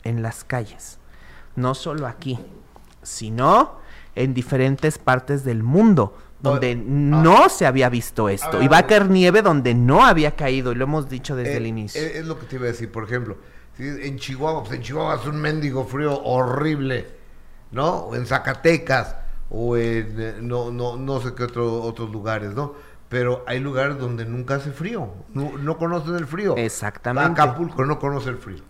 [0.04, 1.00] en las calles.
[1.56, 2.40] No solo aquí,
[3.10, 3.80] sino
[4.16, 8.54] en diferentes partes del mundo donde no se había visto esto.
[8.54, 11.54] ver, y va a caer nieve donde no había caído, y lo hemos dicho desde
[11.54, 12.02] Eh, el inicio.
[12.02, 13.38] eh, Es, lo que te iba a decir, por ejemplo,
[13.76, 17.08] si en Chihuahua, pues en Chihuahua es un mendigo frío horrible,
[17.72, 17.90] ¿no?
[17.90, 19.18] O en Zacatecas,
[19.50, 22.74] o en eh, no, no, no sé qué otro, otros lugares, ¿no?
[23.10, 26.56] Pero hay lugares donde nunca hace frío, no, no conocen el frío.
[26.56, 27.42] Exactamente.
[27.42, 28.64] Acapulco no conoce el frío.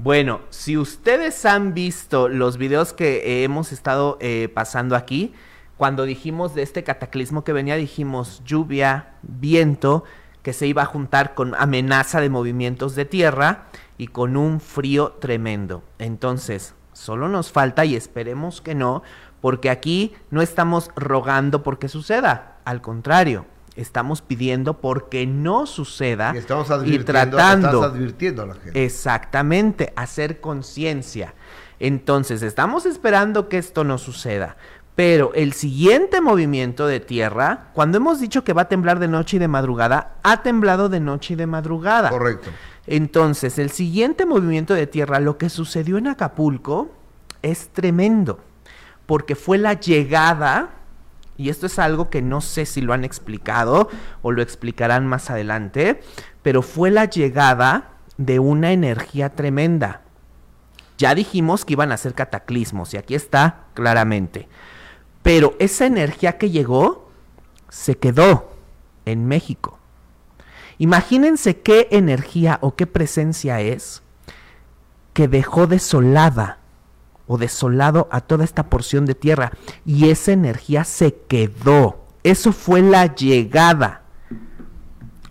[0.00, 5.34] Bueno, si ustedes han visto los videos que eh, hemos estado eh, pasando aquí,
[5.76, 10.04] cuando dijimos de este cataclismo que venía, dijimos lluvia, viento,
[10.44, 13.66] que se iba a juntar con amenaza de movimientos de tierra
[13.96, 15.82] y con un frío tremendo.
[15.98, 19.02] Entonces, solo nos falta, y esperemos que no,
[19.40, 23.46] porque aquí no estamos rogando porque suceda, al contrario,
[23.80, 28.84] estamos pidiendo porque no suceda Y estamos y tratando estás advirtiendo a la gente.
[28.84, 31.34] Exactamente, hacer conciencia.
[31.80, 34.56] Entonces, estamos esperando que esto no suceda.
[34.96, 39.36] Pero el siguiente movimiento de tierra, cuando hemos dicho que va a temblar de noche
[39.36, 42.10] y de madrugada, ha temblado de noche y de madrugada.
[42.10, 42.50] Correcto.
[42.88, 46.90] Entonces, el siguiente movimiento de tierra, lo que sucedió en Acapulco,
[47.42, 48.40] es tremendo.
[49.06, 50.70] Porque fue la llegada,
[51.38, 53.88] y esto es algo que no sé si lo han explicado
[54.22, 56.00] o lo explicarán más adelante,
[56.42, 60.02] pero fue la llegada de una energía tremenda.
[60.98, 64.48] Ya dijimos que iban a ser cataclismos, y aquí está claramente.
[65.22, 67.08] Pero esa energía que llegó
[67.68, 68.50] se quedó
[69.04, 69.78] en México.
[70.78, 74.02] Imagínense qué energía o qué presencia es
[75.12, 76.57] que dejó desolada
[77.28, 79.52] o desolado a toda esta porción de tierra
[79.86, 82.06] y esa energía se quedó.
[82.24, 84.02] Eso fue la llegada.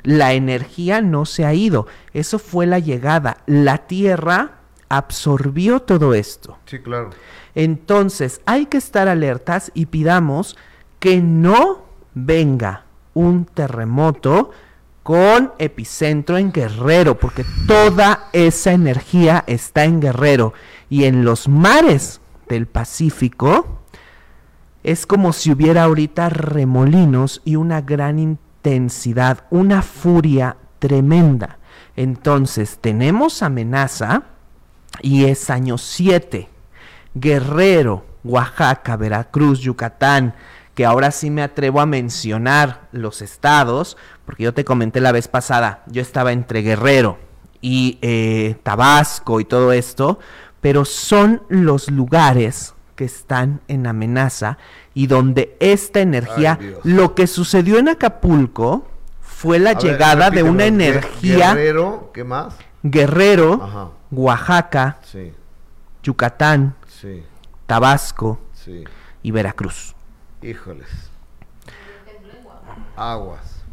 [0.03, 1.87] La energía no se ha ido.
[2.13, 3.39] Eso fue la llegada.
[3.45, 6.57] La tierra absorbió todo esto.
[6.65, 7.09] Sí, claro.
[7.55, 10.55] Entonces hay que estar alertas y pidamos
[10.99, 14.51] que no venga un terremoto
[15.03, 20.53] con epicentro en Guerrero, porque toda esa energía está en Guerrero
[20.89, 23.80] y en los mares del Pacífico
[24.84, 31.59] es como si hubiera ahorita remolinos y una gran intensidad, una furia tremenda.
[31.95, 34.23] Entonces tenemos amenaza
[35.01, 36.47] y es año 7.
[37.15, 40.35] Guerrero, Oaxaca, Veracruz, Yucatán,
[40.76, 45.27] que ahora sí me atrevo a mencionar los estados, porque yo te comenté la vez
[45.27, 47.18] pasada, yo estaba entre Guerrero
[47.61, 50.19] y eh, Tabasco y todo esto,
[50.61, 54.57] pero son los lugares que están en amenaza
[54.93, 58.88] y donde esta energía, Ay, lo que sucedió en Acapulco
[59.21, 62.55] fue la A ver, llegada de una energía Guerrero, ¿qué más?
[62.81, 63.89] Guerrero, Ajá.
[64.11, 65.31] Oaxaca, Sí,
[66.01, 67.23] Yucatán, sí,
[67.67, 68.84] Tabasco sí.
[69.21, 69.93] y Veracruz.
[70.41, 70.88] Híjoles.
[72.95, 73.63] Aguas.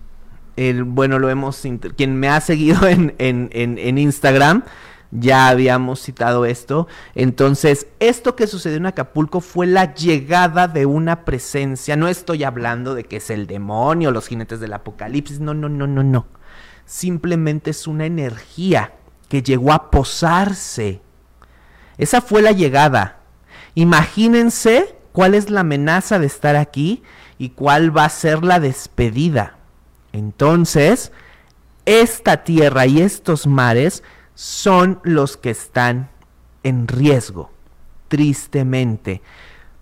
[0.56, 1.62] El, bueno, lo hemos.
[1.96, 4.62] Quien me ha seguido en, en, en, en Instagram
[5.16, 6.88] Ya habíamos citado esto.
[7.14, 11.94] Entonces, esto que sucedió en Acapulco fue la llegada de una presencia.
[11.94, 15.38] No estoy hablando de que es el demonio, los jinetes del apocalipsis.
[15.38, 16.26] No, no, no, no, no.
[16.84, 18.94] Simplemente es una energía
[19.28, 21.00] que llegó a posarse.
[21.96, 23.20] Esa fue la llegada.
[23.76, 27.04] Imagínense cuál es la amenaza de estar aquí
[27.38, 29.58] y cuál va a ser la despedida.
[30.12, 31.12] Entonces,
[31.86, 34.02] esta tierra y estos mares
[34.34, 36.10] son los que están
[36.62, 37.50] en riesgo,
[38.08, 39.22] tristemente.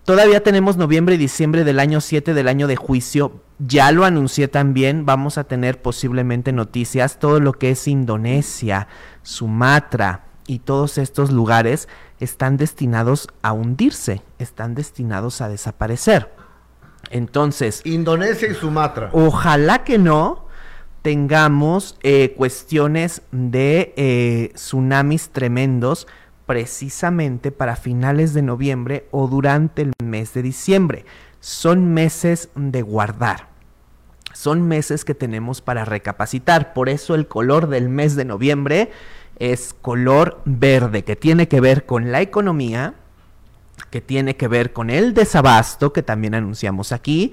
[0.05, 3.41] Todavía tenemos noviembre y diciembre del año 7 del año de juicio.
[3.61, 7.21] Ya lo anuncié también, vamos a tener posiblemente noticias.
[7.21, 8.89] Todo lo que es Indonesia,
[9.23, 11.89] Sumatra y todos estos lugares
[12.19, 16.35] están destinados a hundirse, están destinados a desaparecer.
[17.11, 17.81] Entonces...
[17.85, 19.11] Indonesia y Sumatra.
[19.13, 20.42] Ojalá que no,
[21.03, 26.07] tengamos eh, cuestiones de eh, tsunamis tremendos
[26.47, 31.05] precisamente para finales de noviembre o durante el mes de diciembre.
[31.41, 33.49] Son meses de guardar.
[34.33, 36.73] Son meses que tenemos para recapacitar.
[36.73, 38.91] Por eso el color del mes de noviembre
[39.39, 42.95] es color verde, que tiene que ver con la economía,
[43.91, 47.33] que tiene que ver con el desabasto, que también anunciamos aquí,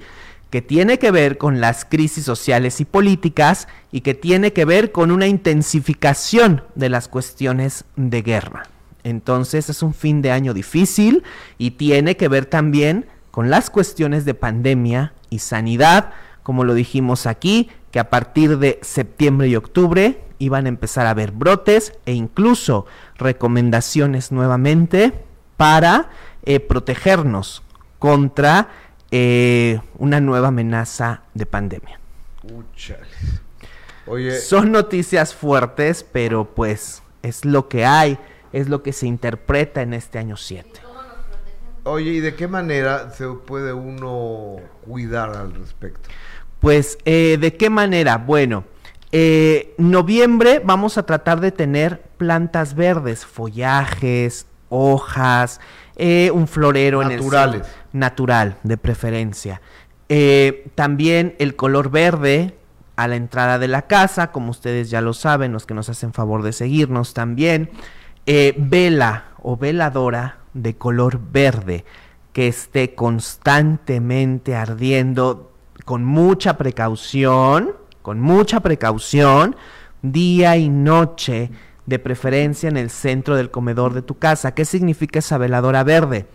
[0.50, 4.92] que tiene que ver con las crisis sociales y políticas y que tiene que ver
[4.92, 8.64] con una intensificación de las cuestiones de guerra.
[9.04, 11.22] Entonces es un fin de año difícil
[11.56, 16.10] y tiene que ver también con las cuestiones de pandemia y sanidad,
[16.42, 21.10] como lo dijimos aquí, que a partir de septiembre y octubre iban a empezar a
[21.10, 22.86] haber brotes e incluso
[23.16, 25.12] recomendaciones nuevamente
[25.56, 26.10] para
[26.42, 27.62] eh, protegernos
[27.98, 28.68] contra
[29.10, 31.98] eh, una nueva amenaza de pandemia.
[34.06, 34.38] Oye.
[34.38, 38.18] Son noticias fuertes, pero pues es lo que hay,
[38.52, 40.68] es lo que se interpreta en este año 7.
[41.84, 46.08] Oye, ¿y de qué manera se puede uno cuidar al respecto?
[46.60, 48.18] Pues, eh, ¿de qué manera?
[48.18, 48.64] Bueno,
[49.12, 55.60] eh, noviembre vamos a tratar de tener plantas verdes, follajes, hojas,
[55.96, 57.66] eh, un florero Naturales.
[57.92, 59.60] Natural, de preferencia.
[60.08, 62.56] Eh, también el color verde
[62.96, 66.12] a la entrada de la casa, como ustedes ya lo saben, los que nos hacen
[66.12, 67.70] favor de seguirnos también.
[68.26, 71.84] Eh, vela o veladora de color verde
[72.32, 75.52] que esté constantemente ardiendo
[75.84, 79.56] con mucha precaución, con mucha precaución,
[80.02, 81.50] día y noche
[81.86, 84.54] de preferencia en el centro del comedor de tu casa.
[84.54, 86.26] ¿Qué significa esa veladora verde?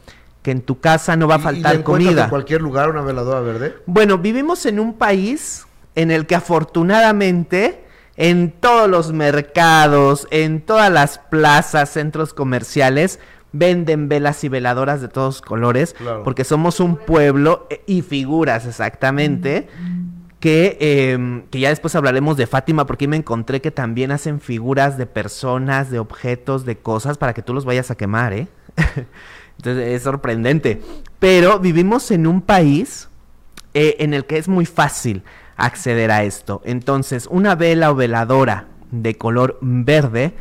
[0.45, 2.25] Que en tu casa no va a faltar comida.
[2.25, 3.77] en cualquier lugar una veladora verde?
[3.87, 5.65] Bueno, vivimos en un país
[5.95, 7.83] en el que afortunadamente
[8.15, 13.19] en todos los mercados, en todas las plazas, centros comerciales,
[13.53, 19.67] venden velas y veladoras de todos colores, porque somos un pueblo eh, y figuras exactamente.
[20.47, 25.07] Em, que, ya después hablaremos de Fátima, porque me encontré que también hacen figuras de
[25.07, 28.47] personas, de objetos, de cosas, para que tú los vayas a quemar, ¿eh?
[29.57, 30.81] Entonces es sorprendente.
[31.19, 33.09] Pero vivimos en un país
[33.73, 35.23] eh, en el que es muy fácil
[35.57, 36.61] acceder a esto.
[36.65, 40.33] Entonces, una vela o veladora de color verde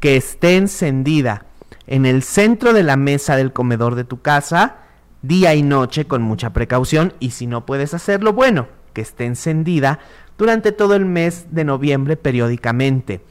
[0.00, 1.44] que esté encendida
[1.86, 4.76] en el centro de la mesa del comedor de tu casa,
[5.22, 9.98] día y noche con mucha precaución, y si no puedes hacerlo, bueno, que esté encendida
[10.36, 13.22] durante todo el mes de noviembre periódicamente.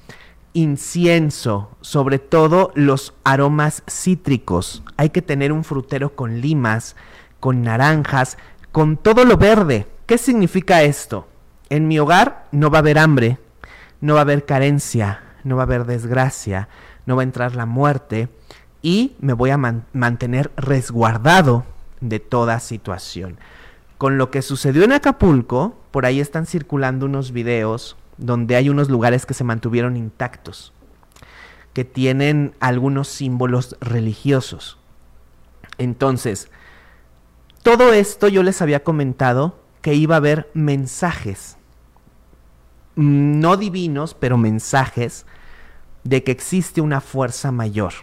[0.57, 4.81] Incienso, sobre todo los aromas cítricos.
[4.97, 6.95] Hay que tener un frutero con limas,
[7.39, 8.39] con naranjas,
[8.71, 9.85] con todo lo verde.
[10.07, 11.27] ¿Qué significa esto?
[11.69, 13.37] En mi hogar no va a haber hambre,
[14.01, 16.69] no va a haber carencia, no va a haber desgracia,
[17.05, 18.27] no va a entrar la muerte
[18.81, 19.57] y me voy a
[19.93, 21.65] mantener resguardado
[22.01, 23.37] de toda situación.
[23.99, 28.89] Con lo que sucedió en Acapulco, por ahí están circulando unos videos donde hay unos
[28.89, 30.73] lugares que se mantuvieron intactos,
[31.73, 34.77] que tienen algunos símbolos religiosos.
[35.77, 36.49] Entonces,
[37.63, 41.57] todo esto yo les había comentado que iba a haber mensajes,
[42.95, 45.25] no divinos, pero mensajes
[46.03, 47.93] de que existe una fuerza mayor.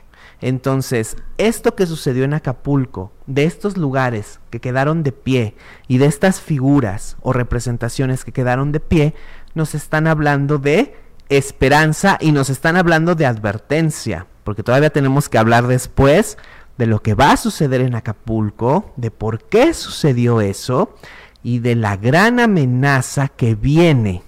[0.41, 5.55] Entonces, esto que sucedió en Acapulco, de estos lugares que quedaron de pie
[5.89, 9.15] y de estas figuras o representaciones que quedaron de pie,
[9.55, 10.97] nos están hablando de
[11.28, 16.36] esperanza y nos están hablando de advertencia, porque todavía tenemos que hablar después
[16.76, 20.94] de lo que va a suceder en Acapulco, de por qué sucedió eso
[21.43, 24.22] y de la gran amenaza que viene,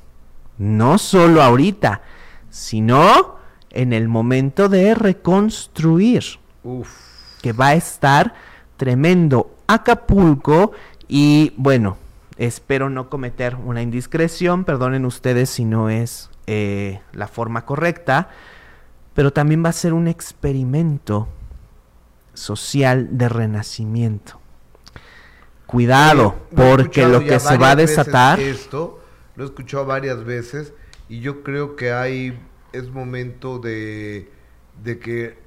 [0.58, 2.02] no solo ahorita,
[2.50, 3.36] sino
[3.70, 6.24] en el momento de reconstruir.
[7.42, 8.34] Que va a estar
[8.76, 9.52] tremendo.
[9.66, 10.72] Acapulco
[11.08, 11.96] y bueno,
[12.36, 18.28] espero no cometer una indiscreción, perdonen ustedes si no es eh, la forma correcta,
[19.14, 21.28] pero también va a ser un experimento
[22.34, 24.40] social de renacimiento.
[25.66, 28.38] Cuidado, porque lo que se va a desatar...
[28.38, 29.02] Esto
[29.34, 30.72] lo he escuchado varias veces
[31.08, 32.38] y yo creo que hay,
[32.72, 34.30] es momento de,
[34.82, 35.38] de que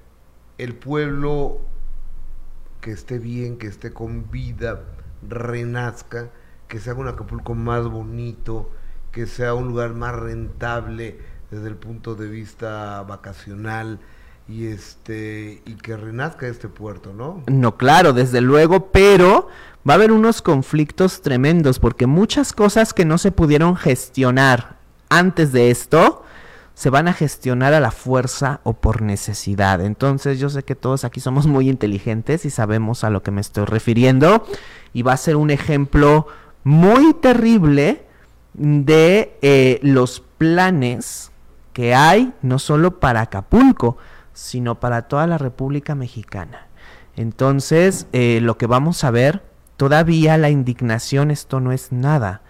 [0.58, 1.62] el pueblo
[2.82, 4.84] que esté bien, que esté con vida,
[5.28, 6.30] renazca,
[6.70, 8.70] que sea un Acapulco más bonito,
[9.12, 11.20] que sea un lugar más rentable
[11.52, 14.00] desde el punto de vista vacacional
[14.48, 17.44] y este y que renazca este puerto, ¿no?
[17.48, 19.50] No, claro, desde luego, pero
[19.88, 24.78] va a haber unos conflictos tremendos porque muchas cosas que no se pudieron gestionar
[25.10, 26.24] antes de esto
[26.76, 29.82] se van a gestionar a la fuerza o por necesidad.
[29.82, 33.42] Entonces yo sé que todos aquí somos muy inteligentes y sabemos a lo que me
[33.42, 34.46] estoy refiriendo
[34.94, 36.28] y va a ser un ejemplo
[36.64, 38.06] muy terrible
[38.54, 41.32] de eh, los planes
[41.74, 43.98] que hay no solo para Acapulco,
[44.34, 46.68] sino para toda la República Mexicana.
[47.16, 49.44] Entonces, eh, lo que vamos a ver,
[49.78, 52.42] todavía la indignación, esto no es nada.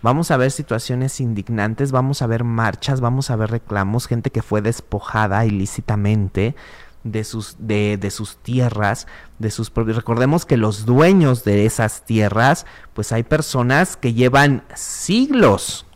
[0.00, 4.42] Vamos a ver situaciones indignantes, vamos a ver marchas, vamos a ver reclamos, gente que
[4.42, 6.54] fue despojada ilícitamente
[7.04, 9.06] de sus, de, de sus tierras,
[9.38, 9.96] de sus propios.
[9.96, 15.86] Recordemos que los dueños de esas tierras, pues hay personas que llevan siglos.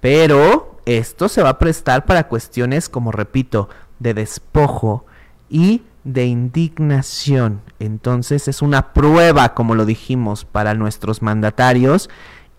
[0.00, 3.68] Pero esto se va a prestar para cuestiones, como repito,
[3.98, 5.06] de despojo
[5.48, 7.62] y de indignación.
[7.78, 12.10] Entonces es una prueba, como lo dijimos, para nuestros mandatarios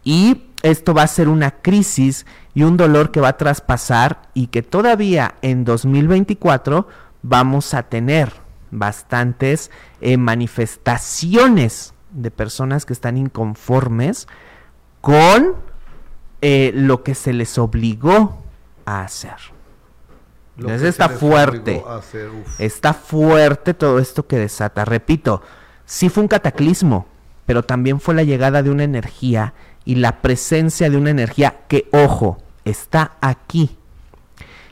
[0.03, 4.47] y esto va a ser una crisis y un dolor que va a traspasar y
[4.47, 6.87] que todavía en 2024
[7.21, 8.33] vamos a tener
[8.71, 9.69] bastantes
[10.01, 14.27] eh, manifestaciones de personas que están inconformes
[15.01, 15.55] con
[16.41, 18.41] eh, lo que se les obligó
[18.85, 19.35] a hacer.
[20.57, 21.83] Entonces está fuerte.
[22.59, 24.83] está fuerte todo esto que desata.
[24.85, 25.41] Repito,
[25.85, 27.05] sí fue un cataclismo,
[27.45, 29.53] pero también fue la llegada de una energía
[29.85, 33.77] y la presencia de una energía que, ojo, está aquí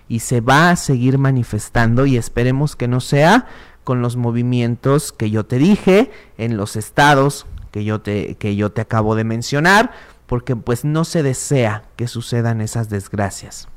[0.08, 3.48] y se va a seguir manifestando y esperemos que no sea
[3.84, 8.72] con los movimientos que yo te dije en los estados que yo te que yo
[8.72, 9.92] te acabo de mencionar,
[10.28, 13.68] porque pues no se desea que sucedan esas desgracias.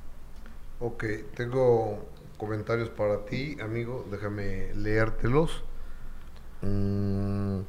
[0.80, 1.04] Ok,
[1.34, 2.06] tengo
[2.36, 4.06] comentarios para ti, amigo.
[4.10, 5.64] Déjame leértelos.
[6.60, 7.60] Mm,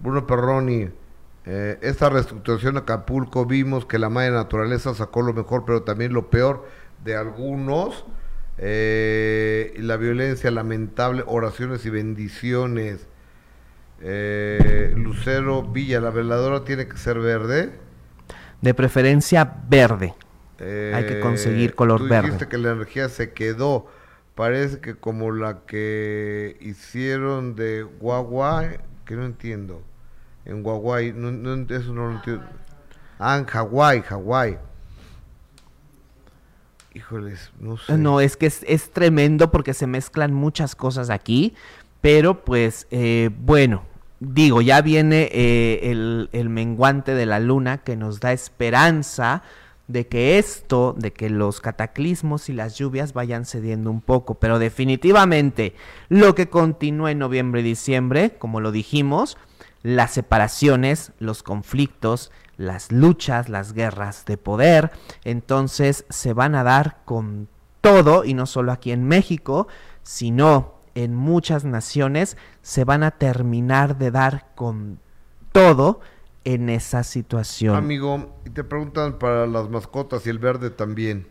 [0.00, 0.88] Bruno Perroni,
[1.50, 6.12] eh, esta reestructuración de Acapulco vimos que la madre naturaleza sacó lo mejor, pero también
[6.12, 6.68] lo peor
[7.02, 8.04] de algunos.
[8.58, 13.06] Eh, la violencia lamentable, oraciones y bendiciones.
[14.02, 17.70] Eh, Lucero Villa, la veladora tiene que ser verde.
[18.60, 20.14] De preferencia verde.
[20.60, 23.86] Hay que conseguir color tú dijiste que la energía se quedó.
[24.34, 29.82] Parece que como la que hicieron de Huawei, que no entiendo.
[30.44, 31.28] En Huawei, no,
[31.74, 32.44] eso no lo entiendo.
[33.18, 34.58] Ah, en Hawái, Hawái.
[36.94, 37.98] Híjoles, no sé.
[37.98, 41.54] No, es que es, tremendo porque se mezclan muchas cosas aquí.
[42.00, 43.84] Pero pues, eh, bueno,
[44.20, 49.42] digo, ya viene eh, el, el menguante de la luna que nos da esperanza
[49.88, 54.58] de que esto, de que los cataclismos y las lluvias vayan cediendo un poco, pero
[54.58, 55.74] definitivamente
[56.10, 59.38] lo que continúa en noviembre y diciembre, como lo dijimos,
[59.88, 64.90] las separaciones, los conflictos, las luchas, las guerras de poder,
[65.24, 67.48] entonces se van a dar con
[67.80, 69.66] todo, y no solo aquí en México,
[70.02, 75.00] sino en muchas naciones, se van a terminar de dar con
[75.52, 76.00] todo
[76.44, 77.74] en esa situación.
[77.74, 81.26] Amigo, te preguntan para las mascotas y el verde también.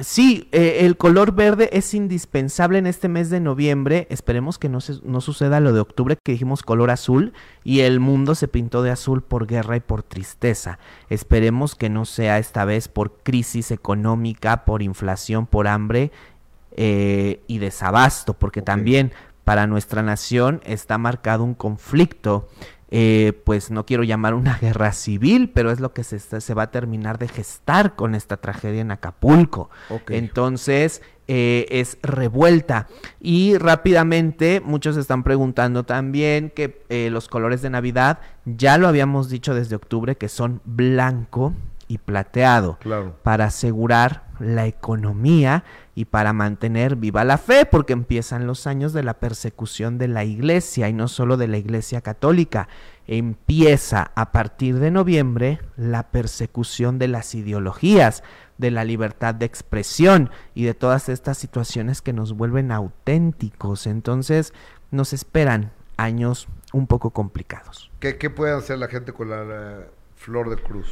[0.00, 4.06] Sí, eh, el color verde es indispensable en este mes de noviembre.
[4.10, 7.32] Esperemos que no, se, no suceda lo de octubre que dijimos color azul
[7.64, 10.78] y el mundo se pintó de azul por guerra y por tristeza.
[11.10, 16.12] Esperemos que no sea esta vez por crisis económica, por inflación, por hambre
[16.76, 19.12] eh, y desabasto, porque también
[19.42, 22.48] para nuestra nación está marcado un conflicto
[22.90, 26.64] eh, pues no quiero llamar una guerra civil, pero es lo que se, se va
[26.64, 29.70] a terminar de gestar con esta tragedia en Acapulco.
[30.08, 32.88] Entonces, eh, es revuelta.
[33.20, 39.28] Y rápidamente, muchos están preguntando también que eh, los colores de Navidad, ya lo habíamos
[39.28, 41.52] dicho desde octubre, que son blanco
[41.88, 43.16] y plateado Claro.
[43.22, 45.64] para asegurar la economía
[45.96, 50.22] y para mantener viva la fe, porque empiezan los años de la persecución de la
[50.24, 52.68] iglesia y no solo de la iglesia católica.
[53.08, 58.22] Empieza a partir de noviembre la persecución de las ideologías,
[58.58, 63.86] de la libertad de expresión y de todas estas situaciones que nos vuelven auténticos.
[63.88, 64.52] Entonces
[64.92, 67.90] nos esperan años un poco complicados.
[67.98, 69.78] ¿Qué, qué puede hacer la gente con la, la
[70.14, 70.86] flor de cruz?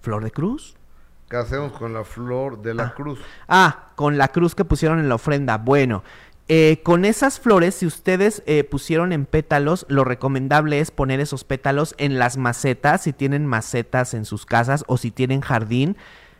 [0.00, 0.76] ¿Flor de cruz?
[1.28, 3.20] ¿Qué hacemos con la flor de la cruz?
[3.46, 5.58] Ah, con la cruz que pusieron en la ofrenda.
[5.58, 6.02] Bueno,
[6.48, 11.44] eh, con esas flores, si ustedes eh, pusieron en pétalos, lo recomendable es poner esos
[11.44, 15.96] pétalos en las macetas, si tienen macetas en sus casas o si tienen jardín,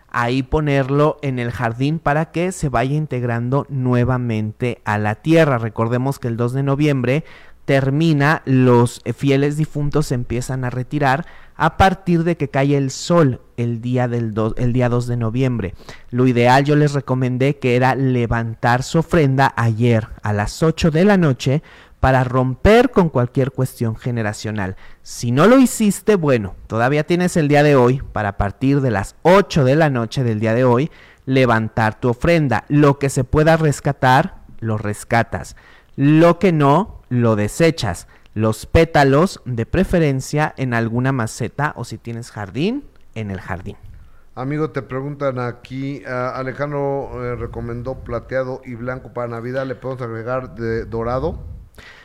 [0.08, 5.58] ahí ponerlo en el jardín para que se vaya integrando nuevamente a la tierra.
[5.58, 7.24] Recordemos que el 2 de noviembre
[7.64, 11.26] termina, los eh, fieles difuntos se empiezan a retirar
[11.62, 15.18] a partir de que cae el sol el día, del do- el día 2 de
[15.18, 15.74] noviembre.
[16.10, 21.04] Lo ideal yo les recomendé que era levantar su ofrenda ayer a las 8 de
[21.04, 21.62] la noche
[22.00, 24.76] para romper con cualquier cuestión generacional.
[25.02, 28.90] Si no lo hiciste, bueno, todavía tienes el día de hoy para a partir de
[28.90, 30.90] las 8 de la noche del día de hoy
[31.26, 32.64] levantar tu ofrenda.
[32.68, 35.56] Lo que se pueda rescatar, lo rescatas.
[35.94, 38.08] Lo que no, lo desechas.
[38.40, 42.84] Los pétalos, de preferencia, en alguna maceta o si tienes jardín,
[43.14, 43.76] en el jardín.
[44.34, 50.02] Amigo, te preguntan aquí, ah, Alejandro eh, recomendó plateado y blanco para Navidad, ¿le podemos
[50.02, 51.38] agregar de dorado?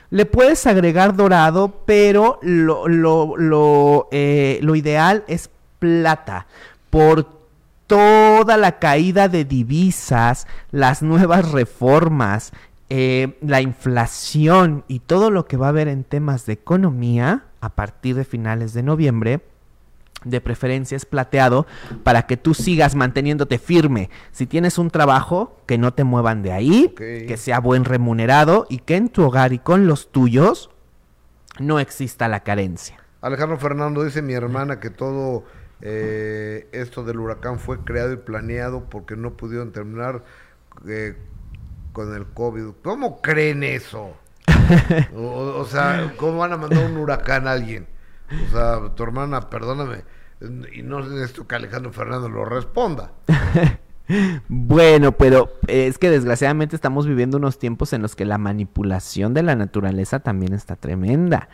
[0.09, 5.49] Le puedes agregar dorado, pero lo, lo, lo, eh, lo ideal es
[5.79, 6.47] plata.
[6.89, 7.29] Por
[7.87, 12.51] toda la caída de divisas, las nuevas reformas,
[12.89, 17.69] eh, la inflación y todo lo que va a haber en temas de economía a
[17.69, 19.41] partir de finales de noviembre,
[20.23, 21.65] de preferencia es plateado
[22.03, 24.09] para que tú sigas manteniéndote firme.
[24.31, 28.79] Si tienes un trabajo, que no te muevan de ahí, que sea buen remunerado y
[28.79, 30.69] que en tu hogar y con los tuyos
[31.59, 32.97] no exista la carencia.
[33.21, 35.43] Alejandro Fernando dice mi hermana que todo
[35.81, 40.23] eh, esto del huracán fue creado y planeado porque no pudieron terminar
[40.87, 41.15] eh,
[41.95, 42.75] con el COVID.
[42.83, 44.13] ¿Cómo creen eso?
[45.15, 45.21] o,
[45.57, 47.87] o sea, ¿cómo van a mandar un huracán a alguien?
[48.47, 50.03] O sea, tu hermana, perdóname,
[50.73, 53.11] y no necesito que Alejandro Fernando lo responda.
[54.47, 59.33] Bueno, pero eh, es que desgraciadamente estamos viviendo unos tiempos en los que la manipulación
[59.33, 61.49] de la naturaleza también está tremenda.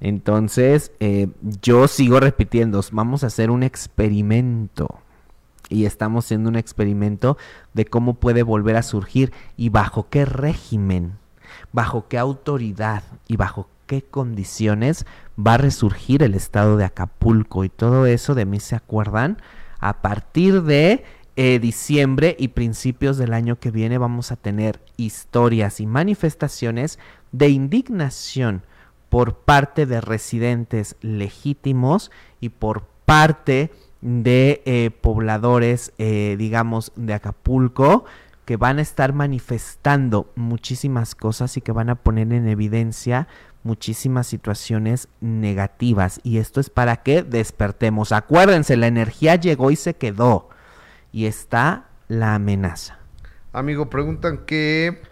[0.00, 1.28] Entonces, eh,
[1.62, 5.02] yo sigo repitiendo, vamos a hacer un experimento.
[5.68, 7.36] Y estamos haciendo un experimento
[7.74, 11.14] de cómo puede volver a surgir y bajo qué régimen,
[11.72, 15.06] bajo qué autoridad y bajo qué condiciones
[15.38, 17.64] va a resurgir el estado de Acapulco.
[17.64, 19.38] Y todo eso de mí se acuerdan
[19.80, 21.04] a partir de
[21.36, 26.98] eh, diciembre y principios del año que viene vamos a tener historias y manifestaciones
[27.30, 28.64] de indignación
[29.08, 38.04] por parte de residentes legítimos y por parte de eh, pobladores, eh, digamos, de Acapulco,
[38.44, 43.28] que van a estar manifestando muchísimas cosas y que van a poner en evidencia
[43.62, 46.20] muchísimas situaciones negativas.
[46.22, 48.12] Y esto es para que despertemos.
[48.12, 50.48] Acuérdense, la energía llegó y se quedó.
[51.12, 52.98] Y está la amenaza.
[53.52, 55.02] Amigo, preguntan que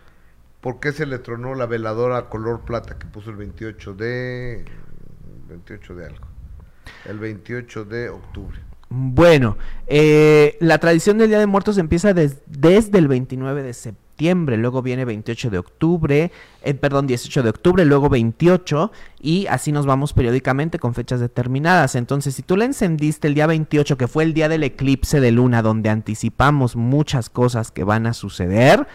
[0.60, 4.64] por qué se le tronó la veladora color plata que puso el 28 de
[5.48, 6.26] 28 de algo.
[7.04, 8.65] El 28 de octubre.
[8.98, 14.56] Bueno, eh, la tradición del Día de Muertos empieza des- desde el 29 de septiembre,
[14.56, 16.32] luego viene 28 de octubre,
[16.62, 18.90] eh, perdón, 18 de octubre, luego 28
[19.20, 21.94] y así nos vamos periódicamente con fechas determinadas.
[21.94, 25.30] Entonces, si tú la encendiste el día 28, que fue el día del eclipse de
[25.30, 28.86] luna, donde anticipamos muchas cosas que van a suceder,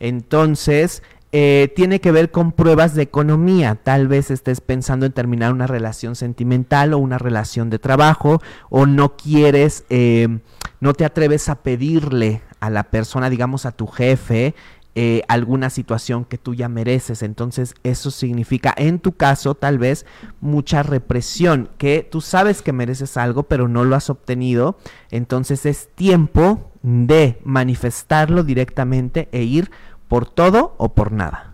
[0.00, 1.02] entonces
[1.32, 3.74] eh, tiene que ver con pruebas de economía.
[3.82, 8.40] Tal vez estés pensando en terminar una relación sentimental o una relación de trabajo
[8.70, 10.38] o no quieres, eh,
[10.80, 14.54] no te atreves a pedirle a la persona, digamos a tu jefe,
[14.98, 17.22] eh, alguna situación que tú ya mereces.
[17.22, 20.06] Entonces eso significa, en tu caso, tal vez
[20.40, 24.78] mucha represión, que tú sabes que mereces algo, pero no lo has obtenido.
[25.10, 29.70] Entonces es tiempo de manifestarlo directamente e ir
[30.08, 31.52] por todo o por nada.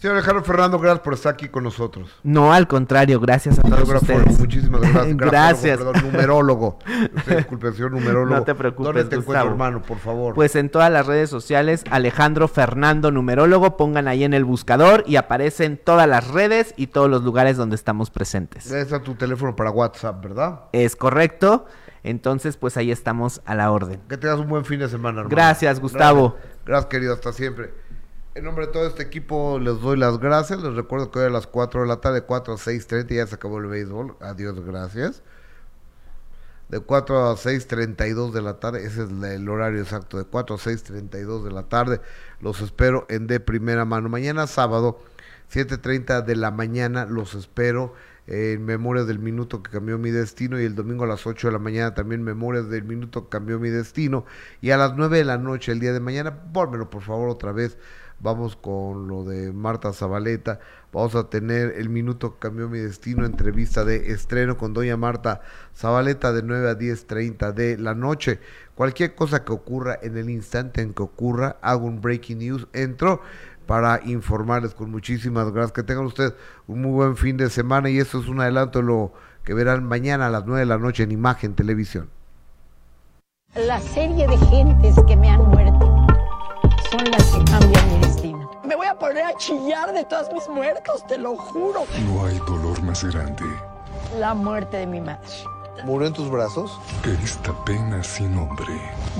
[0.00, 2.08] Señor Alejandro Fernando, gracias por estar aquí con nosotros.
[2.22, 4.38] No, al contrario, gracias a todos ustedes.
[4.38, 5.16] muchísimas gracias.
[5.18, 5.76] Gracias.
[5.76, 6.78] Perdón, numerólogo.
[7.16, 8.34] Usted, disculpe, señor numerólogo.
[8.34, 9.50] No te preocupes, ¿Dónde te encuentro, Gustavo.
[9.50, 10.34] hermano, por favor?
[10.34, 15.16] Pues en todas las redes sociales, Alejandro Fernando Numerólogo, pongan ahí en el buscador y
[15.16, 18.70] aparecen todas las redes y todos los lugares donde estamos presentes.
[18.70, 20.60] Ese es tu teléfono para WhatsApp, ¿verdad?
[20.72, 21.66] Es correcto.
[22.02, 24.00] Entonces, pues ahí estamos a la orden.
[24.08, 25.28] Que tengas un buen fin de semana, hermano.
[25.28, 26.36] Gracias, Gustavo.
[26.36, 27.72] Gracias, gracias, querido, hasta siempre.
[28.34, 30.62] En nombre de todo este equipo les doy las gracias.
[30.62, 33.34] Les recuerdo que hoy a las 4 de la tarde, 4 a 6.30, ya se
[33.34, 34.16] acabó el béisbol.
[34.20, 35.22] Adiós, gracias.
[36.68, 40.58] De 4 a 6.32 de la tarde, ese es el horario exacto, de 4 a
[40.58, 42.00] 6.32 de la tarde.
[42.40, 44.08] Los espero en de primera mano.
[44.08, 45.00] Mañana sábado,
[45.52, 47.92] 7.30 de la mañana, los espero
[48.26, 51.52] en Memorias del Minuto que cambió mi destino y el domingo a las 8 de
[51.52, 54.24] la mañana también Memorias del Minuto que cambió mi destino
[54.60, 57.52] y a las 9 de la noche el día de mañana, pónmelo por favor otra
[57.52, 57.78] vez,
[58.20, 60.60] vamos con lo de Marta Zabaleta,
[60.92, 65.40] vamos a tener el Minuto que cambió mi destino, entrevista de estreno con doña Marta
[65.74, 68.38] Zabaleta de 9 a 10.30 de la noche,
[68.74, 73.22] cualquier cosa que ocurra en el instante en que ocurra, hago un breaking news, entro
[73.70, 75.70] para informarles con muchísimas gracias.
[75.70, 76.34] Que tengan ustedes
[76.66, 79.12] un muy buen fin de semana y esto es un adelanto de lo
[79.44, 82.10] que verán mañana a las 9 de la noche en Imagen Televisión.
[83.54, 85.86] La serie de gentes que me han muerto
[86.90, 88.50] son las que cambian mi destino.
[88.64, 91.84] Me voy a poner a chillar de todos mis muertos, te lo juro.
[92.06, 93.44] No hay dolor más grande
[94.18, 95.28] La muerte de mi madre.
[95.84, 96.76] ¿Murió en tus brazos?
[97.04, 98.66] que esta pena sin nombre.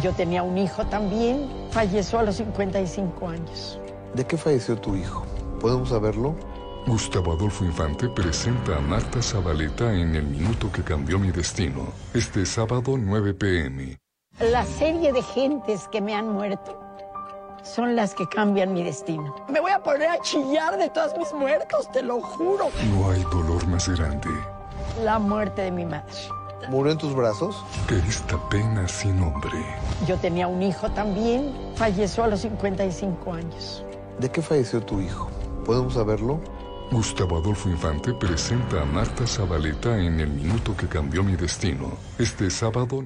[0.02, 3.78] Yo tenía un hijo también, falleció a los 55 años.
[4.14, 5.24] ¿De qué falleció tu hijo?
[5.60, 6.34] ¿Podemos saberlo?
[6.86, 12.46] Gustavo Adolfo Infante presenta a Marta Zabaleta en El Minuto que Cambió Mi Destino, este
[12.46, 13.98] sábado 9 pm.
[14.40, 16.80] La serie de gentes que me han muerto
[17.62, 19.36] son las que cambian mi destino.
[19.50, 22.70] Me voy a poner a chillar de todos mis muertos, te lo juro.
[22.90, 24.30] No hay dolor más grande
[25.04, 26.10] La muerte de mi madre.
[26.70, 27.62] ¿Murió en tus brazos?
[27.86, 29.50] que esta pena sin nombre.
[30.06, 33.84] Yo tenía un hijo también, falleció a los 55 años.
[34.20, 35.30] ¿De qué falleció tu hijo?
[35.64, 36.40] ¿Podemos saberlo?
[36.90, 42.50] Gustavo Adolfo Infante presenta a Marta Zabaleta en El Minuto que Cambió Mi Destino, este
[42.50, 43.02] sábado